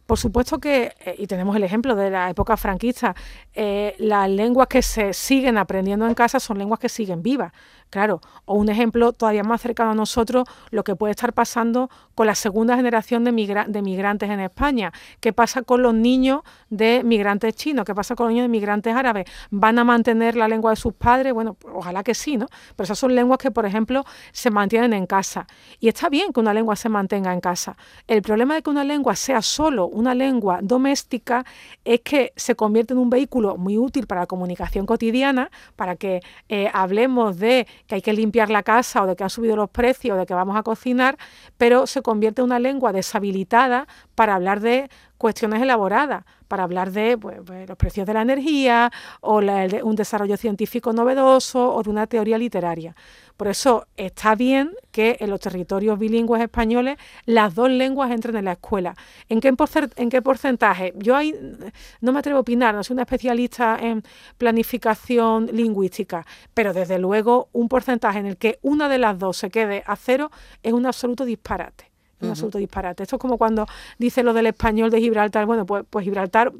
Por 0.06 0.18
supuesto 0.18 0.58
que, 0.58 0.94
eh, 1.04 1.16
y 1.18 1.26
tenemos 1.26 1.56
el 1.56 1.64
ejemplo 1.64 1.96
de 1.96 2.10
la 2.10 2.30
época 2.30 2.56
franquista, 2.56 3.14
eh, 3.54 3.96
las 3.98 4.30
lenguas 4.30 4.68
que 4.68 4.80
se 4.80 5.12
siguen 5.12 5.58
aprendiendo 5.58 6.06
en 6.06 6.14
casa 6.14 6.38
son 6.38 6.58
lenguas 6.58 6.78
que 6.78 6.88
siguen 6.88 7.22
vivas. 7.22 7.52
Claro, 7.90 8.20
o 8.44 8.54
un 8.54 8.68
ejemplo 8.68 9.12
todavía 9.12 9.44
más 9.44 9.62
cercano 9.62 9.92
a 9.92 9.94
nosotros, 9.94 10.44
lo 10.70 10.82
que 10.82 10.96
puede 10.96 11.12
estar 11.12 11.32
pasando 11.32 11.88
con 12.14 12.26
la 12.26 12.34
segunda 12.34 12.76
generación 12.76 13.24
de, 13.24 13.32
migrantes 13.32 14.30
en 14.30 14.40
España. 14.40 14.92
¿Qué 15.20 15.32
pasa 15.32 15.62
con 15.62 15.82
los 15.82 15.94
niños 15.94 16.40
de 16.68 17.02
migrantes 17.04 17.54
chinos? 17.54 17.84
¿Qué 17.84 17.94
pasa 17.94 18.16
con 18.16 18.26
los 18.26 18.32
niños 18.32 18.44
de 18.44 18.48
migrantes 18.48 18.94
árabes? 18.94 19.26
¿Van 19.50 19.78
a 19.78 19.84
mantener 19.84 20.34
la 20.34 20.48
lengua 20.48 20.70
de 20.70 20.76
sus 20.76 20.94
padres? 20.94 21.32
Bueno, 21.32 21.54
pues, 21.54 21.74
ojalá 21.76 22.02
que 22.02 22.14
sí, 22.14 22.36
¿no? 22.36 22.46
Pero 22.74 22.84
esas 22.84 22.98
son 22.98 23.14
lenguas 23.14 23.38
que, 23.38 23.50
por 23.50 23.66
ejemplo, 23.66 24.04
se 24.32 24.50
mantienen 24.50 24.92
en 24.92 25.06
casa. 25.06 25.46
Y 25.78 25.88
está 25.88 26.08
bien 26.08 26.32
que 26.32 26.40
una 26.40 26.54
lengua 26.54 26.74
se 26.74 26.88
mantenga 26.88 27.32
en 27.32 27.40
casa. 27.40 27.76
El 28.06 28.22
problema 28.22 28.54
de 28.54 28.62
que 28.62 28.70
una 28.70 28.84
lengua 28.84 29.14
sea 29.14 29.42
solo 29.42 29.86
una 29.86 30.14
lengua 30.14 30.58
doméstica 30.62 31.44
es 31.84 32.00
que 32.00 32.32
se 32.34 32.56
convierte 32.56 32.94
en 32.94 32.98
un 32.98 33.10
vehículo 33.10 33.56
muy 33.56 33.78
útil 33.78 34.06
para 34.06 34.22
la 34.22 34.26
comunicación 34.26 34.86
cotidiana, 34.86 35.50
para 35.76 35.96
que 35.96 36.20
eh, 36.48 36.70
hablemos 36.72 37.38
de 37.38 37.66
que 37.86 37.96
hay 37.96 38.02
que 38.02 38.12
limpiar 38.12 38.50
la 38.50 38.62
casa 38.62 39.02
o 39.02 39.06
de 39.06 39.16
que 39.16 39.24
han 39.24 39.30
subido 39.30 39.56
los 39.56 39.70
precios 39.70 40.16
o 40.16 40.18
de 40.18 40.26
que 40.26 40.34
vamos 40.34 40.56
a 40.56 40.62
cocinar, 40.62 41.16
pero 41.56 41.86
se 41.86 42.02
convierte 42.02 42.40
en 42.40 42.46
una 42.46 42.58
lengua 42.58 42.92
deshabilitada 42.92 43.86
para 44.14 44.34
hablar 44.34 44.60
de 44.60 44.90
cuestiones 45.18 45.62
elaboradas 45.62 46.24
para 46.46 46.64
hablar 46.64 46.92
de 46.92 47.18
pues, 47.18 47.38
pues, 47.44 47.68
los 47.68 47.76
precios 47.76 48.06
de 48.06 48.14
la 48.14 48.22
energía 48.22 48.90
o 49.20 49.40
de 49.40 49.80
un 49.82 49.96
desarrollo 49.96 50.36
científico 50.36 50.92
novedoso 50.92 51.74
o 51.74 51.82
de 51.82 51.90
una 51.90 52.06
teoría 52.06 52.38
literaria. 52.38 52.94
Por 53.36 53.48
eso 53.48 53.86
está 53.96 54.34
bien 54.34 54.72
que 54.96 55.18
en 55.20 55.28
los 55.28 55.40
territorios 55.40 55.98
bilingües 55.98 56.40
españoles 56.40 56.96
las 57.26 57.54
dos 57.54 57.68
lenguas 57.68 58.10
entren 58.10 58.34
en 58.36 58.46
la 58.46 58.52
escuela. 58.52 58.96
¿En 59.28 59.40
qué, 59.40 59.52
en 59.96 60.08
qué 60.08 60.22
porcentaje? 60.22 60.94
Yo 60.96 61.14
ahí 61.14 61.34
no 62.00 62.14
me 62.14 62.20
atrevo 62.20 62.38
a 62.38 62.40
opinar, 62.40 62.74
no 62.74 62.82
soy 62.82 62.94
una 62.94 63.02
especialista 63.02 63.76
en 63.78 64.02
planificación 64.38 65.50
lingüística, 65.52 66.24
pero 66.54 66.72
desde 66.72 66.98
luego 66.98 67.50
un 67.52 67.68
porcentaje 67.68 68.20
en 68.20 68.26
el 68.26 68.38
que 68.38 68.58
una 68.62 68.88
de 68.88 68.96
las 68.96 69.18
dos 69.18 69.36
se 69.36 69.50
quede 69.50 69.82
a 69.86 69.96
cero 69.96 70.30
es 70.62 70.72
un 70.72 70.86
absoluto 70.86 71.26
disparate 71.26 71.95
un 72.20 72.30
absoluto 72.30 72.58
disparate. 72.58 73.02
Esto 73.02 73.16
es 73.16 73.20
como 73.20 73.38
cuando 73.38 73.66
dice 73.98 74.22
lo 74.22 74.32
del 74.32 74.46
español 74.46 74.90
de 74.90 75.00
Gibraltar. 75.00 75.46
Bueno, 75.46 75.66
pues, 75.66 75.84
pues, 75.88 76.04
Gibraltar, 76.04 76.52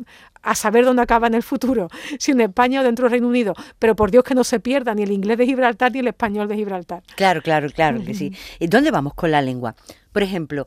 a 0.43 0.55
saber 0.55 0.85
dónde 0.85 1.03
acaba 1.03 1.27
en 1.27 1.35
el 1.35 1.43
futuro, 1.43 1.89
si 2.19 2.33
en 2.33 2.41
España 2.41 2.81
o 2.81 2.85
dentro 2.85 3.05
del 3.05 3.13
Reino 3.13 3.29
Unido. 3.29 3.55
Pero 3.79 3.97
por 3.97 4.11
Dios 4.11 4.25
que 4.25 4.35
no 4.35 4.45
se 4.45 4.61
pierda 4.61 4.95
ni 4.95 5.03
el 5.03 5.13
inglés 5.13 5.39
de 5.39 5.47
Gibraltar 5.47 5.93
ni 5.93 6.01
el 6.01 6.09
español 6.09 6.49
de 6.49 6.57
Gibraltar. 6.57 7.03
Claro, 7.17 7.43
claro, 7.43 7.69
claro 7.71 8.03
que 8.05 8.15
sí. 8.15 8.33
¿Y 8.59 8.67
dónde 8.67 8.91
vamos 8.91 9.15
con 9.15 9.31
la 9.31 9.43
lengua? 9.43 9.75
Por 10.13 10.23
ejemplo, 10.23 10.67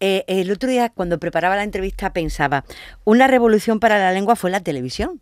eh, 0.00 0.24
el 0.26 0.50
otro 0.50 0.68
día 0.68 0.90
cuando 0.90 1.18
preparaba 1.18 1.56
la 1.56 1.62
entrevista 1.62 2.12
pensaba, 2.12 2.64
una 3.04 3.26
revolución 3.26 3.80
para 3.80 3.98
la 3.98 4.12
lengua 4.12 4.36
fue 4.36 4.50
la 4.50 4.60
televisión. 4.60 5.20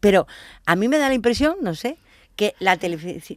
Pero 0.00 0.26
a 0.66 0.76
mí 0.76 0.88
me 0.88 0.98
da 0.98 1.08
la 1.08 1.14
impresión, 1.14 1.56
no 1.62 1.74
sé, 1.74 1.96
que 2.36 2.54
la, 2.58 2.78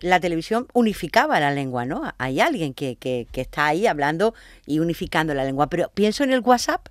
la 0.02 0.20
televisión 0.20 0.68
unificaba 0.74 1.40
la 1.40 1.52
lengua, 1.52 1.86
¿no? 1.86 2.12
Hay 2.18 2.40
alguien 2.40 2.74
que, 2.74 2.96
que, 2.96 3.28
que, 3.32 3.42
está 3.42 3.68
ahí 3.68 3.88
hablando 3.88 4.34
y 4.66 4.80
unificando 4.80 5.34
la 5.34 5.44
lengua, 5.44 5.68
pero 5.68 5.90
pienso 5.94 6.24
en 6.24 6.32
el 6.32 6.40
WhatsApp 6.40 6.88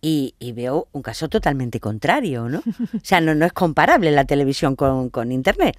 y, 0.00 0.34
y 0.38 0.52
veo 0.52 0.88
un 0.92 1.02
caso 1.02 1.28
totalmente 1.28 1.80
contrario, 1.80 2.48
¿no? 2.48 2.58
O 2.58 3.00
sea, 3.02 3.20
no, 3.20 3.34
no 3.34 3.46
es 3.46 3.52
comparable 3.52 4.10
la 4.10 4.24
televisión 4.24 4.76
con, 4.76 5.10
con 5.10 5.32
Internet. 5.32 5.76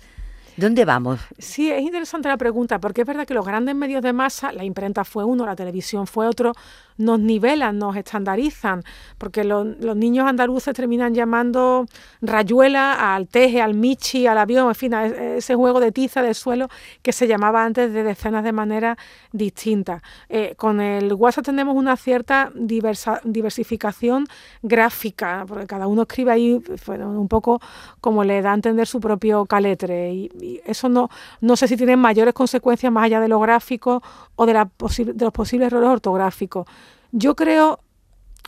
¿Dónde 0.59 0.83
vamos? 0.83 1.21
Sí, 1.37 1.71
es 1.71 1.81
interesante 1.81 2.27
la 2.27 2.35
pregunta, 2.35 2.79
porque 2.79 3.01
es 3.01 3.07
verdad 3.07 3.25
que 3.25 3.33
los 3.33 3.45
grandes 3.45 3.75
medios 3.75 4.01
de 4.01 4.11
masa, 4.11 4.51
la 4.51 4.65
imprenta 4.65 5.05
fue 5.05 5.23
uno, 5.23 5.45
la 5.45 5.55
televisión 5.55 6.05
fue 6.05 6.27
otro, 6.27 6.53
nos 6.99 7.19
nivelan, 7.19 7.79
nos 7.79 7.95
estandarizan, 7.95 8.83
porque 9.17 9.43
los 9.45 9.95
niños 9.95 10.27
andaluces 10.27 10.73
terminan 10.73 11.15
llamando 11.15 11.85
rayuela 12.21 13.15
al 13.15 13.27
teje, 13.27 13.61
al 13.61 13.73
michi, 13.73 14.27
al 14.27 14.37
avión, 14.37 14.67
en 14.67 14.75
fin, 14.75 14.93
a 14.93 15.05
ese 15.05 15.55
juego 15.55 15.79
de 15.79 15.93
tiza 15.93 16.21
del 16.21 16.35
suelo 16.35 16.67
que 17.01 17.13
se 17.13 17.25
llamaba 17.25 17.63
antes 17.63 17.93
de 17.93 18.03
decenas 18.03 18.43
de 18.43 18.51
maneras 18.51 18.97
distintas. 19.31 20.01
Eh, 20.27 20.55
con 20.57 20.81
el 20.81 21.13
WhatsApp 21.13 21.45
tenemos 21.45 21.75
una 21.75 21.95
cierta 21.95 22.51
diversificación 22.53 24.27
gráfica, 24.61 25.45
porque 25.47 25.67
cada 25.67 25.87
uno 25.87 26.01
escribe 26.01 26.33
ahí 26.33 26.61
un 26.87 27.27
poco 27.29 27.61
como 28.01 28.25
le 28.25 28.41
da 28.41 28.51
a 28.51 28.55
entender 28.55 28.87
su 28.87 28.99
propio 28.99 29.45
caletre, 29.45 30.13
y, 30.13 30.61
eso 30.65 30.89
no, 30.89 31.09
no 31.39 31.55
sé 31.55 31.69
si 31.69 31.77
tiene 31.77 31.95
mayores 31.95 32.33
consecuencias 32.33 32.91
más 32.91 33.05
allá 33.05 33.21
de 33.21 33.29
lo 33.29 33.39
gráfico 33.39 34.03
o 34.35 34.45
de, 34.45 34.53
de 34.53 35.23
los 35.25 35.33
posibles 35.33 35.67
errores 35.67 35.89
ortográficos. 35.89 36.67
Yo 37.11 37.35
creo 37.35 37.79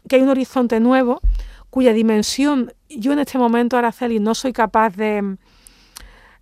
que 0.07 0.18
hay 0.18 0.22
un 0.22 0.30
horizonte 0.30 0.80
nuevo 0.80 1.22
cuya 1.70 1.93
dimensión 1.93 2.74
yo 2.89 3.14
en 3.14 3.20
este 3.20 3.38
momento, 3.38 3.78
Araceli, 3.78 4.20
no 4.20 4.36
soy 4.36 4.53
capaz 4.53 4.95
de, 4.95 5.38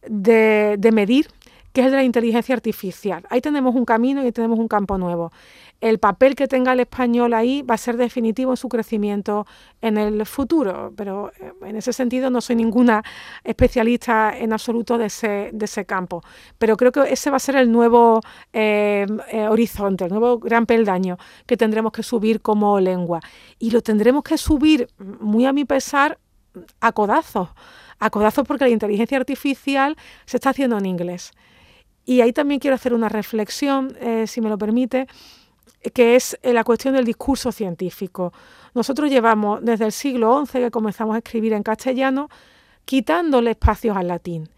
de, 0.07 0.75
de 0.77 0.91
medir, 0.91 1.27
que 1.73 1.81
es 1.81 1.85
el 1.85 1.91
de 1.91 1.97
la 1.97 2.03
inteligencia 2.03 2.55
artificial. 2.55 3.25
Ahí 3.29 3.41
tenemos 3.41 3.75
un 3.75 3.85
camino 3.85 4.25
y 4.25 4.31
tenemos 4.31 4.59
un 4.59 4.67
campo 4.67 4.97
nuevo 4.97 5.31
el 5.81 5.99
papel 5.99 6.35
que 6.35 6.47
tenga 6.47 6.73
el 6.73 6.81
español 6.81 7.33
ahí 7.33 7.61
va 7.61 7.75
a 7.75 7.77
ser 7.77 7.95
definitivo 7.97 8.51
en 8.51 8.57
su 8.57 8.67
crecimiento 8.67 9.45
en 9.81 9.97
el 9.97 10.25
futuro, 10.25 10.93
pero 10.95 11.31
eh, 11.39 11.53
en 11.61 11.75
ese 11.77 11.93
sentido 11.93 12.29
no 12.29 12.41
soy 12.41 12.57
ninguna 12.57 13.03
especialista 13.43 14.37
en 14.37 14.51
absoluto 14.51 14.97
de 14.97 15.05
ese, 15.05 15.49
de 15.53 15.65
ese 15.65 15.85
campo. 15.85 16.21
Pero 16.57 16.75
creo 16.75 16.91
que 16.91 17.01
ese 17.11 17.29
va 17.29 17.37
a 17.37 17.39
ser 17.39 17.55
el 17.55 17.71
nuevo 17.71 18.21
eh, 18.51 19.05
eh, 19.31 19.47
horizonte, 19.47 20.05
el 20.05 20.11
nuevo 20.11 20.39
gran 20.39 20.65
peldaño 20.65 21.17
que 21.45 21.55
tendremos 21.55 21.93
que 21.93 22.03
subir 22.03 22.41
como 22.41 22.79
lengua. 22.79 23.21
Y 23.57 23.71
lo 23.71 23.81
tendremos 23.81 24.23
que 24.23 24.37
subir, 24.37 24.89
muy 24.97 25.45
a 25.45 25.53
mi 25.53 25.63
pesar, 25.63 26.19
a 26.81 26.91
codazos. 26.91 27.49
A 27.99 28.09
codazos 28.09 28.45
porque 28.47 28.65
la 28.65 28.69
inteligencia 28.69 29.17
artificial 29.17 29.95
se 30.25 30.37
está 30.37 30.49
haciendo 30.49 30.77
en 30.77 30.85
inglés. 30.85 31.31
Y 32.09 32.21
ahí 32.21 32.33
también 32.33 32.59
quiero 32.59 32.73
hacer 32.73 32.95
una 32.95 33.07
reflexión, 33.07 33.95
si 34.25 34.41
me 34.41 34.49
lo 34.49 34.57
permite, 34.57 35.05
que 35.93 36.15
es 36.15 36.39
eh, 36.41 36.53
la 36.53 36.63
cuestión 36.63 36.95
del 36.95 37.05
discurso 37.05 37.51
científico. 37.51 38.33
Nosotros 38.73 39.11
llevamos 39.11 39.59
desde 39.63 39.85
el 39.85 39.91
siglo 39.91 40.43
XI 40.43 40.59
que 40.59 40.71
comenzamos 40.71 41.13
a 41.13 41.19
escribir 41.19 41.53
en 41.53 41.61
castellano, 41.61 42.29
quitándole 42.83 43.51
espacios 43.51 43.95
al 43.95 44.07
latín. 44.07 44.49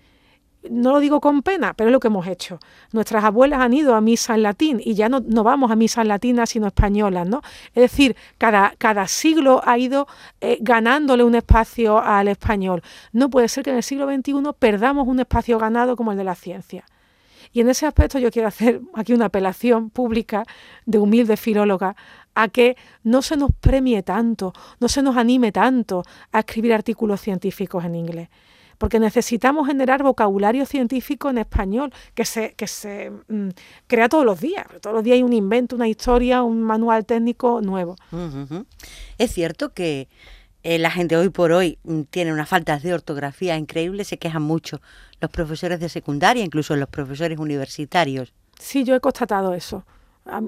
No 0.70 0.92
lo 0.92 1.02
digo 1.02 1.20
con 1.20 1.42
pena, 1.42 1.74
pero 1.74 1.90
es 1.90 1.92
lo 1.92 2.00
que 2.00 2.08
hemos 2.08 2.26
hecho. 2.26 2.58
Nuestras 2.94 3.26
abuelas 3.26 3.60
han 3.60 3.74
ido 3.74 3.96
a 3.96 4.02
misa 4.02 4.36
en 4.36 4.44
latín 4.44 4.80
y 4.82 4.94
ya 4.94 5.10
no, 5.10 5.20
no 5.20 5.44
vamos 5.44 5.72
a 5.72 5.76
misa 5.76 6.04
en 6.04 6.08
latinas 6.08 6.52
sino 6.52 6.68
españolas, 6.68 7.28
¿no? 7.28 7.42
Es 7.74 7.82
decir, 7.82 8.16
cada, 8.38 8.76
cada 8.78 9.08
siglo 9.08 9.62
ha 9.66 9.78
ido 9.78 10.08
eh, 10.40 10.60
ganándole 10.62 11.26
un 11.26 11.36
espacio 11.36 12.00
al 12.00 12.30
español. 12.30 12.82
No 13.12 13.30
puede 13.30 13.50
ser 13.50 13.66
que 13.66 13.72
en 13.72 13.76
el 13.76 13.84
siglo 13.84 14.06
XXI 14.08 14.34
perdamos 14.58 15.08
un 15.08 15.20
espacio 15.20 15.58
ganado 15.58 15.98
como 15.98 16.12
el 16.12 16.18
de 16.18 16.24
la 16.24 16.36
ciencia. 16.36 16.86
Y 17.52 17.62
en 17.62 17.70
ese 17.70 17.86
aspecto 17.86 18.20
yo 18.20 18.32
quiero 18.32 18.48
hacer 18.48 18.82
aquí 18.94 19.14
una 19.14 19.26
apelación 19.26 19.90
pública 19.90 20.46
de 20.86 21.00
humilde 21.00 21.38
filóloga 21.38 21.96
a 22.34 22.48
que 22.48 22.78
no 23.04 23.22
se 23.22 23.36
nos 23.36 23.52
premie 23.60 24.04
tanto, 24.04 24.54
no 24.80 24.88
se 24.88 25.02
nos 25.02 25.18
anime 25.18 25.52
tanto 25.52 26.04
a 26.32 26.40
escribir 26.40 26.74
artículos 26.74 27.22
científicos 27.22 27.84
en 27.84 27.96
inglés. 27.96 28.30
Porque 28.78 29.00
necesitamos 29.00 29.68
generar 29.68 30.02
vocabulario 30.02 30.66
científico 30.66 31.30
en 31.30 31.38
español 31.38 31.94
que 32.16 32.26
se, 32.26 32.54
que 32.56 32.66
se 32.66 33.12
mm, 33.28 33.50
crea 33.86 34.10
todos 34.10 34.26
los 34.26 34.40
días. 34.40 34.66
Todos 34.82 34.96
los 34.96 35.04
días 35.04 35.16
hay 35.16 35.24
un 35.24 35.34
invento, 35.34 35.76
una 35.76 35.88
historia, 35.88 36.42
un 36.42 36.64
manual 36.64 37.06
técnico 37.06 37.62
nuevo. 37.62 37.96
Es 39.20 39.34
cierto 39.34 39.74
que 39.74 40.08
eh, 40.64 40.80
la 40.80 40.92
gente 40.92 41.18
hoy 41.18 41.30
por 41.30 41.52
hoy 41.52 41.78
mm, 41.84 42.02
tiene 42.04 42.34
unas 42.34 42.50
faltas 42.50 42.84
de 42.84 42.94
ortografía 42.94 43.58
increíbles, 43.58 44.08
se 44.08 44.18
quejan 44.18 44.44
mucho 44.44 44.82
los 45.20 45.32
profesores 45.32 45.80
de 45.80 45.90
secundaria, 45.90 46.44
incluso 46.44 46.76
los 46.76 46.90
profesores 46.90 47.40
universitarios. 47.40 48.34
Sí, 48.60 48.84
yo 48.84 48.96
he 48.96 49.00
constatado 49.00 49.54
eso. 49.54 49.84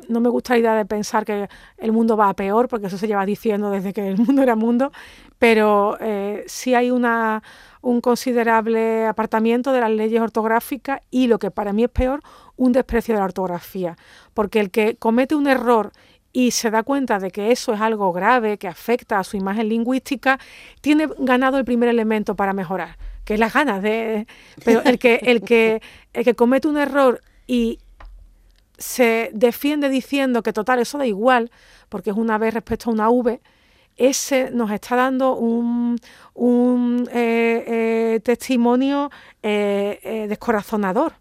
No 0.07 0.19
me 0.19 0.29
gusta 0.29 0.53
la 0.53 0.59
idea 0.59 0.75
de 0.75 0.85
pensar 0.85 1.25
que 1.25 1.49
el 1.79 1.91
mundo 1.91 2.15
va 2.15 2.29
a 2.29 2.35
peor, 2.35 2.67
porque 2.67 2.87
eso 2.87 2.97
se 2.97 3.07
lleva 3.07 3.25
diciendo 3.25 3.71
desde 3.71 3.91
que 3.91 4.07
el 4.07 4.17
mundo 4.17 4.43
era 4.43 4.55
mundo, 4.55 4.91
pero 5.39 5.97
eh, 5.99 6.43
sí 6.45 6.75
hay 6.75 6.91
una, 6.91 7.41
un 7.81 7.99
considerable 7.99 9.07
apartamiento 9.07 9.73
de 9.73 9.81
las 9.81 9.89
leyes 9.89 10.21
ortográficas 10.21 11.01
y 11.09 11.25
lo 11.25 11.39
que 11.39 11.49
para 11.49 11.73
mí 11.73 11.83
es 11.83 11.89
peor, 11.89 12.21
un 12.55 12.71
desprecio 12.71 13.15
de 13.15 13.19
la 13.19 13.25
ortografía, 13.25 13.97
porque 14.35 14.59
el 14.59 14.69
que 14.69 14.95
comete 14.95 15.33
un 15.33 15.47
error 15.47 15.91
y 16.33 16.49
se 16.51 16.71
da 16.71 16.81
cuenta 16.81 17.19
de 17.19 17.29
que 17.29 17.51
eso 17.51 17.73
es 17.73 17.79
algo 17.79 18.11
grave, 18.11 18.57
que 18.57 18.67
afecta 18.67 19.19
a 19.19 19.23
su 19.23 19.37
imagen 19.37 19.69
lingüística, 19.69 20.39
tiene 20.81 21.07
ganado 21.19 21.59
el 21.59 21.63
primer 21.63 21.89
elemento 21.89 22.35
para 22.35 22.53
mejorar, 22.53 22.97
que 23.23 23.35
es 23.35 23.39
las 23.39 23.53
ganas 23.53 23.83
de... 23.83 24.25
Pero 24.65 24.81
el 24.81 24.97
que, 24.97 25.21
el 25.23 25.43
que, 25.43 25.81
el 26.11 26.25
que 26.25 26.33
comete 26.33 26.67
un 26.67 26.77
error 26.77 27.21
y 27.45 27.77
se 28.79 29.29
defiende 29.33 29.89
diciendo 29.89 30.41
que 30.41 30.53
total, 30.53 30.79
eso 30.79 30.97
da 30.97 31.05
igual, 31.05 31.51
porque 31.87 32.09
es 32.09 32.17
una 32.17 32.39
vez 32.39 32.55
respecto 32.55 32.89
a 32.89 32.93
una 32.93 33.09
V, 33.11 33.39
ese 33.95 34.49
nos 34.49 34.71
está 34.71 34.95
dando 34.95 35.35
un, 35.35 35.99
un 36.33 37.07
eh, 37.11 37.63
eh, 37.67 38.19
testimonio 38.23 39.11
eh, 39.43 40.25
descorazonador, 40.27 41.13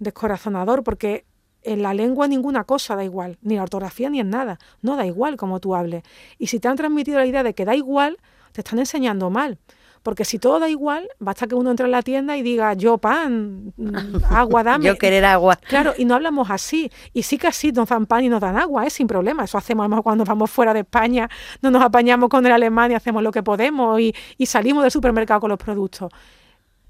descorazonador, 0.00 0.82
porque 0.82 1.24
en 1.68 1.82
la 1.82 1.94
lengua 1.94 2.28
ninguna 2.28 2.64
cosa 2.64 2.96
da 2.96 3.04
igual, 3.04 3.38
ni 3.42 3.56
la 3.56 3.62
ortografía 3.62 4.10
ni 4.10 4.20
en 4.20 4.30
nada. 4.30 4.58
No 4.82 4.96
da 4.96 5.06
igual 5.06 5.36
como 5.36 5.60
tú 5.60 5.74
hables. 5.74 6.02
Y 6.38 6.48
si 6.48 6.60
te 6.60 6.68
han 6.68 6.76
transmitido 6.76 7.18
la 7.18 7.26
idea 7.26 7.42
de 7.42 7.54
que 7.54 7.64
da 7.64 7.74
igual, 7.74 8.18
te 8.52 8.62
están 8.62 8.78
enseñando 8.78 9.30
mal. 9.30 9.58
Porque 10.02 10.24
si 10.24 10.38
todo 10.38 10.60
da 10.60 10.68
igual, 10.68 11.08
basta 11.18 11.46
que 11.46 11.54
uno 11.54 11.70
entre 11.70 11.86
en 11.86 11.92
la 11.92 12.02
tienda 12.02 12.36
y 12.36 12.42
diga 12.42 12.72
yo 12.74 12.98
pan, 12.98 13.72
mm, 13.76 14.24
agua, 14.30 14.62
dame. 14.64 14.84
yo 14.86 14.96
querer 14.96 15.24
agua. 15.24 15.56
Claro, 15.56 15.92
y 15.98 16.04
no 16.04 16.14
hablamos 16.14 16.50
así. 16.50 16.90
Y 17.12 17.24
sí 17.24 17.36
que 17.36 17.48
así 17.48 17.72
nos 17.72 17.88
dan 17.88 18.06
pan 18.06 18.24
y 18.24 18.28
nos 18.28 18.40
dan 18.40 18.56
agua, 18.56 18.86
es 18.86 18.94
sin 18.94 19.06
problema. 19.06 19.44
Eso 19.44 19.58
hacemos 19.58 19.84
a 19.84 19.86
lo 19.86 19.90
mejor 19.90 20.04
cuando 20.04 20.24
vamos 20.24 20.50
fuera 20.50 20.72
de 20.72 20.80
España, 20.80 21.28
no 21.62 21.70
nos 21.70 21.82
apañamos 21.82 22.28
con 22.28 22.46
el 22.46 22.52
alemán 22.52 22.92
y 22.92 22.94
hacemos 22.94 23.22
lo 23.22 23.32
que 23.32 23.42
podemos 23.42 24.00
y, 24.00 24.14
y 24.36 24.46
salimos 24.46 24.82
del 24.82 24.92
supermercado 24.92 25.40
con 25.40 25.50
los 25.50 25.58
productos. 25.58 26.10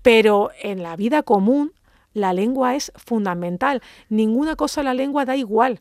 Pero 0.03 0.51
en 0.63 0.83
la 0.83 0.95
vida 0.97 1.23
común 1.23 1.73
la 2.19 2.33
lengua 2.33 2.75
es 2.75 2.93
fundamental. 2.97 3.83
Ninguna 4.09 4.57
cosa 4.57 4.81
en 4.81 4.87
la 4.87 4.95
lengua 4.95 5.25
da 5.25 5.37
igual. 5.37 5.81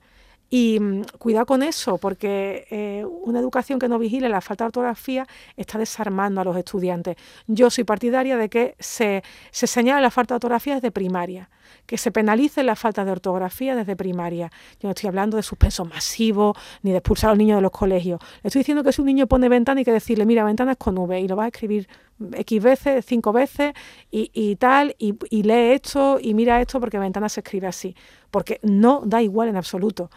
Y 0.50 0.80
mm, 0.80 1.02
cuidado 1.18 1.46
con 1.46 1.64
eso, 1.64 1.98
porque 1.98 2.68
eh, 2.70 3.06
una 3.06 3.40
educación 3.40 3.80
que 3.80 3.90
no 3.90 4.00
vigile 4.00 4.30
la 4.30 4.42
falta 4.42 4.64
de 4.64 4.68
ortografía 4.68 5.28
está 5.58 5.78
desarmando 5.78 6.42
a 6.42 6.44
los 6.44 6.56
estudiantes. 6.56 7.18
Yo 7.48 7.70
soy 7.70 7.84
partidaria 7.84 8.38
de 8.38 8.50
que 8.50 8.76
se, 8.80 9.24
se 9.52 9.68
señale 9.68 10.02
la 10.02 10.12
falta 10.12 10.34
de 10.34 10.38
ortografía 10.38 10.76
desde 10.76 10.92
primaria, 10.92 11.50
que 11.86 11.98
se 11.98 12.12
penalice 12.12 12.64
la 12.64 12.76
falta 12.76 13.04
de 13.04 13.12
ortografía 13.12 13.76
desde 13.76 13.96
primaria. 13.98 14.50
Yo 14.80 14.88
no 14.88 14.92
estoy 14.92 15.10
hablando 15.10 15.36
de 15.36 15.44
suspenso 15.44 15.84
masivo 15.84 16.56
ni 16.82 16.92
de 16.92 16.98
expulsar 16.98 17.30
a 17.30 17.34
los 17.34 17.40
niños 17.40 17.58
de 17.58 17.64
los 17.64 17.72
colegios. 17.72 18.22
Le 18.42 18.48
estoy 18.48 18.62
diciendo 18.62 18.84
que 18.84 18.94
si 18.94 19.02
un 19.02 19.08
niño 19.08 19.28
pone 19.28 19.50
ventana 19.50 19.80
hay 19.80 19.86
que 19.86 19.92
decirle, 19.92 20.26
mira, 20.26 20.46
ventana 20.46 20.74
es 20.74 20.78
con 20.78 20.98
V 20.98 21.20
y 21.20 21.28
lo 21.28 21.36
vas 21.36 21.46
a 21.46 21.48
escribir 21.48 21.90
X 22.34 22.64
veces, 22.64 23.06
cinco 23.06 23.32
veces 23.32 23.74
y, 24.12 24.32
y 24.34 24.56
tal, 24.56 24.96
y, 24.98 25.16
y 25.30 25.44
lee 25.44 25.74
esto 25.74 26.18
y 26.22 26.34
mira 26.34 26.62
esto 26.62 26.80
porque 26.80 27.00
ventana 27.00 27.30
se 27.30 27.42
escribe 27.42 27.68
así. 27.68 27.96
Porque 28.32 28.60
no 28.64 29.02
da 29.06 29.22
igual 29.22 29.50
en 29.50 29.58
absoluto. 29.58 30.10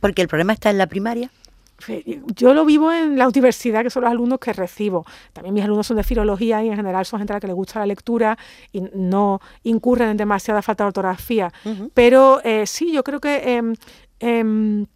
Porque 0.00 0.22
el 0.22 0.28
problema 0.28 0.52
está 0.52 0.70
en 0.70 0.78
la 0.78 0.86
primaria. 0.86 1.30
Yo 2.34 2.54
lo 2.54 2.64
vivo 2.64 2.92
en 2.92 3.18
la 3.18 3.28
universidad, 3.28 3.82
que 3.82 3.90
son 3.90 4.02
los 4.02 4.10
alumnos 4.10 4.38
que 4.38 4.52
recibo. 4.52 5.04
También 5.32 5.54
mis 5.54 5.64
alumnos 5.64 5.86
son 5.86 5.96
de 5.96 6.04
filología 6.04 6.62
y 6.62 6.68
en 6.68 6.76
general 6.76 7.04
son 7.04 7.18
gente 7.18 7.32
a 7.32 7.36
la 7.36 7.40
que 7.40 7.46
les 7.46 7.56
gusta 7.56 7.80
la 7.80 7.86
lectura 7.86 8.38
y 8.72 8.82
no 8.94 9.40
incurren 9.64 10.10
en 10.10 10.16
demasiada 10.16 10.62
falta 10.62 10.84
de 10.84 10.88
ortografía. 10.88 11.52
Pero 11.92 12.40
eh, 12.44 12.66
sí, 12.66 12.92
yo 12.92 13.02
creo 13.02 13.20
que 13.20 13.74
em, 14.20 14.86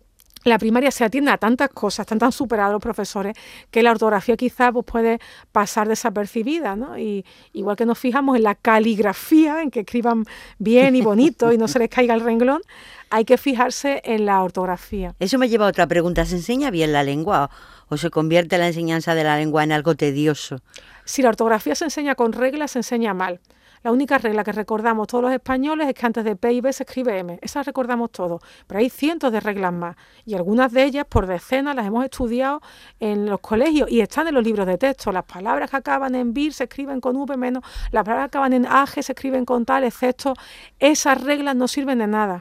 em, 0.48 0.50
la 0.50 0.58
primaria 0.58 0.90
se 0.90 1.04
atiende 1.04 1.30
a 1.30 1.38
tantas 1.38 1.70
cosas, 1.70 2.04
están 2.04 2.18
tan 2.18 2.32
superados 2.32 2.72
los 2.72 2.82
profesores, 2.82 3.36
que 3.70 3.82
la 3.82 3.90
ortografía 3.90 4.36
quizás 4.36 4.72
pues, 4.72 4.84
puede 4.84 5.18
pasar 5.52 5.88
desapercibida, 5.88 6.76
¿no? 6.76 6.98
Y 6.98 7.24
igual 7.52 7.76
que 7.76 7.86
nos 7.86 7.98
fijamos 7.98 8.36
en 8.36 8.42
la 8.42 8.54
caligrafía, 8.54 9.62
en 9.62 9.70
que 9.70 9.80
escriban 9.80 10.24
bien 10.58 10.96
y 10.96 11.02
bonito 11.02 11.52
y 11.52 11.58
no 11.58 11.68
se 11.68 11.78
les 11.78 11.88
caiga 11.88 12.14
el 12.14 12.20
renglón, 12.20 12.62
hay 13.10 13.24
que 13.24 13.38
fijarse 13.38 14.02
en 14.04 14.26
la 14.26 14.42
ortografía. 14.42 15.14
Eso 15.18 15.38
me 15.38 15.48
lleva 15.48 15.66
a 15.66 15.68
otra 15.68 15.86
pregunta, 15.86 16.24
¿se 16.24 16.36
enseña 16.36 16.70
bien 16.70 16.92
la 16.92 17.02
lengua 17.02 17.50
o 17.88 17.96
se 17.96 18.10
convierte 18.10 18.58
la 18.58 18.66
enseñanza 18.66 19.14
de 19.14 19.24
la 19.24 19.36
lengua 19.36 19.64
en 19.64 19.72
algo 19.72 19.94
tedioso? 19.94 20.60
Si 21.04 21.22
la 21.22 21.30
ortografía 21.30 21.74
se 21.74 21.84
enseña 21.84 22.14
con 22.14 22.32
reglas, 22.32 22.72
se 22.72 22.80
enseña 22.80 23.14
mal. 23.14 23.40
La 23.82 23.92
única 23.92 24.18
regla 24.18 24.44
que 24.44 24.52
recordamos 24.52 25.06
todos 25.06 25.24
los 25.24 25.32
españoles 25.32 25.88
es 25.88 25.94
que 25.94 26.06
antes 26.06 26.24
de 26.24 26.36
P 26.36 26.52
y 26.52 26.60
B 26.60 26.72
se 26.72 26.82
escribe 26.82 27.18
M. 27.18 27.38
Esa 27.42 27.62
recordamos 27.62 28.10
todos. 28.10 28.40
Pero 28.66 28.80
hay 28.80 28.90
cientos 28.90 29.32
de 29.32 29.40
reglas 29.40 29.72
más. 29.72 29.96
Y 30.24 30.34
algunas 30.34 30.72
de 30.72 30.84
ellas, 30.84 31.06
por 31.08 31.26
decenas, 31.26 31.74
las 31.74 31.86
hemos 31.86 32.04
estudiado 32.04 32.60
en 33.00 33.26
los 33.26 33.40
colegios 33.40 33.90
y 33.90 34.00
están 34.00 34.28
en 34.28 34.34
los 34.34 34.44
libros 34.44 34.66
de 34.66 34.78
texto. 34.78 35.12
Las 35.12 35.24
palabras 35.24 35.70
que 35.70 35.76
acaban 35.76 36.14
en 36.14 36.34
BIR 36.34 36.52
se 36.52 36.64
escriben 36.64 37.00
con 37.00 37.16
V 37.16 37.36
menos, 37.36 37.62
las 37.92 38.04
palabras 38.04 38.30
que 38.30 38.38
acaban 38.38 38.52
en 38.52 38.66
AG 38.66 39.02
se 39.02 39.12
escriben 39.12 39.44
con 39.44 39.64
tal, 39.64 39.84
excepto. 39.84 40.34
Esas 40.78 41.22
reglas 41.22 41.56
no 41.56 41.68
sirven 41.68 41.98
de 41.98 42.06
nada. 42.06 42.40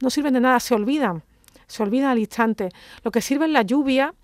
No 0.00 0.10
sirven 0.10 0.34
de 0.34 0.40
nada, 0.40 0.60
se 0.60 0.74
olvidan 0.74 1.22
se 1.66 1.82
olvidan 1.82 2.10
al 2.10 2.18
instante. 2.18 2.70
Lo 3.02 3.10
que 3.10 3.20
sirve 3.20 3.46
es 3.46 3.50
la 3.50 3.62
lluvia 3.62 4.14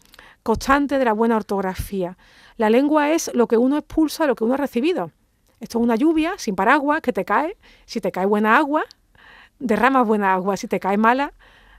constante 0.42 0.98
de 0.98 1.04
la 1.04 1.12
buena 1.12 1.36
ortografía. 1.36 2.16
La 2.56 2.70
lengua 2.70 3.10
es 3.10 3.30
lo 3.34 3.46
que 3.46 3.56
uno 3.56 3.78
expulsa, 3.78 4.26
lo 4.26 4.34
que 4.34 4.44
uno 4.44 4.54
ha 4.54 4.58
recibido. 4.58 5.10
Esto 5.62 5.78
es 5.78 5.84
una 5.84 5.94
lluvia 5.94 6.34
sin 6.38 6.56
paraguas 6.56 7.00
que 7.02 7.12
te 7.12 7.24
cae. 7.24 7.56
Si 7.86 8.00
te 8.00 8.10
cae 8.10 8.26
buena 8.26 8.56
agua, 8.56 8.82
derramas 9.60 10.04
buena 10.04 10.34
agua. 10.34 10.56
Si 10.56 10.66
te 10.66 10.80
cae 10.80 10.96
mala, 10.96 11.34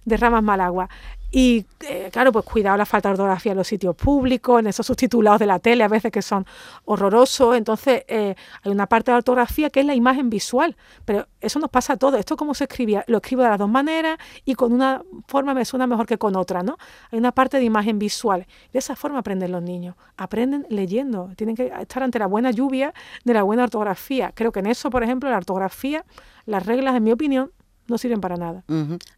derramas 0.06 0.44
mal 0.44 0.62
agua. 0.62 0.90
Y 1.36 1.66
eh, 1.90 2.10
claro, 2.12 2.32
pues 2.32 2.46
cuidado 2.46 2.78
la 2.78 2.86
falta 2.86 3.10
de 3.10 3.14
ortografía 3.14 3.54
en 3.54 3.58
los 3.58 3.68
sitios 3.68 3.96
públicos, 3.96 4.60
en 4.60 4.68
esos 4.68 4.86
subtitulados 4.86 5.40
de 5.40 5.48
la 5.48 5.58
tele 5.58 5.84
a 5.84 5.88
veces 5.88 6.12
que 6.12 6.22
son 6.22 6.46
horrorosos. 6.86 7.56
Entonces, 7.58 8.04
eh, 8.08 8.36
hay 8.62 8.72
una 8.72 8.86
parte 8.86 9.10
de 9.10 9.14
la 9.14 9.18
ortografía 9.18 9.72
que 9.72 9.80
es 9.80 9.86
la 9.88 9.96
imagen 9.96 10.30
visual, 10.30 10.78
pero 11.06 11.28
eso 11.42 11.58
nos 11.58 11.72
pasa 11.72 11.94
a 11.94 11.98
todos. 11.98 12.20
Esto 12.20 12.38
como 12.38 12.54
se 12.54 12.66
escribía, 12.66 13.04
lo 13.08 13.18
escribo 13.18 13.42
de 13.42 13.50
las 13.50 13.58
dos 13.58 13.68
maneras 13.68 14.20
y 14.46 14.54
con 14.54 14.72
una 14.74 15.02
forma 15.28 15.56
me 15.56 15.66
suena 15.66 15.88
mejor 15.88 16.06
que 16.06 16.20
con 16.20 16.36
otra, 16.36 16.62
¿no? 16.62 16.78
Hay 17.12 17.18
una 17.18 17.32
parte 17.32 17.58
de 17.58 17.64
imagen 17.64 17.98
visual. 17.98 18.46
De 18.72 18.78
esa 18.78 18.96
forma 18.96 19.18
aprenden 19.18 19.52
los 19.52 19.64
niños. 19.64 19.96
Aprenden 20.18 20.68
leyendo. 20.70 21.32
Tienen 21.36 21.56
que 21.56 21.74
estar 21.82 22.04
ante 22.04 22.20
la 22.20 22.28
buena 22.28 22.52
lluvia 22.52 22.94
de 23.24 23.34
la 23.34 23.42
buena 23.42 23.64
ortografía. 23.64 24.34
Creo 24.36 24.52
que 24.52 24.60
en 24.60 24.68
eso, 24.68 24.92
por 24.92 25.04
ejemplo, 25.04 25.32
la 25.32 25.38
ortografía, 25.38 26.06
las 26.46 26.64
reglas, 26.64 26.96
en 26.96 27.04
mi 27.04 27.12
opinión, 27.12 27.52
no 27.88 27.98
sirven 27.98 28.22
para 28.22 28.38
nada. 28.38 28.64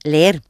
Leer 0.05 0.41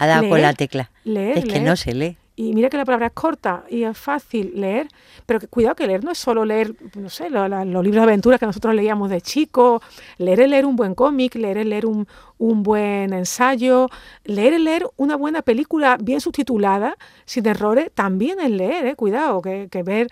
ha 0.00 0.06
dado 0.06 0.28
con 0.28 0.42
la 0.42 0.52
tecla. 0.54 0.90
es 1.04 1.44
que 1.44 1.60
no 1.60 1.76
se 1.76 1.94
lee. 1.94 2.16
Y 2.38 2.52
mira 2.54 2.70
que 2.70 2.76
la 2.76 2.84
palabra 2.84 3.08
es 3.08 3.14
corta 3.14 3.64
y 3.68 3.82
es 3.82 3.98
fácil 3.98 4.52
leer, 4.54 4.86
pero 5.26 5.40
que, 5.40 5.48
cuidado 5.48 5.74
que 5.74 5.88
leer 5.88 6.04
no 6.04 6.12
es 6.12 6.18
solo 6.18 6.44
leer, 6.44 6.72
no 6.94 7.10
sé, 7.10 7.30
los 7.30 7.48
libros 7.48 7.94
de 7.94 8.02
aventuras 8.02 8.38
que 8.38 8.46
nosotros 8.46 8.76
leíamos 8.76 9.10
de 9.10 9.20
chicos, 9.20 9.82
leer 10.18 10.42
es 10.42 10.48
leer 10.48 10.64
un 10.64 10.76
buen 10.76 10.94
cómic, 10.94 11.34
leer 11.34 11.58
es 11.58 11.66
leer 11.66 11.84
un, 11.84 12.06
buen 12.38 13.12
ensayo, 13.12 13.88
leer 14.22 14.52
es 14.52 14.60
leer 14.60 14.86
una 14.96 15.16
buena 15.16 15.42
película 15.42 15.98
bien 16.00 16.20
subtitulada, 16.20 16.96
sin 17.24 17.44
errores, 17.44 17.90
también 17.92 18.38
es 18.38 18.50
leer, 18.52 18.86
¿eh? 18.86 18.94
cuidado, 18.94 19.42
que, 19.42 19.66
que 19.68 19.82
ver 19.82 20.06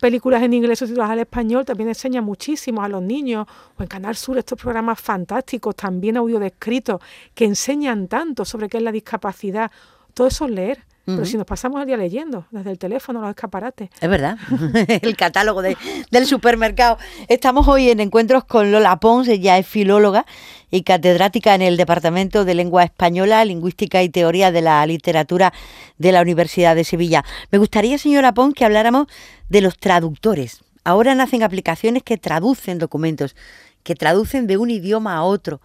películas 0.00 0.42
en 0.42 0.54
inglés 0.54 0.80
subtituladas 0.80 1.12
al 1.12 1.20
español 1.20 1.64
también 1.64 1.90
enseña 1.90 2.20
muchísimo 2.20 2.82
a 2.82 2.88
los 2.88 3.02
niños, 3.02 3.46
o 3.76 3.82
en 3.84 3.88
Canal 3.88 4.16
Sur 4.16 4.36
estos 4.36 4.60
programas 4.60 5.00
fantásticos, 5.00 5.76
también 5.76 6.16
audio 6.16 6.40
descritos, 6.40 7.00
que 7.36 7.44
enseñan 7.44 8.08
tanto 8.08 8.44
sobre 8.44 8.68
qué 8.68 8.78
es 8.78 8.82
la 8.82 8.90
discapacidad, 8.90 9.70
todo 10.12 10.26
eso 10.26 10.46
es 10.46 10.50
leer. 10.50 10.88
Pero 11.16 11.24
si 11.24 11.38
nos 11.38 11.46
pasamos 11.46 11.80
el 11.80 11.86
día 11.86 11.96
leyendo, 11.96 12.44
desde 12.50 12.70
el 12.70 12.78
teléfono, 12.78 13.22
los 13.22 13.30
escaparates. 13.30 13.88
Es 13.98 14.10
verdad, 14.10 14.36
el 15.02 15.16
catálogo 15.16 15.62
del 15.62 16.26
supermercado. 16.26 16.98
Estamos 17.28 17.66
hoy 17.66 17.88
en 17.88 18.00
encuentros 18.00 18.44
con 18.44 18.70
Lola 18.70 19.00
Pons, 19.00 19.26
ella 19.28 19.56
es 19.56 19.66
filóloga 19.66 20.26
y 20.70 20.82
catedrática 20.82 21.54
en 21.54 21.62
el 21.62 21.78
Departamento 21.78 22.44
de 22.44 22.54
Lengua 22.54 22.84
Española, 22.84 23.42
Lingüística 23.44 24.02
y 24.02 24.10
Teoría 24.10 24.52
de 24.52 24.60
la 24.60 24.84
Literatura 24.84 25.54
de 25.96 26.12
la 26.12 26.20
Universidad 26.20 26.76
de 26.76 26.84
Sevilla. 26.84 27.24
Me 27.50 27.56
gustaría, 27.56 27.96
señora 27.96 28.34
Pons, 28.34 28.54
que 28.54 28.66
habláramos 28.66 29.06
de 29.48 29.62
los 29.62 29.78
traductores. 29.78 30.60
Ahora 30.84 31.14
nacen 31.14 31.42
aplicaciones 31.42 32.02
que 32.02 32.18
traducen 32.18 32.78
documentos, 32.78 33.34
que 33.82 33.94
traducen 33.94 34.46
de 34.46 34.58
un 34.58 34.70
idioma 34.70 35.16
a 35.16 35.22
otro. 35.22 35.62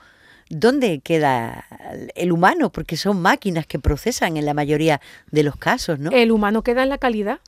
¿Dónde 0.55 0.99
queda 0.99 1.65
el 2.15 2.31
humano? 2.31 2.71
Porque 2.71 2.97
son 2.97 3.21
máquinas 3.21 3.65
que 3.67 3.79
procesan 3.79 4.37
en 4.37 4.45
la 4.45 4.53
mayoría 4.53 5.01
de 5.31 5.43
los 5.43 5.55
casos, 5.55 5.99
¿no? 5.99 6.11
El 6.11 6.31
humano 6.31 6.63
queda 6.63 6.83
en 6.83 6.89
la 6.89 6.97
calidad. 6.97 7.39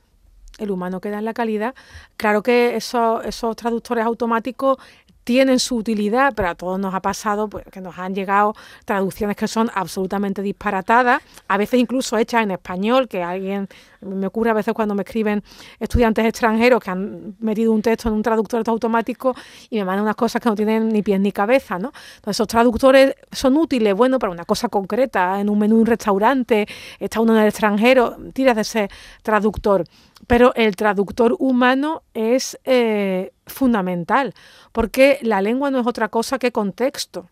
El 0.58 0.70
humano 0.70 1.00
queda 1.00 1.18
en 1.18 1.24
la 1.26 1.34
calidad. 1.34 1.74
Claro 2.16 2.42
que 2.42 2.76
esos, 2.76 3.24
esos 3.26 3.56
traductores 3.56 4.04
automáticos 4.04 4.78
tienen 5.26 5.58
su 5.58 5.74
utilidad, 5.74 6.34
pero 6.36 6.50
a 6.50 6.54
todos 6.54 6.78
nos 6.78 6.94
ha 6.94 7.00
pasado 7.00 7.48
pues, 7.48 7.64
que 7.72 7.80
nos 7.80 7.98
han 7.98 8.14
llegado 8.14 8.54
traducciones 8.84 9.34
que 9.34 9.48
son 9.48 9.68
absolutamente 9.74 10.40
disparatadas, 10.40 11.20
a 11.48 11.58
veces 11.58 11.80
incluso 11.80 12.16
hechas 12.16 12.44
en 12.44 12.52
español, 12.52 13.08
que 13.08 13.24
alguien, 13.24 13.66
me 14.02 14.28
ocurre 14.28 14.50
a 14.50 14.54
veces 14.54 14.72
cuando 14.72 14.94
me 14.94 15.02
escriben 15.02 15.42
estudiantes 15.80 16.24
extranjeros 16.24 16.80
que 16.80 16.90
han 16.92 17.34
metido 17.40 17.72
un 17.72 17.82
texto 17.82 18.08
en 18.08 18.14
un 18.14 18.22
traductor 18.22 18.62
automático 18.68 19.34
y 19.68 19.78
me 19.78 19.84
mandan 19.84 20.04
unas 20.04 20.14
cosas 20.14 20.40
que 20.40 20.48
no 20.48 20.54
tienen 20.54 20.90
ni 20.90 21.02
pies 21.02 21.18
ni 21.18 21.32
cabeza, 21.32 21.76
¿no? 21.76 21.88
Entonces 21.88 22.36
esos 22.36 22.46
traductores 22.46 23.16
son 23.32 23.56
útiles, 23.56 23.94
bueno, 23.94 24.20
para 24.20 24.32
una 24.32 24.44
cosa 24.44 24.68
concreta, 24.68 25.40
en 25.40 25.50
un 25.50 25.58
menú 25.58 25.74
de 25.74 25.80
un 25.80 25.86
restaurante, 25.86 26.68
está 27.00 27.18
uno 27.18 27.34
en 27.34 27.40
el 27.40 27.48
extranjero, 27.48 28.16
tiras 28.32 28.54
de 28.54 28.62
ese 28.62 28.88
traductor 29.24 29.84
pero 30.26 30.52
el 30.54 30.76
traductor 30.76 31.36
humano 31.38 32.02
es 32.14 32.58
eh, 32.64 33.32
fundamental, 33.46 34.34
porque 34.72 35.18
la 35.22 35.40
lengua 35.40 35.70
no 35.70 35.80
es 35.80 35.86
otra 35.86 36.08
cosa 36.08 36.38
que 36.38 36.52
contexto. 36.52 37.28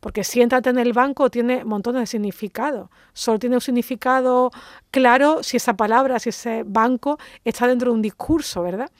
Porque 0.00 0.24
siéntate 0.24 0.68
en 0.68 0.78
el 0.78 0.92
banco 0.92 1.30
tiene 1.30 1.64
montones 1.64 2.00
de 2.00 2.06
significados. 2.06 2.90
Solo 3.12 3.38
tiene 3.38 3.54
un 3.54 3.60
significado 3.60 4.50
claro 4.90 5.44
si 5.44 5.56
esa 5.56 5.74
palabra, 5.76 6.18
si 6.18 6.30
ese 6.30 6.64
banco 6.66 7.18
está 7.44 7.68
dentro 7.68 7.92
de 7.92 7.94
un 7.94 8.02
discurso, 8.02 8.64
¿verdad? 8.64 8.90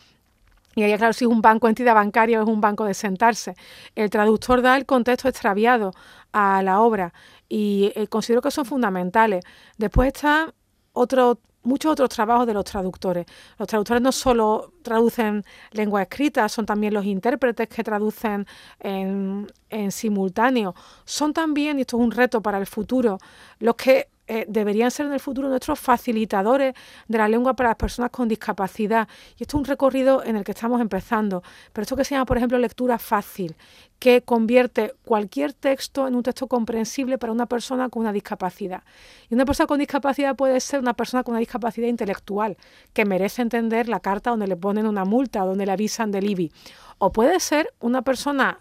Y 0.77 0.85
ahí, 0.85 0.97
claro, 0.97 1.13
si 1.13 1.25
es 1.25 1.31
un 1.31 1.43
banco, 1.43 1.69
entidad 1.69 1.95
bancaria 1.95 2.39
o 2.39 2.45
es 2.45 2.49
un 2.49 2.61
banco 2.61 2.85
de 2.85 2.95
sentarse. 2.95 3.57
El 3.97 4.11
traductor 4.11 4.63
da 4.63 4.77
el 4.77 4.87
contexto 4.87 5.29
extraviado 5.29 5.93
a 6.33 6.63
la 6.63 6.81
obra 6.81 7.13
y 7.49 7.93
eh, 7.97 8.07
considero 8.07 8.41
que 8.41 8.53
son 8.53 8.65
fundamentales. 8.65 9.45
Después 9.77 10.07
está 10.09 10.55
otro 10.93 11.41
muchos 11.63 11.93
otros 11.93 12.09
trabajos 12.11 12.47
de 12.47 12.55
los 12.55 12.65
traductores. 12.65 13.27
Los 13.59 13.69
traductores 13.69 14.03
no 14.03 14.13
solo 14.13 14.73
traducen 14.83 15.45
lengua 15.73 16.03
escrita, 16.03 16.49
son 16.49 16.67
también 16.67 16.95
los 16.95 17.05
intérpretes 17.05 17.69
que 17.69 17.83
traducen 17.83 18.47
en, 18.81 19.47
en 19.71 19.93
simultáneo. 19.93 20.75
Son 21.05 21.33
también, 21.33 21.79
y 21.79 21.83
esto 21.83 21.97
es 21.97 22.03
un 22.03 22.11
reto 22.11 22.43
para 22.43 22.59
el 22.59 22.67
futuro, 22.67 23.19
los 23.59 23.75
que 23.77 24.12
eh, 24.29 24.47
deberían 24.49 24.91
ser 24.91 25.07
en 25.07 25.13
el 25.13 25.21
futuro 25.21 25.49
nuestros 25.49 25.81
facilitadores 25.81 26.75
de 27.09 27.19
la 27.19 27.29
lengua 27.29 27.55
para 27.55 27.71
las 27.71 27.77
personas 27.77 28.11
con 28.11 28.29
discapacidad. 28.29 29.09
Y 29.37 29.43
esto 29.43 29.57
es 29.57 29.61
un 29.61 29.65
recorrido 29.65 30.25
en 30.25 30.37
el 30.37 30.45
que 30.45 30.53
estamos 30.53 30.81
empezando. 30.81 31.43
Pero 31.73 31.83
esto 31.83 31.97
que 31.97 32.05
se 32.05 32.15
llama, 32.15 32.27
por 32.27 32.37
ejemplo, 32.37 32.57
lectura 32.59 32.99
fácil, 32.99 33.57
que 33.99 34.23
convierte 34.23 34.95
cualquier 35.05 35.53
texto 35.53 36.07
en 36.07 36.15
un 36.15 36.23
texto 36.23 36.47
comprensible 36.47 37.19
para 37.19 37.33
una 37.33 37.47
persona 37.47 37.89
con 37.89 38.03
una 38.03 38.13
discapacidad. 38.13 38.83
Y 39.29 39.35
una 39.35 39.45
persona 39.45 39.67
con 39.67 39.79
discapacidad 39.79 40.37
puede 40.37 40.61
ser 40.61 40.81
una 40.81 40.95
persona 40.95 41.23
con 41.25 41.33
una 41.33 41.41
discapacidad 41.41 41.89
intelectual, 41.89 42.57
que 42.93 43.05
merece 43.05 43.43
entender 43.43 43.89
la 43.89 44.01
carta 44.01 44.31
donde 44.31 44.47
le 44.47 44.57
ponen 44.57 44.87
una 44.87 45.05
multa 45.05 45.41
donde 45.41 45.67
le 45.67 45.73
avisan 45.73 46.11
del 46.11 46.31
IBI. 46.31 46.53
O 46.99 47.13
puede 47.13 47.41
ser 47.41 47.73
una 47.81 48.03
persona 48.03 48.61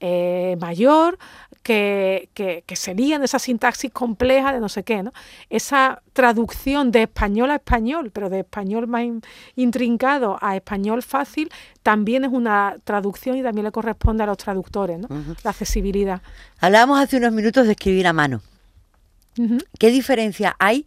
eh, 0.00 0.56
mayor 0.60 1.18
que, 1.62 2.28
que, 2.34 2.62
que 2.66 2.76
se 2.76 2.90
en 2.90 3.22
esa 3.22 3.38
sintaxis 3.38 3.90
compleja 3.90 4.52
de 4.52 4.60
no 4.60 4.68
sé 4.68 4.84
qué, 4.84 5.02
¿no? 5.02 5.12
Esa 5.48 6.02
traducción 6.12 6.92
de 6.92 7.02
español 7.02 7.50
a 7.50 7.56
español, 7.56 8.10
pero 8.12 8.28
de 8.28 8.40
español 8.40 8.86
más 8.86 9.04
intrincado 9.56 10.38
a 10.40 10.56
español 10.56 11.02
fácil, 11.02 11.50
también 11.82 12.24
es 12.24 12.30
una 12.30 12.76
traducción 12.84 13.36
y 13.36 13.42
también 13.42 13.64
le 13.64 13.72
corresponde 13.72 14.22
a 14.22 14.26
los 14.26 14.36
traductores, 14.36 14.98
¿no? 14.98 15.08
La 15.42 15.50
accesibilidad. 15.50 16.20
Hablábamos 16.60 17.00
hace 17.00 17.16
unos 17.16 17.32
minutos 17.32 17.66
de 17.66 17.72
escribir 17.72 18.06
a 18.06 18.12
mano. 18.12 18.42
¿Qué 19.78 19.90
diferencia 19.90 20.54
hay 20.58 20.86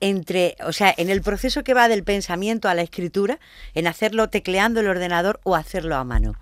entre, 0.00 0.56
o 0.64 0.72
sea, 0.72 0.94
en 0.96 1.10
el 1.10 1.22
proceso 1.22 1.64
que 1.64 1.74
va 1.74 1.88
del 1.88 2.04
pensamiento 2.04 2.68
a 2.68 2.74
la 2.74 2.82
escritura, 2.82 3.38
en 3.74 3.86
hacerlo 3.86 4.28
tecleando 4.28 4.80
el 4.80 4.88
ordenador 4.88 5.40
o 5.42 5.56
hacerlo 5.56 5.96
a 5.96 6.04
mano? 6.04 6.34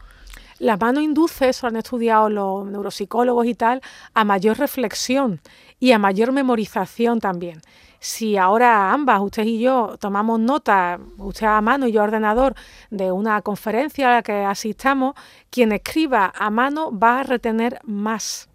La 0.59 0.77
mano 0.77 1.01
induce, 1.01 1.51
eso 1.51 1.67
han 1.67 1.77
estudiado 1.77 2.31
los 2.31 2.67
neuropsicólogos 2.67 3.47
y 3.47 3.55
tal, 3.55 3.83
a 4.15 4.25
mayor 4.25 4.59
reflexión 4.59 5.41
y 5.79 5.93
a 5.93 5.99
mayor 5.99 6.33
memorización 6.33 7.21
también. 7.21 7.61
Si 7.99 8.37
ahora 8.37 8.93
ambas, 8.93 9.21
usted 9.21 9.45
y 9.45 9.59
yo, 9.59 9.97
tomamos 9.99 10.41
nota, 10.41 10.99
usted 11.19 11.47
a 11.47 11.61
mano 11.61 11.87
y 11.87 11.93
yo 11.93 12.01
a 12.01 12.05
ordenador, 12.05 12.55
de 12.91 13.13
una 13.13 13.43
conferencia 13.43 14.09
a 14.09 14.15
la 14.15 14.23
que 14.23 14.45
asistamos, 14.45 15.15
quien 15.51 15.73
escriba 15.73 16.33
a 16.35 16.51
mano 16.51 16.97
va 16.97 17.21
a 17.21 17.23
retener 17.23 17.81
más 17.85 18.49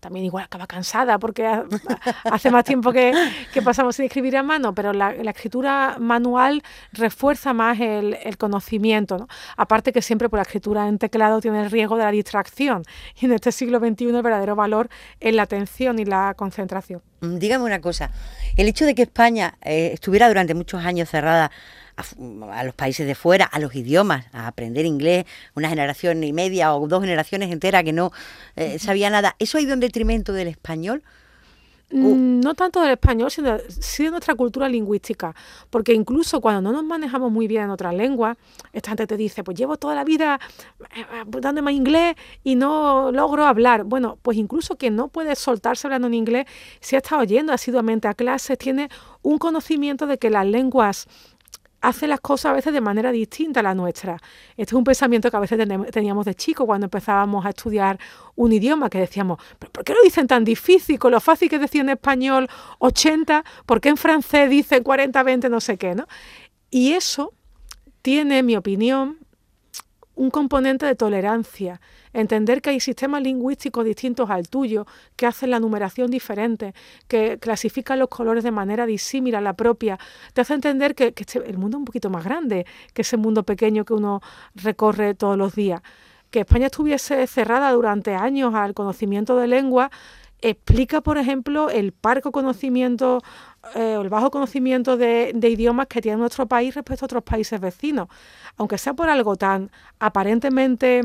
también 0.00 0.24
igual 0.24 0.44
acaba 0.44 0.66
cansada 0.66 1.18
porque 1.18 1.46
hace 2.24 2.50
más 2.50 2.64
tiempo 2.64 2.92
que, 2.92 3.12
pasamos 3.64 3.96
sin 3.96 4.06
escribir 4.06 4.36
a 4.36 4.42
mano, 4.42 4.74
pero 4.74 4.92
la, 4.92 5.10
escritura 5.12 5.96
manual 6.00 6.62
refuerza 6.92 7.52
más 7.52 7.78
el, 7.78 8.16
conocimiento. 8.38 9.18
¿no? 9.18 9.28
Aparte 9.56 9.92
que 9.92 10.02
siempre 10.02 10.28
por 10.28 10.38
la 10.38 10.42
escritura 10.42 10.88
en 10.88 10.98
teclado 10.98 11.40
tiene 11.40 11.62
el 11.62 11.70
riesgo 11.70 11.96
de 11.96 12.04
la 12.04 12.10
distracción 12.10 12.82
y 13.20 13.26
en 13.26 13.32
este 13.32 13.52
siglo 13.52 13.78
XXI 13.78 14.06
el 14.08 14.22
verdadero 14.22 14.56
valor 14.56 14.88
es 15.20 15.34
la 15.34 15.42
atención 15.42 15.98
y 15.98 16.04
la 16.04 16.34
concentración. 16.34 17.02
Mm, 17.20 17.38
dígame 17.38 17.64
una 17.64 17.80
cosa, 17.80 18.10
el 18.56 18.66
hecho 18.66 18.86
de 18.86 18.94
que 18.94 19.02
España 19.02 19.58
eh, 19.62 19.90
estuviera 19.92 20.28
durante 20.28 20.54
muchos 20.54 20.84
años 20.84 21.08
cerrada 21.08 21.50
a, 22.52 22.64
los 22.64 22.74
países 22.74 23.06
de 23.06 23.14
fuera, 23.14 23.44
a 23.44 23.58
los 23.58 23.74
idiomas, 23.74 24.26
a 24.32 24.46
aprender 24.46 24.86
inglés, 24.86 25.24
una 25.54 25.68
generación 25.68 26.22
y 26.24 26.32
media 26.32 26.74
o 26.74 26.86
dos 26.88 27.02
generaciones 27.02 27.50
enteras 27.50 27.84
que 27.84 27.92
no 27.92 28.12
eh, 28.56 28.78
sabía 28.78 29.10
nada. 29.10 29.36
¿Eso 29.38 29.58
ha 29.58 29.60
ido 29.60 29.74
en 29.74 29.80
detrimento 29.80 30.32
del 30.32 30.48
español? 30.48 31.02
Mm, 31.92 32.38
no 32.40 32.54
tanto 32.54 32.80
del 32.80 32.92
español, 32.92 33.32
sino 33.32 33.58
sí 33.68 34.04
de 34.04 34.10
nuestra 34.10 34.36
cultura 34.36 34.68
lingüística, 34.68 35.34
porque 35.70 35.92
incluso 35.92 36.40
cuando 36.40 36.60
no 36.60 36.70
nos 36.72 36.84
manejamos 36.84 37.32
muy 37.32 37.48
bien 37.48 37.64
en 37.64 37.70
otras 37.70 37.92
lenguas, 37.94 38.36
esta 38.72 38.90
gente 38.90 39.08
te 39.08 39.16
dice, 39.16 39.42
pues 39.42 39.58
llevo 39.58 39.76
toda 39.76 39.96
la 39.96 40.04
vida 40.04 40.38
eh, 40.94 41.00
eh, 41.00 41.24
dándome 41.40 41.72
inglés 41.72 42.14
y 42.44 42.54
no 42.54 43.10
logro 43.10 43.44
hablar. 43.44 43.82
Bueno, 43.84 44.18
pues 44.22 44.36
incluso 44.36 44.76
quien 44.76 44.94
no 44.94 45.08
puede 45.08 45.34
soltarse 45.34 45.88
hablando 45.88 46.06
en 46.06 46.14
inglés, 46.14 46.46
si 46.80 46.94
ha 46.94 46.98
estado 46.98 47.22
oyendo 47.22 47.52
asiduamente 47.52 48.06
a 48.06 48.14
clases, 48.14 48.56
tiene 48.56 48.88
un 49.22 49.38
conocimiento 49.38 50.06
de 50.06 50.16
que 50.18 50.30
las 50.30 50.46
lenguas 50.46 51.08
hace 51.80 52.06
las 52.06 52.20
cosas 52.20 52.50
a 52.50 52.52
veces 52.54 52.72
de 52.72 52.80
manera 52.80 53.10
distinta 53.12 53.60
a 53.60 53.62
la 53.62 53.74
nuestra. 53.74 54.18
Este 54.56 54.62
es 54.62 54.72
un 54.72 54.84
pensamiento 54.84 55.30
que 55.30 55.36
a 55.36 55.40
veces 55.40 55.58
teníamos 55.90 56.26
de 56.26 56.34
chico 56.34 56.66
cuando 56.66 56.86
empezábamos 56.86 57.44
a 57.46 57.50
estudiar 57.50 57.98
un 58.36 58.52
idioma, 58.52 58.90
que 58.90 58.98
decíamos, 58.98 59.38
¿pero 59.58 59.72
por 59.72 59.84
qué 59.84 59.94
lo 59.94 60.02
dicen 60.02 60.26
tan 60.26 60.44
difícil? 60.44 60.98
Con 60.98 61.12
lo 61.12 61.20
fácil 61.20 61.48
que 61.48 61.58
decía 61.58 61.80
en 61.80 61.90
español 61.90 62.48
80, 62.78 63.44
¿por 63.66 63.80
qué 63.80 63.90
en 63.90 63.96
francés 63.96 64.50
dicen 64.50 64.82
40, 64.82 65.22
20, 65.22 65.48
no 65.48 65.60
sé 65.60 65.78
qué? 65.78 65.94
¿no? 65.94 66.06
Y 66.70 66.92
eso 66.92 67.32
tiene, 68.02 68.38
en 68.38 68.46
mi 68.46 68.56
opinión, 68.56 69.18
un 70.14 70.30
componente 70.30 70.86
de 70.86 70.94
tolerancia 70.94 71.80
entender 72.12 72.60
que 72.60 72.70
hay 72.70 72.80
sistemas 72.80 73.22
lingüísticos 73.22 73.84
distintos 73.84 74.30
al 74.30 74.48
tuyo, 74.48 74.86
que 75.16 75.26
hacen 75.26 75.50
la 75.50 75.60
numeración 75.60 76.10
diferente, 76.10 76.74
que 77.08 77.38
clasifican 77.38 77.98
los 77.98 78.08
colores 78.08 78.44
de 78.44 78.50
manera 78.50 78.86
disímil 78.86 79.34
a 79.34 79.40
la 79.40 79.54
propia, 79.54 79.98
te 80.32 80.40
hace 80.40 80.54
entender 80.54 80.94
que, 80.94 81.14
este, 81.16 81.38
el 81.48 81.58
mundo 81.58 81.76
es 81.76 81.80
un 81.80 81.84
poquito 81.84 82.10
más 82.10 82.24
grande 82.24 82.66
que 82.92 83.02
ese 83.02 83.16
mundo 83.16 83.44
pequeño 83.44 83.84
que 83.84 83.94
uno 83.94 84.20
recorre 84.54 85.14
todos 85.14 85.36
los 85.36 85.54
días. 85.54 85.82
Que 86.30 86.40
España 86.40 86.66
estuviese 86.66 87.26
cerrada 87.26 87.72
durante 87.72 88.14
años 88.14 88.54
al 88.54 88.74
conocimiento 88.74 89.36
de 89.36 89.48
lengua 89.48 89.90
explica, 90.42 91.00
por 91.00 91.18
ejemplo, 91.18 91.70
el 91.70 91.92
parco 91.92 92.32
conocimiento 92.32 93.22
eh, 93.74 93.98
el 94.00 94.08
bajo 94.08 94.30
conocimiento 94.30 94.96
de, 94.96 95.32
de, 95.34 95.48
idiomas 95.50 95.86
que 95.86 96.00
tiene 96.00 96.18
nuestro 96.18 96.46
país 96.46 96.74
respecto 96.74 97.04
a 97.04 97.06
otros 97.06 97.22
países 97.22 97.60
vecinos. 97.60 98.08
Aunque 98.56 98.78
sea 98.78 98.94
por 98.94 99.08
algo 99.08 99.36
tan 99.36 99.70
aparentemente 99.98 101.02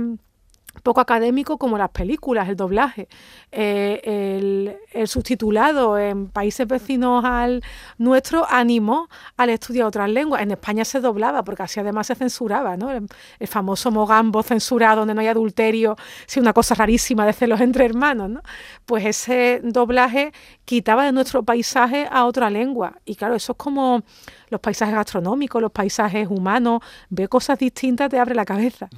poco 0.83 1.01
académico 1.01 1.57
como 1.57 1.77
las 1.77 1.89
películas, 1.89 2.49
el 2.49 2.55
doblaje. 2.55 3.07
Eh, 3.51 4.01
el, 4.03 4.75
el, 4.91 5.07
subtitulado 5.07 5.97
en 5.97 6.27
países 6.27 6.67
vecinos 6.67 7.23
al 7.23 7.63
nuestro 7.97 8.45
animó 8.49 9.09
al 9.37 9.49
estudiar 9.49 9.87
otras 9.87 10.09
lenguas. 10.09 10.41
En 10.41 10.51
España 10.51 10.85
se 10.85 10.99
doblaba 10.99 11.43
porque 11.43 11.63
así 11.63 11.79
además 11.79 12.07
se 12.07 12.15
censuraba, 12.15 12.77
¿no? 12.77 12.91
El, 12.91 13.07
famoso 13.47 13.91
Mogambo 13.91 14.43
censurado 14.43 15.01
donde 15.01 15.13
no 15.13 15.21
hay 15.21 15.27
adulterio, 15.27 15.95
sí, 16.25 16.39
una 16.39 16.53
cosa 16.53 16.75
rarísima 16.75 17.25
de 17.25 17.33
celos 17.33 17.61
entre 17.61 17.85
hermanos, 17.85 18.29
¿no? 18.29 18.41
Pues 18.85 19.05
ese 19.05 19.61
doblaje 19.63 20.33
quitaba 20.65 21.05
de 21.05 21.11
nuestro 21.11 21.43
paisaje 21.43 22.07
a 22.11 22.25
otra 22.25 22.49
lengua. 22.49 22.99
Y 23.05 23.15
claro, 23.15 23.35
eso 23.35 23.53
es 23.53 23.57
como 23.57 24.03
los 24.49 24.61
paisajes 24.61 24.95
gastronómicos, 24.95 25.61
los 25.61 25.71
paisajes 25.71 26.27
humanos, 26.29 26.81
ve 27.09 27.27
cosas 27.27 27.59
distintas, 27.59 28.09
te 28.09 28.19
abre 28.19 28.35
la 28.35 28.45
cabeza. 28.45 28.89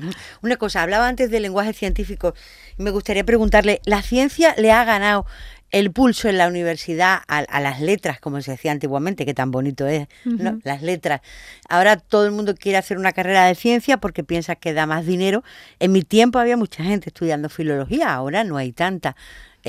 Una 0.42 0.58
cosa, 0.58 0.82
hablaba 0.82 1.08
antes 1.08 1.30
del 1.32 1.44
lenguaje 1.44 1.74
científico 1.74 2.34
y 2.78 2.84
me 2.84 2.92
gustaría 2.92 3.24
preguntarle, 3.24 3.82
¿la 3.86 4.02
ciencia 4.02 4.56
le 4.58 4.72
ha 4.72 4.84
ganado 4.84 5.26
el 5.72 5.92
pulso 5.92 6.30
en 6.30 6.38
la 6.38 6.48
universidad 6.48 7.20
a, 7.28 7.60
las 7.60 7.82
letras, 7.82 8.20
como 8.20 8.42
se 8.42 8.52
decía 8.52 8.72
antiguamente, 8.72 9.26
que 9.26 9.34
tan 9.34 9.52
bonito 9.52 9.86
es, 9.86 10.08
¿no? 10.24 10.60
las 10.64 10.82
letras. 10.82 11.22
Ahora 11.68 11.98
todo 11.98 12.26
el 12.26 12.32
mundo 12.32 12.56
quiere 12.56 12.78
hacer 12.78 12.98
una 12.98 13.12
carrera 13.12 13.46
de 13.46 13.56
ciencia 13.56 13.98
porque 13.98 14.24
piensa 14.24 14.56
que 14.56 14.74
da 14.74 14.86
más 14.86 15.06
dinero. 15.06 15.44
En 15.80 15.92
mi 15.92 16.04
tiempo 16.04 16.40
había 16.40 16.56
mucha 16.56 16.84
gente 16.84 17.10
estudiando 17.10 17.50
filología, 17.50 18.14
ahora 18.14 18.44
no 18.44 18.58
hay 18.58 18.72
tanta. 18.72 19.16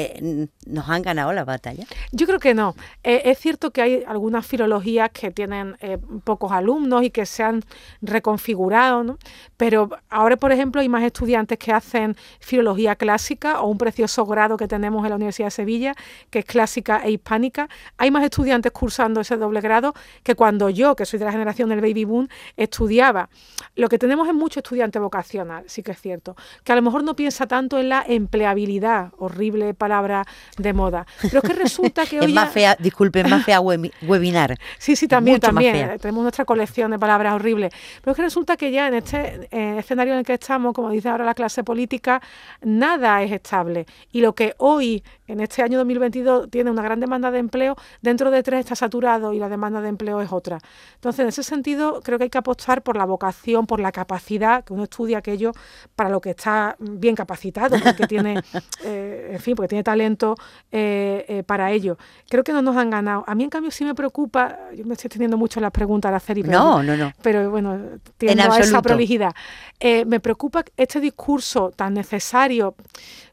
Eh, 0.01 0.47
nos 0.65 0.89
han 0.89 1.03
ganado 1.03 1.33
la 1.33 1.45
batalla? 1.45 1.85
Yo 2.13 2.29
creo 2.29 2.39
que 2.39 2.55
no. 2.55 2.77
Eh, 3.03 3.23
es 3.25 3.39
cierto 3.39 3.73
que 3.73 3.83
hay 3.83 4.05
algunas 4.07 4.47
filologías 4.47 5.11
que 5.11 5.33
tienen 5.33 5.77
eh, 5.81 5.99
pocos 6.23 6.53
alumnos 6.53 7.03
y 7.03 7.11
que 7.11 7.27
se 7.27 7.43
han 7.43 7.65
reconfigurado, 8.01 9.03
¿no? 9.03 9.19
pero 9.57 9.91
ahora, 10.09 10.37
por 10.37 10.53
ejemplo, 10.53 10.81
hay 10.81 10.89
más 10.89 11.03
estudiantes 11.03 11.59
que 11.59 11.73
hacen 11.73 12.17
filología 12.39 12.95
clásica 12.95 13.61
o 13.61 13.67
un 13.67 13.77
precioso 13.77 14.25
grado 14.25 14.57
que 14.57 14.69
tenemos 14.69 15.03
en 15.03 15.11
la 15.11 15.17
Universidad 15.17 15.49
de 15.49 15.51
Sevilla, 15.51 15.95
que 16.31 16.39
es 16.41 16.45
clásica 16.45 17.03
e 17.05 17.11
hispánica. 17.11 17.69
Hay 17.97 18.13
más 18.13 18.23
estudiantes 18.23 18.71
cursando 18.71 19.21
ese 19.21 19.37
doble 19.37 19.61
grado 19.61 19.95
que 20.23 20.37
cuando 20.37 20.71
yo, 20.71 20.95
que 20.95 21.07
soy 21.07 21.19
de 21.19 21.25
la 21.25 21.33
generación 21.33 21.71
del 21.71 21.81
baby 21.81 22.05
boom, 22.05 22.29
estudiaba. 22.57 23.31
Lo 23.75 23.89
que 23.89 23.99
tenemos 23.99 24.29
es 24.29 24.35
mucho 24.35 24.61
estudiante 24.61 25.01
vocacional, 25.01 25.65
sí 25.67 25.83
que 25.83 25.91
es 25.91 26.01
cierto, 26.01 26.37
que 26.63 26.71
a 26.71 26.77
lo 26.77 26.83
mejor 26.83 27.03
no 27.03 27.17
piensa 27.17 27.49
tanto 27.49 27.79
en 27.79 27.89
la 27.89 28.05
empleabilidad 28.07 29.11
horrible 29.19 29.75
para 29.75 29.88
palabra 29.89 30.25
de 30.59 30.73
moda. 30.73 31.07
Pero 31.23 31.39
es 31.39 31.45
que 31.49 31.55
resulta 31.55 32.05
que 32.05 32.21
hoy. 32.21 32.27
Es 32.27 32.33
más 32.33 32.51
fea, 32.51 32.77
disculpe, 32.79 33.25
más 33.25 33.45
fea 33.45 33.61
webinar. 33.61 34.57
Sí, 34.79 34.97
sí, 34.97 35.09
también, 35.09 35.41
también. 35.41 35.99
Tenemos 35.99 36.23
nuestra 36.23 36.45
colección 36.45 36.91
de 36.91 36.99
palabras 36.99 37.35
horribles. 37.35 37.73
Pero 38.01 38.13
es 38.13 38.17
que 38.17 38.23
resulta 38.23 38.57
que 38.57 38.71
ya 38.71 38.89
en 38.89 38.95
este 38.95 39.49
eh, 39.51 39.77
escenario 39.79 40.13
en 40.13 40.21
el 40.21 40.25
que 40.25 40.35
estamos, 40.35 40.75
como 40.75 40.91
dice 40.91 41.09
ahora 41.09 41.25
la 41.25 41.35
clase 41.35 41.65
política, 41.65 42.21
nada 42.63 43.23
es 43.23 43.33
estable. 43.33 43.87
Y 44.13 44.21
lo 44.21 44.35
que 44.35 44.55
hoy, 44.59 45.03
en 45.27 45.41
este 45.41 45.63
año 45.63 45.79
2022, 45.79 46.51
tiene 46.51 46.71
una 46.71 46.83
gran 46.83 47.01
demanda 47.01 47.31
de 47.31 47.39
empleo, 47.39 47.77
dentro 48.03 48.31
de 48.31 48.43
tres 48.43 48.61
está 48.61 48.75
saturado 48.75 49.33
y 49.33 49.39
la 49.39 49.49
demanda 49.49 49.81
de 49.81 49.89
empleo 49.89 50.21
es 50.21 50.33
otra. 50.33 50.59
Entonces, 50.97 51.21
en 51.21 51.29
ese 51.29 51.43
sentido, 51.43 52.01
creo 52.03 52.19
que 52.19 52.25
hay 52.25 52.31
que 52.31 52.39
apostar 52.39 52.83
por 52.83 52.97
la 52.97 53.07
vocación, 53.07 53.67
por 53.67 53.81
la 53.81 53.93
capacidad, 53.93 54.65
que 54.65 54.75
uno 54.75 54.85
estudia 54.85 55.19
aquello 55.19 55.53
para 55.97 56.11
lo 56.11 56.21
que 56.21 56.31
está 56.31 56.77
bien 56.79 57.15
capacitado, 57.15 57.77
porque 57.83 58.07
tiene, 58.07 58.41
eh, 58.85 59.31
en 59.33 59.41
fin, 59.41 59.55
porque 59.55 59.69
tiene 59.69 59.78
talento 59.83 60.37
eh, 60.71 61.25
eh, 61.29 61.43
para 61.43 61.71
ello. 61.73 61.99
Creo 62.29 62.45
que 62.45 62.53
no 62.53 62.63
nos 62.63 62.77
han 62.77 62.91
ganado. 62.91 63.25
A 63.27 63.35
mí, 63.35 63.45
en 63.45 63.51
cambio, 63.51 63.71
sí 63.71 63.85
me 63.85 63.95
preocupa, 63.95 64.59
yo 64.75 64.85
me 64.85 64.95
estoy 64.95 65.11
teniendo 65.11 65.37
mucho 65.37 65.61
las 65.61 65.71
preguntas 65.71 66.13
a 66.13 66.17
hacer 66.17 66.39
y 66.39 66.43
no, 66.43 66.83
no, 66.83 66.97
no. 66.97 67.13
Pero 67.23 67.51
bueno, 67.51 67.79
tiene 68.17 68.47
esa 68.59 68.83
prolijidad. 68.83 69.35
Eh, 69.81 70.05
me 70.05 70.21
preocupa 70.21 70.65
este 70.77 71.01
discurso 71.01 71.71
tan 71.71 71.95
necesario, 71.95 72.75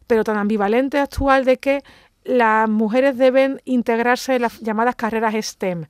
pero 0.07 0.23
tan 0.23 0.37
ambivalente 0.37 0.99
actual 0.99 1.45
de 1.45 1.57
que 1.57 1.83
las 2.23 2.67
mujeres 2.67 3.17
deben 3.17 3.61
integrarse 3.65 4.35
en 4.35 4.43
las 4.43 4.59
llamadas 4.59 4.95
carreras 4.95 5.35
STEM. 5.35 5.85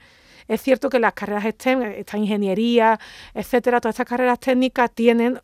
Es 0.48 0.62
cierto 0.62 0.90
que 0.90 1.00
las 1.00 1.14
carreras 1.14 1.46
STEM, 1.46 1.82
esta 1.82 2.18
ingeniería, 2.18 3.00
etcétera, 3.34 3.82
todas 3.82 3.96
estas 3.96 4.08
carreras 4.08 4.40
técnicas 4.40 4.92
tienen 4.92 5.40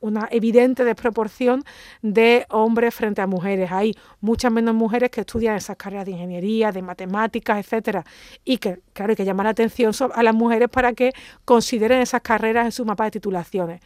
una 0.00 0.28
evidente 0.30 0.84
desproporción 0.84 1.64
de 2.02 2.46
hombres 2.50 2.94
frente 2.94 3.20
a 3.20 3.26
mujeres. 3.26 3.70
Hay 3.70 3.94
muchas 4.20 4.50
menos 4.50 4.74
mujeres 4.74 5.10
que 5.10 5.20
estudian 5.20 5.56
esas 5.56 5.76
carreras 5.76 6.06
de 6.06 6.12
ingeniería, 6.12 6.72
de 6.72 6.82
matemáticas, 6.82 7.58
etcétera. 7.58 8.04
Y 8.44 8.58
que, 8.58 8.80
claro, 8.92 9.10
hay 9.10 9.16
que 9.16 9.24
llamar 9.24 9.44
la 9.44 9.50
atención 9.50 9.92
a 10.14 10.22
las 10.22 10.34
mujeres 10.34 10.68
para 10.68 10.92
que 10.92 11.12
consideren 11.44 12.00
esas 12.00 12.22
carreras 12.22 12.66
en 12.66 12.72
su 12.72 12.84
mapa 12.84 13.04
de 13.04 13.12
titulaciones. 13.12 13.80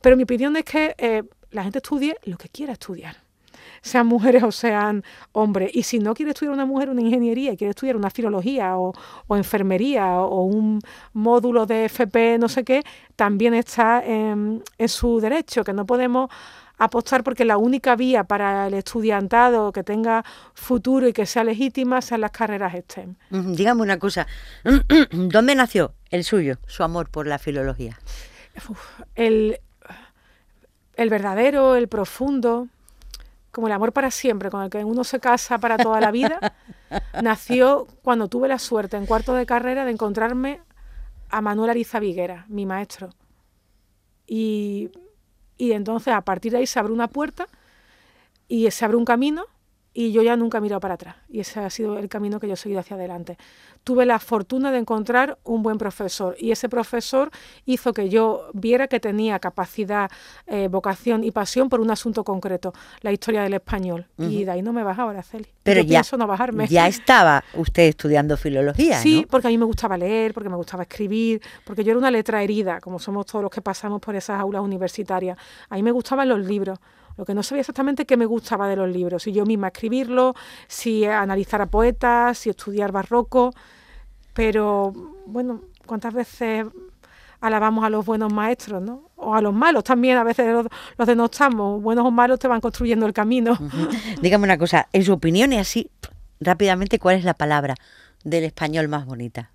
Pero 0.00 0.16
mi 0.16 0.24
opinión 0.24 0.56
es 0.56 0.64
que 0.64 0.94
eh, 0.98 1.22
la 1.50 1.62
gente 1.62 1.78
estudie 1.78 2.16
lo 2.24 2.36
que 2.36 2.48
quiera 2.48 2.72
estudiar 2.72 3.21
sean 3.80 4.06
mujeres 4.06 4.42
o 4.42 4.52
sean 4.52 5.04
hombres. 5.32 5.70
Y 5.74 5.82
si 5.82 5.98
no 5.98 6.14
quiere 6.14 6.32
estudiar 6.32 6.54
una 6.54 6.66
mujer 6.66 6.90
una 6.90 7.02
ingeniería 7.02 7.56
quiere 7.56 7.70
estudiar 7.70 7.96
una 7.96 8.10
filología 8.10 8.76
o, 8.76 8.92
enfermería 9.30 10.20
o, 10.20 10.42
un 10.44 10.80
módulo 11.12 11.66
de 11.66 11.86
FP, 11.86 12.38
no 12.38 12.48
sé 12.48 12.64
qué, 12.64 12.82
también 13.16 13.54
está 13.54 14.02
en, 14.04 14.62
su 14.86 15.20
derecho, 15.20 15.64
que 15.64 15.72
no 15.72 15.86
podemos 15.86 16.30
apostar 16.78 17.22
porque 17.22 17.44
la 17.44 17.58
única 17.58 17.94
vía 17.96 18.24
para 18.24 18.66
el 18.66 18.74
estudiantado 18.74 19.72
que 19.72 19.84
tenga 19.84 20.24
futuro 20.54 21.06
y 21.06 21.12
que 21.12 21.26
sea 21.26 21.44
legítima 21.44 22.00
sean 22.00 22.22
las 22.22 22.32
carreras 22.32 22.74
STEM. 22.74 23.14
Dígame 23.30 23.82
una 23.82 23.98
cosa, 23.98 24.26
¿dónde 25.12 25.54
nació 25.54 25.92
el 26.10 26.24
suyo, 26.24 26.58
su 26.66 26.82
amor 26.82 27.08
por 27.08 27.26
la 27.26 27.38
filología? 27.38 27.98
el, 29.14 29.60
el 30.96 31.10
verdadero, 31.10 31.76
el 31.76 31.88
profundo, 31.88 32.68
como 33.52 33.66
el 33.66 33.72
amor 33.72 33.92
para 33.92 34.10
siempre, 34.10 34.50
con 34.50 34.62
el 34.62 34.70
que 34.70 34.82
uno 34.82 35.04
se 35.04 35.20
casa 35.20 35.58
para 35.58 35.76
toda 35.76 36.00
la 36.00 36.10
vida, 36.10 36.54
nació 37.22 37.86
cuando 38.02 38.28
tuve 38.28 38.48
la 38.48 38.58
suerte 38.58 38.96
en 38.96 39.06
cuarto 39.06 39.34
de 39.34 39.46
carrera 39.46 39.84
de 39.84 39.92
encontrarme 39.92 40.60
a 41.28 41.40
Manuel 41.42 41.70
Ariza 41.70 42.00
Viguera, 42.00 42.46
mi 42.48 42.66
maestro. 42.66 43.10
Y, 44.26 44.90
y 45.58 45.72
entonces 45.72 46.14
a 46.14 46.22
partir 46.22 46.52
de 46.52 46.58
ahí 46.58 46.66
se 46.66 46.78
abre 46.78 46.92
una 46.92 47.08
puerta 47.08 47.46
y 48.48 48.70
se 48.70 48.84
abre 48.84 48.96
un 48.96 49.04
camino 49.04 49.44
y 49.94 50.12
yo 50.12 50.22
ya 50.22 50.36
nunca 50.36 50.58
he 50.58 50.60
mirado 50.60 50.80
para 50.80 50.94
atrás. 50.94 51.16
Y 51.28 51.40
ese 51.40 51.60
ha 51.60 51.70
sido 51.70 51.98
el 51.98 52.08
camino 52.08 52.40
que 52.40 52.48
yo 52.48 52.54
he 52.54 52.56
seguido 52.56 52.80
hacia 52.80 52.96
adelante. 52.96 53.36
Tuve 53.84 54.06
la 54.06 54.18
fortuna 54.18 54.70
de 54.70 54.78
encontrar 54.78 55.38
un 55.44 55.62
buen 55.62 55.76
profesor 55.76 56.36
y 56.38 56.52
ese 56.52 56.68
profesor 56.68 57.30
hizo 57.66 57.92
que 57.92 58.08
yo 58.08 58.48
viera 58.54 58.88
que 58.88 59.00
tenía 59.00 59.38
capacidad, 59.38 60.10
eh, 60.46 60.68
vocación 60.68 61.24
y 61.24 61.30
pasión 61.30 61.68
por 61.68 61.80
un 61.80 61.90
asunto 61.90 62.24
concreto, 62.24 62.72
la 63.00 63.12
historia 63.12 63.42
del 63.42 63.54
español. 63.54 64.06
Y 64.18 64.44
de 64.44 64.50
ahí 64.52 64.62
no 64.62 64.72
me 64.72 64.82
bajaba, 64.82 65.10
Araceli. 65.10 65.46
Pero 65.62 65.82
ya, 65.82 65.88
pienso 65.88 66.16
no 66.16 66.26
bajarme. 66.26 66.68
ya 66.68 66.86
estaba 66.86 67.44
usted 67.54 67.84
estudiando 67.84 68.36
filología, 68.36 68.98
Sí, 68.98 69.26
porque 69.28 69.48
a 69.48 69.50
mí 69.50 69.58
me 69.58 69.64
gustaba 69.64 69.96
leer, 69.96 70.32
porque 70.32 70.48
me 70.48 70.56
gustaba 70.56 70.84
escribir, 70.84 71.42
porque 71.64 71.84
yo 71.84 71.90
era 71.90 71.98
una 71.98 72.10
letra 72.10 72.42
herida, 72.42 72.80
como 72.80 72.98
somos 72.98 73.26
todos 73.26 73.42
los 73.42 73.50
que 73.50 73.62
pasamos 73.62 74.00
por 74.00 74.14
esas 74.14 74.40
aulas 74.40 74.62
universitarias. 74.62 75.36
A 75.68 75.74
mí 75.74 75.82
me 75.82 75.90
gustaban 75.90 76.28
los 76.28 76.40
libros 76.46 76.78
Lo 77.16 77.24
que 77.24 77.34
no 77.34 77.42
sabía 77.42 77.60
exactamente 77.60 78.06
qué 78.06 78.16
me 78.16 78.26
gustaba 78.26 78.68
de 78.68 78.76
los 78.76 78.88
libros, 78.88 79.22
si 79.22 79.32
yo 79.32 79.44
misma 79.44 79.68
escribirlo, 79.68 80.34
si 80.66 81.04
analizar 81.04 81.60
a 81.60 81.66
poetas, 81.66 82.38
si 82.38 82.50
estudiar 82.50 82.92
barroco, 82.92 83.52
pero 84.34 84.92
bueno, 85.26 85.62
cuántas 85.86 86.14
veces 86.14 86.66
alabamos 87.40 87.84
a 87.84 87.90
los 87.90 88.06
buenos 88.06 88.32
maestros, 88.32 88.80
¿no? 88.80 89.10
O 89.16 89.34
a 89.34 89.42
los 89.42 89.52
malos 89.52 89.84
también, 89.84 90.16
a 90.16 90.24
veces 90.24 90.46
los, 90.52 90.66
los 90.96 91.06
denostamos, 91.06 91.82
buenos 91.82 92.06
o 92.06 92.10
malos 92.10 92.38
te 92.38 92.48
van 92.48 92.60
construyendo 92.60 93.04
el 93.06 93.12
camino. 93.12 93.58
Dígame 94.22 94.44
una 94.44 94.56
cosa, 94.56 94.88
en 94.92 95.04
su 95.04 95.12
opinión 95.12 95.52
y 95.52 95.58
así, 95.58 95.90
rápidamente, 96.40 96.98
¿cuál 96.98 97.16
es 97.16 97.24
la 97.24 97.34
palabra 97.34 97.74
del 98.24 98.44
español 98.44 98.88
más 98.88 99.04
bonita? 99.06 99.50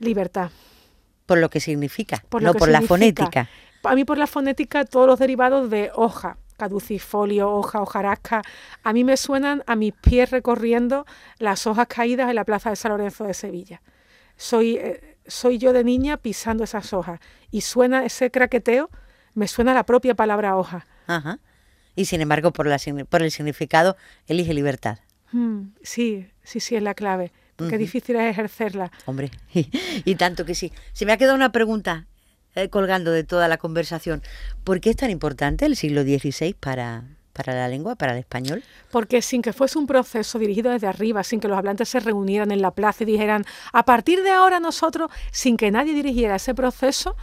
Libertad. 0.00 0.50
Por 1.26 1.38
lo 1.38 1.48
que 1.48 1.60
significa, 1.60 2.22
no 2.40 2.54
por 2.54 2.68
la 2.68 2.82
fonética. 2.82 3.48
A 3.82 3.94
mí 3.94 4.04
por 4.04 4.18
la 4.18 4.26
fonética 4.26 4.84
todos 4.84 5.06
los 5.06 5.18
derivados 5.18 5.70
de 5.70 5.90
hoja, 5.94 6.38
caducifolio, 6.56 7.50
hoja, 7.50 7.82
hojarasca, 7.82 8.42
a 8.82 8.92
mí 8.92 9.04
me 9.04 9.16
suenan 9.16 9.62
a 9.66 9.76
mis 9.76 9.92
pies 9.92 10.30
recorriendo 10.30 11.06
las 11.38 11.66
hojas 11.66 11.86
caídas 11.88 12.28
en 12.28 12.36
la 12.36 12.44
plaza 12.44 12.70
de 12.70 12.76
San 12.76 12.92
Lorenzo 12.92 13.24
de 13.24 13.34
Sevilla. 13.34 13.82
Soy, 14.36 14.76
eh, 14.76 15.18
soy 15.26 15.58
yo 15.58 15.72
de 15.72 15.84
niña 15.84 16.16
pisando 16.16 16.64
esas 16.64 16.92
hojas 16.92 17.20
y 17.50 17.62
suena 17.62 18.04
ese 18.04 18.30
craqueteo, 18.30 18.90
me 19.34 19.48
suena 19.48 19.74
la 19.74 19.84
propia 19.84 20.14
palabra 20.14 20.56
hoja. 20.56 20.86
Ajá. 21.06 21.38
Y 21.94 22.04
sin 22.04 22.20
embargo, 22.20 22.52
por, 22.52 22.66
la, 22.66 22.78
por 23.08 23.22
el 23.22 23.30
significado, 23.30 23.96
elige 24.26 24.52
libertad. 24.52 24.98
Mm, 25.32 25.68
sí, 25.82 26.28
sí, 26.42 26.60
sí, 26.60 26.76
es 26.76 26.82
la 26.82 26.94
clave. 26.94 27.32
Qué 27.56 27.78
difícil 27.78 28.16
es 28.16 28.30
ejercerla. 28.30 28.92
Hombre, 29.06 29.30
y, 29.54 30.14
tanto 30.16 30.44
que 30.44 30.54
sí. 30.54 30.72
Se 30.92 31.06
me 31.06 31.12
ha 31.12 31.16
quedado 31.16 31.34
una 31.34 31.52
pregunta 31.52 32.06
eh, 32.56 32.70
colgando 32.70 33.12
de 33.12 33.22
toda 33.22 33.48
la 33.48 33.58
conversación. 33.58 34.22
¿Por 34.64 34.80
qué 34.80 34.88
es 34.88 34.96
tan 34.96 35.10
importante 35.10 35.66
el 35.66 35.76
siglo 35.76 36.02
XVI 36.04 36.54
para, 36.54 37.04
para 37.34 37.54
la 37.54 37.68
lengua, 37.68 37.96
para 37.96 38.12
el 38.12 38.18
español? 38.18 38.62
Porque 38.90 39.20
sin 39.20 39.42
que 39.42 39.52
fuese 39.52 39.78
un 39.78 39.86
proceso 39.86 40.38
dirigido 40.38 40.70
desde 40.70 40.86
arriba, 40.86 41.22
sin 41.22 41.38
que 41.38 41.48
los 41.48 41.58
hablantes 41.58 41.90
se 41.90 42.00
reunieran 42.00 42.50
en 42.50 42.62
la 42.62 42.70
plaza 42.70 43.04
y 43.04 43.06
dijeran, 43.06 43.44
a 43.74 43.84
partir 43.84 44.22
de 44.22 44.30
ahora 44.30 44.58
nosotros, 44.58 45.10
sin 45.32 45.58
que 45.58 45.70
nadie 45.70 45.92
dirigiera 45.92 46.36
ese 46.36 46.54
proceso, 46.54 47.14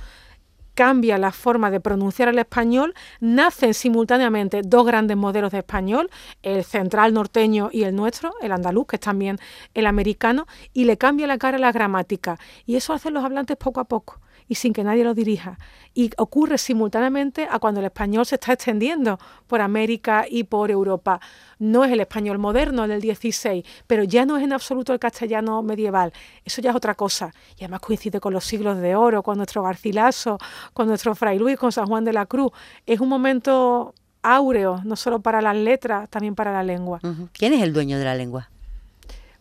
cambia 0.75 1.17
la 1.17 1.31
forma 1.31 1.71
de 1.71 1.79
pronunciar 1.79 2.29
el 2.29 2.37
español, 2.37 2.93
nacen 3.19 3.73
simultáneamente 3.73 4.61
dos 4.63 4.85
grandes 4.85 5.17
modelos 5.17 5.51
de 5.51 5.59
español, 5.59 6.11
el 6.43 6.63
central 6.63 7.11
norteño 7.11 7.69
y 7.71 7.85
el 7.85 7.95
nuestro, 7.95 8.35
el 8.43 8.51
andaluz, 8.51 8.85
que 8.85 8.97
es 8.97 8.99
también 8.99 9.39
el 9.73 9.87
americano, 9.87 10.45
y 10.73 10.85
le 10.85 10.97
cambia 10.97 11.25
la 11.25 11.39
cara 11.39 11.57
a 11.57 11.59
la 11.59 11.71
gramática. 11.71 12.37
Y 12.67 12.75
eso 12.75 12.93
hacen 12.93 13.15
los 13.15 13.23
hablantes 13.23 13.57
poco 13.57 13.79
a 13.79 13.85
poco 13.85 14.19
y 14.47 14.55
sin 14.55 14.73
que 14.73 14.83
nadie 14.83 15.03
lo 15.03 15.13
dirija. 15.13 15.57
Y 15.93 16.09
ocurre 16.17 16.57
simultáneamente 16.57 17.47
a 17.49 17.59
cuando 17.59 17.79
el 17.79 17.85
español 17.85 18.25
se 18.25 18.35
está 18.35 18.53
extendiendo 18.53 19.19
por 19.47 19.61
América 19.61 20.25
y 20.29 20.43
por 20.43 20.71
Europa. 20.71 21.19
No 21.59 21.83
es 21.83 21.91
el 21.91 21.99
español 21.99 22.39
moderno 22.39 22.87
del 22.87 23.01
16, 23.01 23.63
pero 23.87 24.03
ya 24.03 24.25
no 24.25 24.37
es 24.37 24.43
en 24.43 24.53
absoluto 24.53 24.93
el 24.93 24.99
castellano 24.99 25.61
medieval. 25.61 26.11
Eso 26.43 26.61
ya 26.61 26.71
es 26.71 26.75
otra 26.75 26.95
cosa. 26.95 27.33
Y 27.57 27.63
además 27.63 27.81
coincide 27.81 28.19
con 28.19 28.33
los 28.33 28.43
siglos 28.43 28.79
de 28.79 28.95
oro, 28.95 29.23
con 29.23 29.37
nuestro 29.37 29.63
Garcilaso, 29.63 30.37
con 30.73 30.87
nuestro 30.87 31.15
Fray 31.15 31.37
Luis, 31.37 31.57
con 31.57 31.71
San 31.71 31.85
Juan 31.85 32.03
de 32.03 32.13
la 32.13 32.25
Cruz. 32.25 32.51
Es 32.85 32.99
un 32.99 33.09
momento 33.09 33.93
áureo, 34.23 34.81
no 34.83 34.95
solo 34.95 35.19
para 35.19 35.41
las 35.41 35.55
letras, 35.55 36.09
también 36.09 36.33
para 36.33 36.51
la 36.51 36.63
lengua. 36.63 36.99
¿Quién 37.33 37.53
es 37.53 37.61
el 37.61 37.73
dueño 37.73 37.99
de 37.99 38.05
la 38.05 38.15
lengua? 38.15 38.49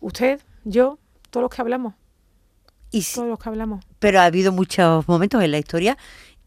Usted, 0.01 0.41
yo, 0.65 0.99
todos 1.29 1.43
los 1.43 1.49
que 1.49 1.61
hablamos. 1.61 1.95
Y 2.93 3.03
todos 3.03 3.27
los 3.27 3.39
que 3.39 3.49
hablamos. 3.49 3.83
Pero 3.97 4.21
ha 4.21 4.25
habido 4.25 4.51
muchos 4.51 5.07
momentos 5.07 5.43
en 5.43 5.51
la 5.51 5.57
historia 5.57 5.97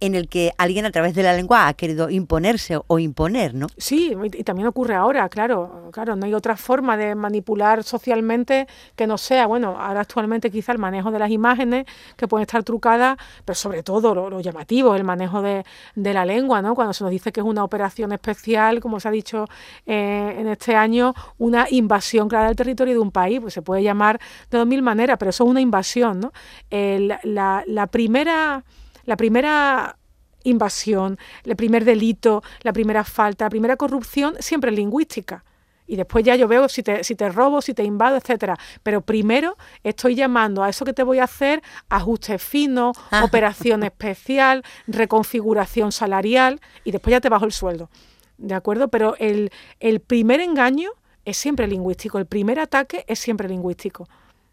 en 0.00 0.14
el 0.14 0.28
que 0.28 0.52
alguien 0.58 0.84
a 0.84 0.90
través 0.90 1.14
de 1.14 1.22
la 1.22 1.32
lengua 1.32 1.68
ha 1.68 1.74
querido 1.74 2.10
imponerse 2.10 2.78
o 2.86 2.98
imponer, 2.98 3.54
¿no? 3.54 3.66
Sí, 3.78 4.14
y 4.34 4.44
también 4.44 4.68
ocurre 4.68 4.94
ahora, 4.94 5.26
claro, 5.30 5.88
claro, 5.90 6.16
no 6.16 6.26
hay 6.26 6.34
otra 6.34 6.56
forma 6.56 6.96
de 6.98 7.14
manipular 7.14 7.82
socialmente 7.82 8.66
que 8.94 9.06
no 9.06 9.16
sea, 9.16 9.46
bueno, 9.46 9.76
ahora 9.80 10.00
actualmente 10.00 10.50
quizá 10.50 10.72
el 10.72 10.78
manejo 10.78 11.10
de 11.10 11.18
las 11.18 11.30
imágenes 11.30 11.86
que 12.16 12.28
pueden 12.28 12.42
estar 12.42 12.62
trucadas, 12.62 13.16
pero 13.44 13.56
sobre 13.56 13.82
todo 13.82 14.14
lo, 14.14 14.40
llamativo, 14.40 14.94
el 14.94 15.04
manejo 15.04 15.40
de, 15.40 15.64
la 15.94 16.24
lengua, 16.24 16.62
¿no? 16.62 16.74
Cuando 16.74 16.92
se 16.92 17.02
nos 17.02 17.10
dice 17.10 17.32
que 17.32 17.40
es 17.40 17.46
una 17.46 17.64
operación 17.64 18.12
especial, 18.12 18.80
como 18.80 19.00
se 19.00 19.08
ha 19.08 19.10
dicho 19.10 19.46
eh, 19.86 20.36
en 20.38 20.46
este 20.46 20.76
año, 20.76 21.14
una 21.38 21.66
invasión 21.70 22.28
clara 22.28 22.46
del 22.46 22.56
territorio 22.56 22.94
de 22.94 23.00
un 23.00 23.10
país, 23.10 23.40
pues 23.40 23.54
se 23.54 23.62
puede 23.62 23.82
llamar 23.82 24.20
de 24.50 24.58
dos 24.58 24.66
mil 24.66 24.82
maneras, 24.82 25.16
pero 25.18 25.30
eso 25.30 25.44
es 25.44 25.50
una 25.50 25.60
invasión, 25.60 26.20
¿no? 26.20 26.32
la, 26.70 27.64
la 27.66 27.86
primera 27.86 28.64
la 29.06 29.16
primera 29.16 29.96
invasión, 30.44 31.18
el 31.44 31.56
primer 31.56 31.84
delito, 31.84 32.42
la 32.62 32.72
primera 32.72 33.04
falta, 33.04 33.46
la 33.46 33.50
primera 33.50 33.76
corrupción, 33.76 34.34
siempre 34.38 34.70
es 34.70 34.76
lingüística. 34.76 35.44
Y 35.88 35.96
después 35.96 36.24
ya 36.24 36.34
yo 36.34 36.48
veo 36.48 36.68
si 36.68 36.82
te, 36.82 37.04
si 37.04 37.14
te 37.14 37.28
robo, 37.28 37.62
si 37.62 37.72
te 37.72 37.84
invado, 37.84 38.16
etcétera. 38.16 38.58
Pero 38.82 39.02
primero 39.02 39.56
estoy 39.84 40.16
llamando 40.16 40.64
a 40.64 40.68
eso 40.68 40.84
que 40.84 40.92
te 40.92 41.04
voy 41.04 41.20
a 41.20 41.24
hacer 41.24 41.62
ajuste 41.88 42.38
fino, 42.38 42.92
ah. 43.10 43.24
operación 43.24 43.82
especial, 43.84 44.64
reconfiguración 44.88 45.92
salarial 45.92 46.60
y 46.82 46.90
después 46.90 47.12
ya 47.12 47.20
te 47.20 47.28
bajo 47.28 47.44
el 47.44 47.52
sueldo. 47.52 47.88
¿De 48.36 48.54
acuerdo? 48.54 48.88
Pero 48.88 49.16
el, 49.18 49.50
el 49.78 50.00
primer 50.00 50.40
engaño 50.40 50.90
es 51.24 51.36
siempre 51.36 51.66
lingüístico, 51.66 52.18
el 52.18 52.26
primer 52.26 52.58
ataque 52.58 53.04
es 53.06 53.18
siempre 53.18 53.48
lingüístico. 53.48 54.08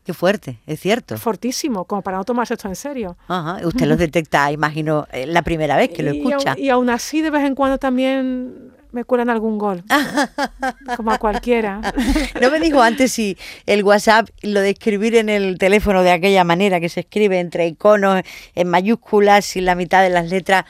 Qué 0.06 0.14
fuerte, 0.14 0.60
es 0.68 0.82
cierto. 0.82 1.18
Fortísimo, 1.18 1.86
como 1.86 2.02
para 2.02 2.18
no 2.18 2.26
tomarse 2.26 2.56
esto 2.56 2.68
en 2.68 2.76
serio. 2.76 3.16
Ajá, 3.28 3.66
usted 3.66 3.86
lo 3.86 3.96
detecta, 3.96 4.52
imagino, 4.52 5.08
eh, 5.12 5.26
la 5.26 5.42
primera 5.42 5.78
vez 5.78 5.90
que 5.92 6.04
lo 6.04 6.12
escucha. 6.12 6.56
Y, 6.58 6.70
aún 6.70 6.90
así, 6.90 7.22
de 7.22 7.30
vez 7.30 7.44
en 7.44 7.56
cuando 7.56 7.78
también 7.78 8.74
me 8.92 9.06
cuelan 9.06 9.30
algún 9.30 9.58
gol, 9.58 9.84
como 10.98 11.12
a 11.12 11.18
cualquiera. 11.18 11.82
no 12.42 12.52
me 12.52 12.60
dijo 12.60 12.82
antes 12.82 13.14
si 13.14 13.38
el 13.66 13.84
WhatsApp, 13.84 14.30
lo 14.42 14.60
de 14.60 14.72
escribir 14.72 15.16
en 15.16 15.30
el 15.30 15.58
teléfono 15.58 16.04
de 16.04 16.12
aquella 16.12 16.44
manera, 16.44 16.82
que 16.82 16.90
se 16.90 17.00
escribe 17.00 17.40
entre 17.40 17.66
iconos, 17.68 18.24
en 18.56 18.68
mayúsculas, 18.68 19.46
sin 19.46 19.66
la 19.66 19.76
mitad 19.76 20.04
de 20.04 20.10
las 20.10 20.30
letras, 20.30 20.66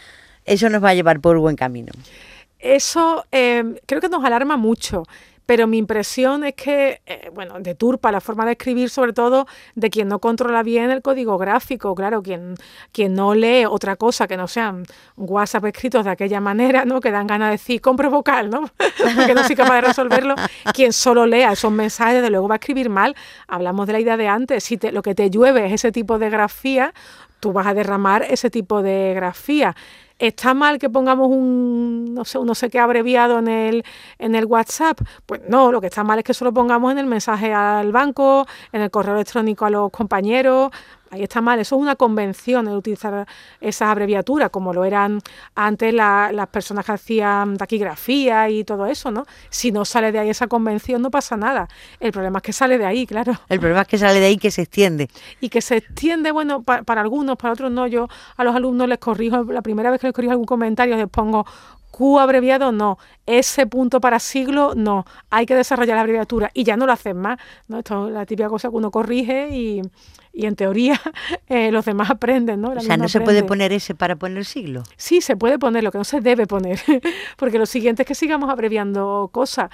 eso 0.46 0.70
nos 0.70 0.84
va 0.84 0.90
a 0.90 0.94
llevar 0.94 1.20
por 1.20 1.38
buen 1.40 1.56
camino. 1.56 1.92
Eso 2.60 3.26
eh, 3.32 3.82
creo 3.86 4.00
que 4.00 4.10
nos 4.10 4.24
alarma 4.24 4.58
mucho 4.58 5.04
pero 5.46 5.68
mi 5.68 5.78
impresión 5.78 6.44
es 6.44 6.54
que, 6.56 7.02
eh, 7.06 7.30
bueno, 7.34 7.60
deturpa 7.60 8.12
la 8.12 8.22
forma 8.22 8.46
de 8.46 8.54
escribir, 8.54 8.90
sobre 8.90 9.14
todo 9.14 9.46
de 9.76 9.90
quien 9.90 10.08
no 10.08 10.20
controla 10.20 10.64
bien 10.64 10.90
el 10.90 11.02
código 11.02 11.38
gráfico, 11.38 11.94
claro, 11.96 12.22
quien, 12.22 12.56
quien 12.92 13.14
no 13.14 13.34
lee 13.34 13.66
otra 13.66 13.96
cosa 13.96 14.28
que 14.28 14.38
no 14.38 14.48
sean 14.48 14.84
WhatsApp 15.18 15.66
escritos 15.66 16.06
de 16.06 16.12
aquella 16.12 16.40
manera, 16.40 16.86
¿no? 16.86 17.02
Que 17.02 17.12
dan 17.12 17.28
ganas 17.28 17.50
de 17.50 17.52
decir, 17.54 17.82
compre 17.82 18.08
vocal, 18.08 18.50
¿no? 18.50 18.70
Porque 19.16 19.34
no 19.34 19.44
soy 19.44 19.56
capaz 19.56 19.76
de 19.76 19.82
resolverlo. 19.82 20.36
Quien 20.74 20.94
solo 20.94 21.26
lea 21.26 21.52
esos 21.52 21.72
mensajes, 21.72 22.22
de 22.22 22.30
luego 22.30 22.48
va 22.48 22.56
a 22.56 22.58
escribir 22.58 22.90
mal. 22.90 23.16
Hablamos 23.48 23.88
de 23.88 23.94
la 23.94 24.00
idea 24.00 24.18
de 24.18 24.28
antes, 24.28 24.64
si 24.64 24.78
te, 24.78 24.92
lo 24.92 25.02
que 25.02 25.16
te 25.16 25.30
llueve 25.30 25.66
es 25.66 25.74
ese 25.74 25.92
tipo 25.92 26.20
de 26.20 26.30
grafía, 26.30 26.94
tú 27.40 27.52
vas 27.52 27.68
a 27.68 27.74
derramar 27.74 28.24
ese 28.24 28.50
tipo 28.50 28.82
de 28.82 29.14
grafía. 29.16 29.76
¿Está 30.24 30.54
mal 30.54 30.80
que 30.80 30.90
pongamos 30.90 31.28
un 31.28 32.14
no 32.14 32.24
sé, 32.24 32.38
un 32.38 32.48
no 32.48 32.56
sé 32.56 32.70
qué 32.70 32.80
abreviado 32.80 33.40
en 33.40 33.50
el, 33.50 33.84
en 34.18 34.36
el 34.36 34.46
WhatsApp? 34.46 35.02
Pues 35.26 35.42
no, 35.50 35.70
lo 35.70 35.82
que 35.82 35.88
está 35.88 36.06
mal 36.06 36.18
es 36.20 36.24
que 36.24 36.34
solo 36.34 36.54
pongamos 36.54 36.94
en 36.94 37.00
el 37.00 37.08
mensaje 37.08 37.54
al 37.54 37.92
banco, 37.92 38.48
en 38.72 38.82
el 38.82 38.90
correo 38.90 39.16
electrónico 39.16 39.66
a 39.66 39.70
los 39.70 39.92
compañeros. 39.92 40.72
Ahí 41.14 41.22
está 41.22 41.42
mal, 41.42 41.60
eso 41.60 41.76
es 41.76 41.82
una 41.84 41.96
convención 41.96 42.68
el 42.68 42.76
utilizar 42.76 43.28
esas 43.62 43.90
abreviaturas, 43.90 44.50
como 44.50 44.74
lo 44.74 44.84
eran 44.84 45.22
antes 45.54 45.94
las 45.94 46.48
personas 46.48 46.84
que 46.84 46.92
hacían 46.92 47.56
taquigrafía 47.56 48.50
y 48.50 48.64
todo 48.64 48.88
eso, 48.88 49.12
¿no? 49.12 49.28
Si 49.52 49.72
no 49.72 49.86
sale 49.86 50.12
de 50.12 50.18
ahí 50.18 50.32
esa 50.32 50.48
convención 50.48 51.04
no 51.04 51.12
pasa 51.12 51.38
nada. 51.38 51.68
El 52.00 52.12
problema 52.12 52.40
es 52.40 52.44
que 52.44 52.52
sale 52.52 52.80
de 52.80 52.88
ahí, 52.88 53.06
claro. 53.06 53.34
El 53.48 53.60
problema 53.60 53.82
es 53.82 53.88
que 53.88 54.00
sale 54.00 54.20
de 54.20 54.26
ahí 54.26 54.38
que 54.38 54.50
se 54.50 54.64
extiende. 54.64 55.08
Y 55.40 55.50
que 55.50 55.62
se 55.62 55.78
extiende, 55.78 56.32
bueno, 56.32 56.64
para, 56.64 57.02
algunos, 57.02 57.38
para 57.38 57.54
otros 57.54 57.72
no. 57.72 57.86
Yo 57.86 58.08
a 58.36 58.44
los 58.44 58.56
alumnos 58.56 58.90
les 58.90 58.98
corrijo, 58.98 59.44
la 59.44 59.62
primera 59.62 59.92
vez 59.92 60.02
que 60.02 60.08
les 60.08 60.16
corrijo 60.16 60.32
algún 60.32 60.48
comentario 60.48 60.98
les 60.98 61.10
pongo 61.10 61.46
Q 61.94 62.20
abreviado 62.20 62.72
no, 62.72 62.98
S 63.28 63.68
punto 63.68 64.02
para 64.02 64.18
siglo 64.18 64.74
no, 64.76 65.06
hay 65.30 65.46
que 65.46 65.54
desarrollar 65.54 65.96
la 65.96 66.02
abreviatura 66.02 66.50
y 66.56 66.64
ya 66.64 66.76
no 66.76 66.88
lo 66.88 66.92
hacen 66.92 67.18
más, 67.18 67.38
¿no? 67.68 67.78
Esto 67.78 68.08
es 68.08 68.14
la 68.14 68.26
típica 68.26 68.50
cosa 68.50 68.70
que 68.70 68.76
uno 68.76 68.90
corrige 68.90 69.50
y, 69.52 69.80
y 70.34 70.48
en 70.48 70.56
teoría 70.56 71.00
eh, 71.48 71.72
los 71.72 71.86
demás 71.86 72.10
aprenden, 72.10 72.62
¿no? 72.62 72.72
o 72.72 72.80
sea, 72.80 72.98
¿no 72.98 73.08
se 73.08 73.22
puede 73.22 73.44
poner 73.44 73.72
ese 73.72 73.94
para 73.94 74.16
poner 74.16 74.44
siglo? 74.44 74.82
Sí, 74.98 75.22
se 75.22 75.38
puede 75.38 75.60
poner, 75.60 75.84
lo 75.84 75.92
que 75.92 76.00
no 76.00 76.04
se 76.04 76.20
debe 76.20 76.48
poner, 76.48 76.82
porque 77.38 77.60
lo 77.60 77.68
siguiente 77.68 78.02
es 78.02 78.08
que 78.08 78.16
sigamos 78.16 78.50
abreviando 78.50 79.30
cosas. 79.32 79.70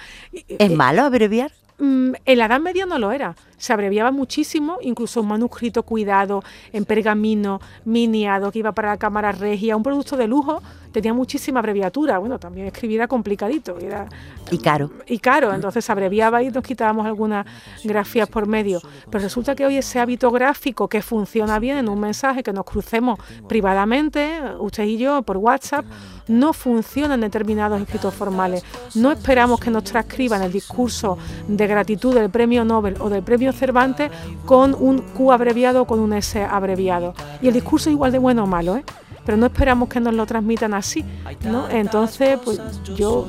¿Es 0.46 0.70
malo 0.70 1.02
abreviar? 1.02 1.52
Mm, 1.80 2.12
en 2.26 2.38
la 2.38 2.44
Edad 2.44 2.60
Media 2.60 2.84
no 2.84 2.98
lo 2.98 3.10
era. 3.10 3.34
Se 3.56 3.72
abreviaba 3.72 4.10
muchísimo, 4.10 4.78
incluso 4.82 5.20
un 5.22 5.28
manuscrito 5.28 5.82
cuidado, 5.82 6.42
en 6.72 6.84
pergamino, 6.84 7.60
miniado, 7.84 8.52
que 8.52 8.58
iba 8.58 8.72
para 8.72 8.90
la 8.90 8.96
cámara 8.98 9.32
regia, 9.32 9.76
un 9.76 9.82
producto 9.82 10.16
de 10.16 10.26
lujo, 10.26 10.62
tenía 10.92 11.14
muchísima 11.14 11.60
abreviatura. 11.60 12.18
Bueno, 12.18 12.38
también 12.38 12.66
escribir 12.66 12.96
era 12.96 13.08
complicadito. 13.08 13.78
Era, 13.78 14.06
y 14.50 14.58
caro. 14.58 14.90
Y 15.06 15.18
caro, 15.18 15.52
entonces 15.54 15.88
abreviaba 15.88 16.42
y 16.42 16.50
nos 16.50 16.62
quitábamos 16.62 17.06
algunas 17.06 17.46
grafías 17.84 18.28
por 18.28 18.46
medio. 18.46 18.80
Pero 19.10 19.22
resulta 19.22 19.54
que 19.54 19.64
hoy 19.66 19.76
ese 19.76 19.98
hábito 19.98 20.30
gráfico 20.30 20.88
que 20.88 21.02
funciona 21.02 21.58
bien 21.58 21.78
en 21.78 21.88
un 21.88 22.00
mensaje, 22.00 22.42
que 22.42 22.52
nos 22.52 22.64
crucemos 22.64 23.18
privadamente, 23.48 24.40
usted 24.58 24.84
y 24.84 24.98
yo, 24.98 25.22
por 25.22 25.38
WhatsApp, 25.38 25.84
no 26.30 26.52
funciona 26.52 27.14
en 27.14 27.20
determinados 27.20 27.80
escritos 27.80 28.14
formales. 28.14 28.64
No 28.94 29.12
esperamos 29.12 29.60
que 29.60 29.70
nos 29.70 29.84
transcriban 29.84 30.42
el 30.42 30.52
discurso 30.52 31.18
de 31.48 31.66
gratitud 31.66 32.14
del 32.14 32.30
premio 32.30 32.64
Nobel 32.64 32.96
o 33.00 33.10
del 33.10 33.22
premio 33.22 33.52
Cervantes 33.52 34.10
con 34.46 34.74
un 34.74 35.00
Q 35.00 35.32
abreviado 35.32 35.82
o 35.82 35.86
con 35.86 36.00
un 36.00 36.12
S 36.12 36.42
abreviado. 36.42 37.14
Y 37.42 37.48
el 37.48 37.54
discurso 37.54 37.90
es 37.90 37.94
igual 37.94 38.12
de 38.12 38.18
bueno 38.18 38.44
o 38.44 38.46
malo, 38.46 38.76
¿eh? 38.76 38.84
pero 39.24 39.36
no 39.36 39.46
esperamos 39.46 39.88
que 39.88 40.00
nos 40.00 40.14
lo 40.14 40.24
transmitan 40.26 40.72
así. 40.74 41.04
¿no? 41.44 41.68
Entonces, 41.68 42.38
pues 42.44 42.60
yo 42.96 43.28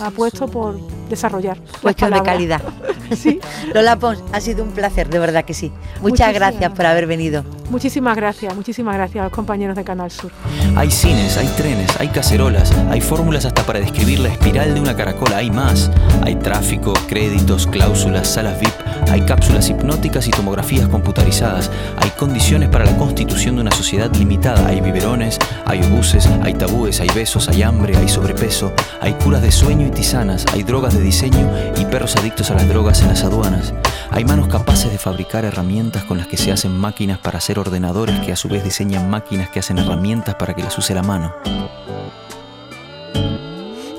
apuesto 0.00 0.48
por 0.48 0.76
desarrollar. 1.10 1.58
Cuestión 1.82 2.12
de 2.12 2.22
calidad. 2.22 2.62
sí. 3.16 3.40
Lola 3.74 3.96
Pons, 3.96 4.22
ha 4.32 4.40
sido 4.40 4.64
un 4.64 4.70
placer, 4.70 5.08
de 5.08 5.18
verdad 5.18 5.44
que 5.44 5.54
sí. 5.54 5.72
Muchas 6.00 6.32
gracias 6.32 6.72
por 6.72 6.86
haber 6.86 7.06
venido. 7.06 7.44
Muchísimas 7.68 8.16
gracias, 8.16 8.54
muchísimas 8.56 8.96
gracias 8.96 9.20
a 9.20 9.24
los 9.24 9.32
compañeros 9.32 9.76
de 9.76 9.84
Canal 9.84 10.10
Sur. 10.10 10.32
Hay 10.76 10.90
cines, 10.90 11.36
hay 11.36 11.46
trenes, 11.48 11.88
hay 12.00 12.08
cacerolas, 12.08 12.72
hay 12.90 13.00
fórmulas 13.00 13.44
hasta 13.44 13.62
para 13.62 13.78
describir 13.78 14.18
la 14.18 14.28
espiral 14.28 14.74
de 14.74 14.80
una 14.80 14.96
caracola, 14.96 15.36
hay 15.36 15.50
más. 15.50 15.90
Hay 16.22 16.36
tráfico, 16.36 16.92
créditos, 17.08 17.66
cláusulas, 17.66 18.28
salas 18.28 18.58
VIP, 18.60 18.72
hay 19.10 19.22
cápsulas 19.22 19.68
hipnóticas 19.68 20.26
y 20.28 20.30
tomografías 20.30 20.88
computarizadas, 20.88 21.70
hay 21.96 22.10
condiciones 22.10 22.68
para 22.68 22.84
la 22.84 22.96
constitución 22.96 23.56
de 23.56 23.62
una 23.62 23.70
sociedad 23.70 24.14
limitada, 24.16 24.66
hay 24.66 24.80
biberones, 24.80 25.38
hay 25.64 25.80
obuses, 25.82 26.28
hay 26.42 26.54
tabúes, 26.54 27.00
hay 27.00 27.08
besos, 27.14 27.48
hay 27.48 27.62
hambre, 27.62 27.96
hay 27.96 28.08
sobrepeso, 28.08 28.72
hay 29.00 29.14
curas 29.14 29.42
de 29.42 29.52
sueño 29.52 29.86
y 29.86 29.90
tisanas, 29.90 30.44
hay 30.52 30.62
drogas 30.62 30.94
diseño 31.00 31.50
y 31.76 31.84
perros 31.86 32.16
adictos 32.16 32.50
a 32.50 32.54
las 32.54 32.68
drogas 32.68 33.02
en 33.02 33.08
las 33.08 33.24
aduanas. 33.24 33.74
Hay 34.10 34.24
manos 34.24 34.48
capaces 34.48 34.90
de 34.90 34.98
fabricar 34.98 35.44
herramientas 35.44 36.04
con 36.04 36.18
las 36.18 36.26
que 36.26 36.36
se 36.36 36.52
hacen 36.52 36.76
máquinas 36.76 37.18
para 37.18 37.38
hacer 37.38 37.58
ordenadores 37.58 38.20
que 38.20 38.32
a 38.32 38.36
su 38.36 38.48
vez 38.48 38.64
diseñan 38.64 39.08
máquinas 39.10 39.50
que 39.50 39.60
hacen 39.60 39.78
herramientas 39.78 40.34
para 40.34 40.54
que 40.54 40.62
las 40.62 40.76
use 40.78 40.94
la 40.94 41.02
mano. 41.02 41.34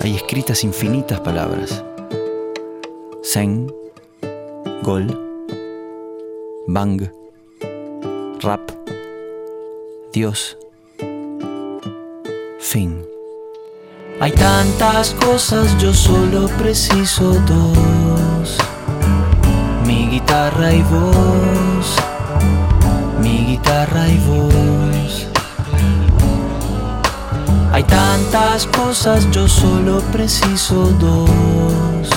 Hay 0.01 0.15
escritas 0.15 0.63
infinitas 0.63 1.19
palabras. 1.19 1.83
Zen, 3.23 3.71
Gol, 4.81 5.07
Bang, 6.67 7.09
Rap, 8.41 8.71
Dios, 10.11 10.57
Fin. 12.59 13.10
Hay 14.19 14.31
tantas 14.33 15.15
cosas, 15.15 15.77
yo 15.79 15.93
solo 15.93 16.47
preciso 16.57 17.33
dos. 17.47 18.57
Mi 19.85 20.07
guitarra 20.07 20.73
y 20.73 20.83
voz, 20.83 21.95
mi 23.21 23.45
guitarra 23.45 24.07
y 24.07 24.17
voz. 24.19 25.27
Hay 27.73 27.83
tantas 27.83 28.67
cosas, 28.67 29.29
yo 29.31 29.47
solo 29.47 30.01
preciso 30.11 30.91
dos. 30.99 32.09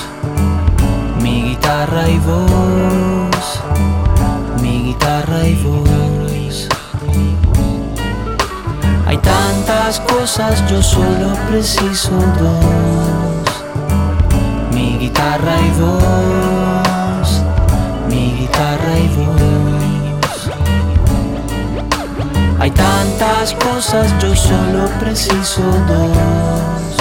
Mi 1.22 1.42
guitarra 1.42 2.08
y 2.08 2.18
voz, 2.18 3.60
mi 4.60 4.82
guitarra 4.84 5.46
y 5.46 5.54
voz. 5.62 6.03
Hay 9.14 9.20
tantas 9.20 10.00
cosas, 10.00 10.68
yo 10.68 10.82
solo 10.82 11.34
preciso 11.48 12.10
dos. 12.36 13.64
Mi 14.72 14.98
guitarra 14.98 15.54
y 15.60 15.70
voz, 15.80 17.42
mi 18.08 18.32
guitarra 18.40 18.98
y 18.98 19.08
voz. 19.14 20.50
Hay 22.58 22.72
tantas 22.72 23.54
cosas, 23.54 24.12
yo 24.20 24.34
solo 24.34 24.88
preciso 24.98 25.62
dos. 25.86 26.93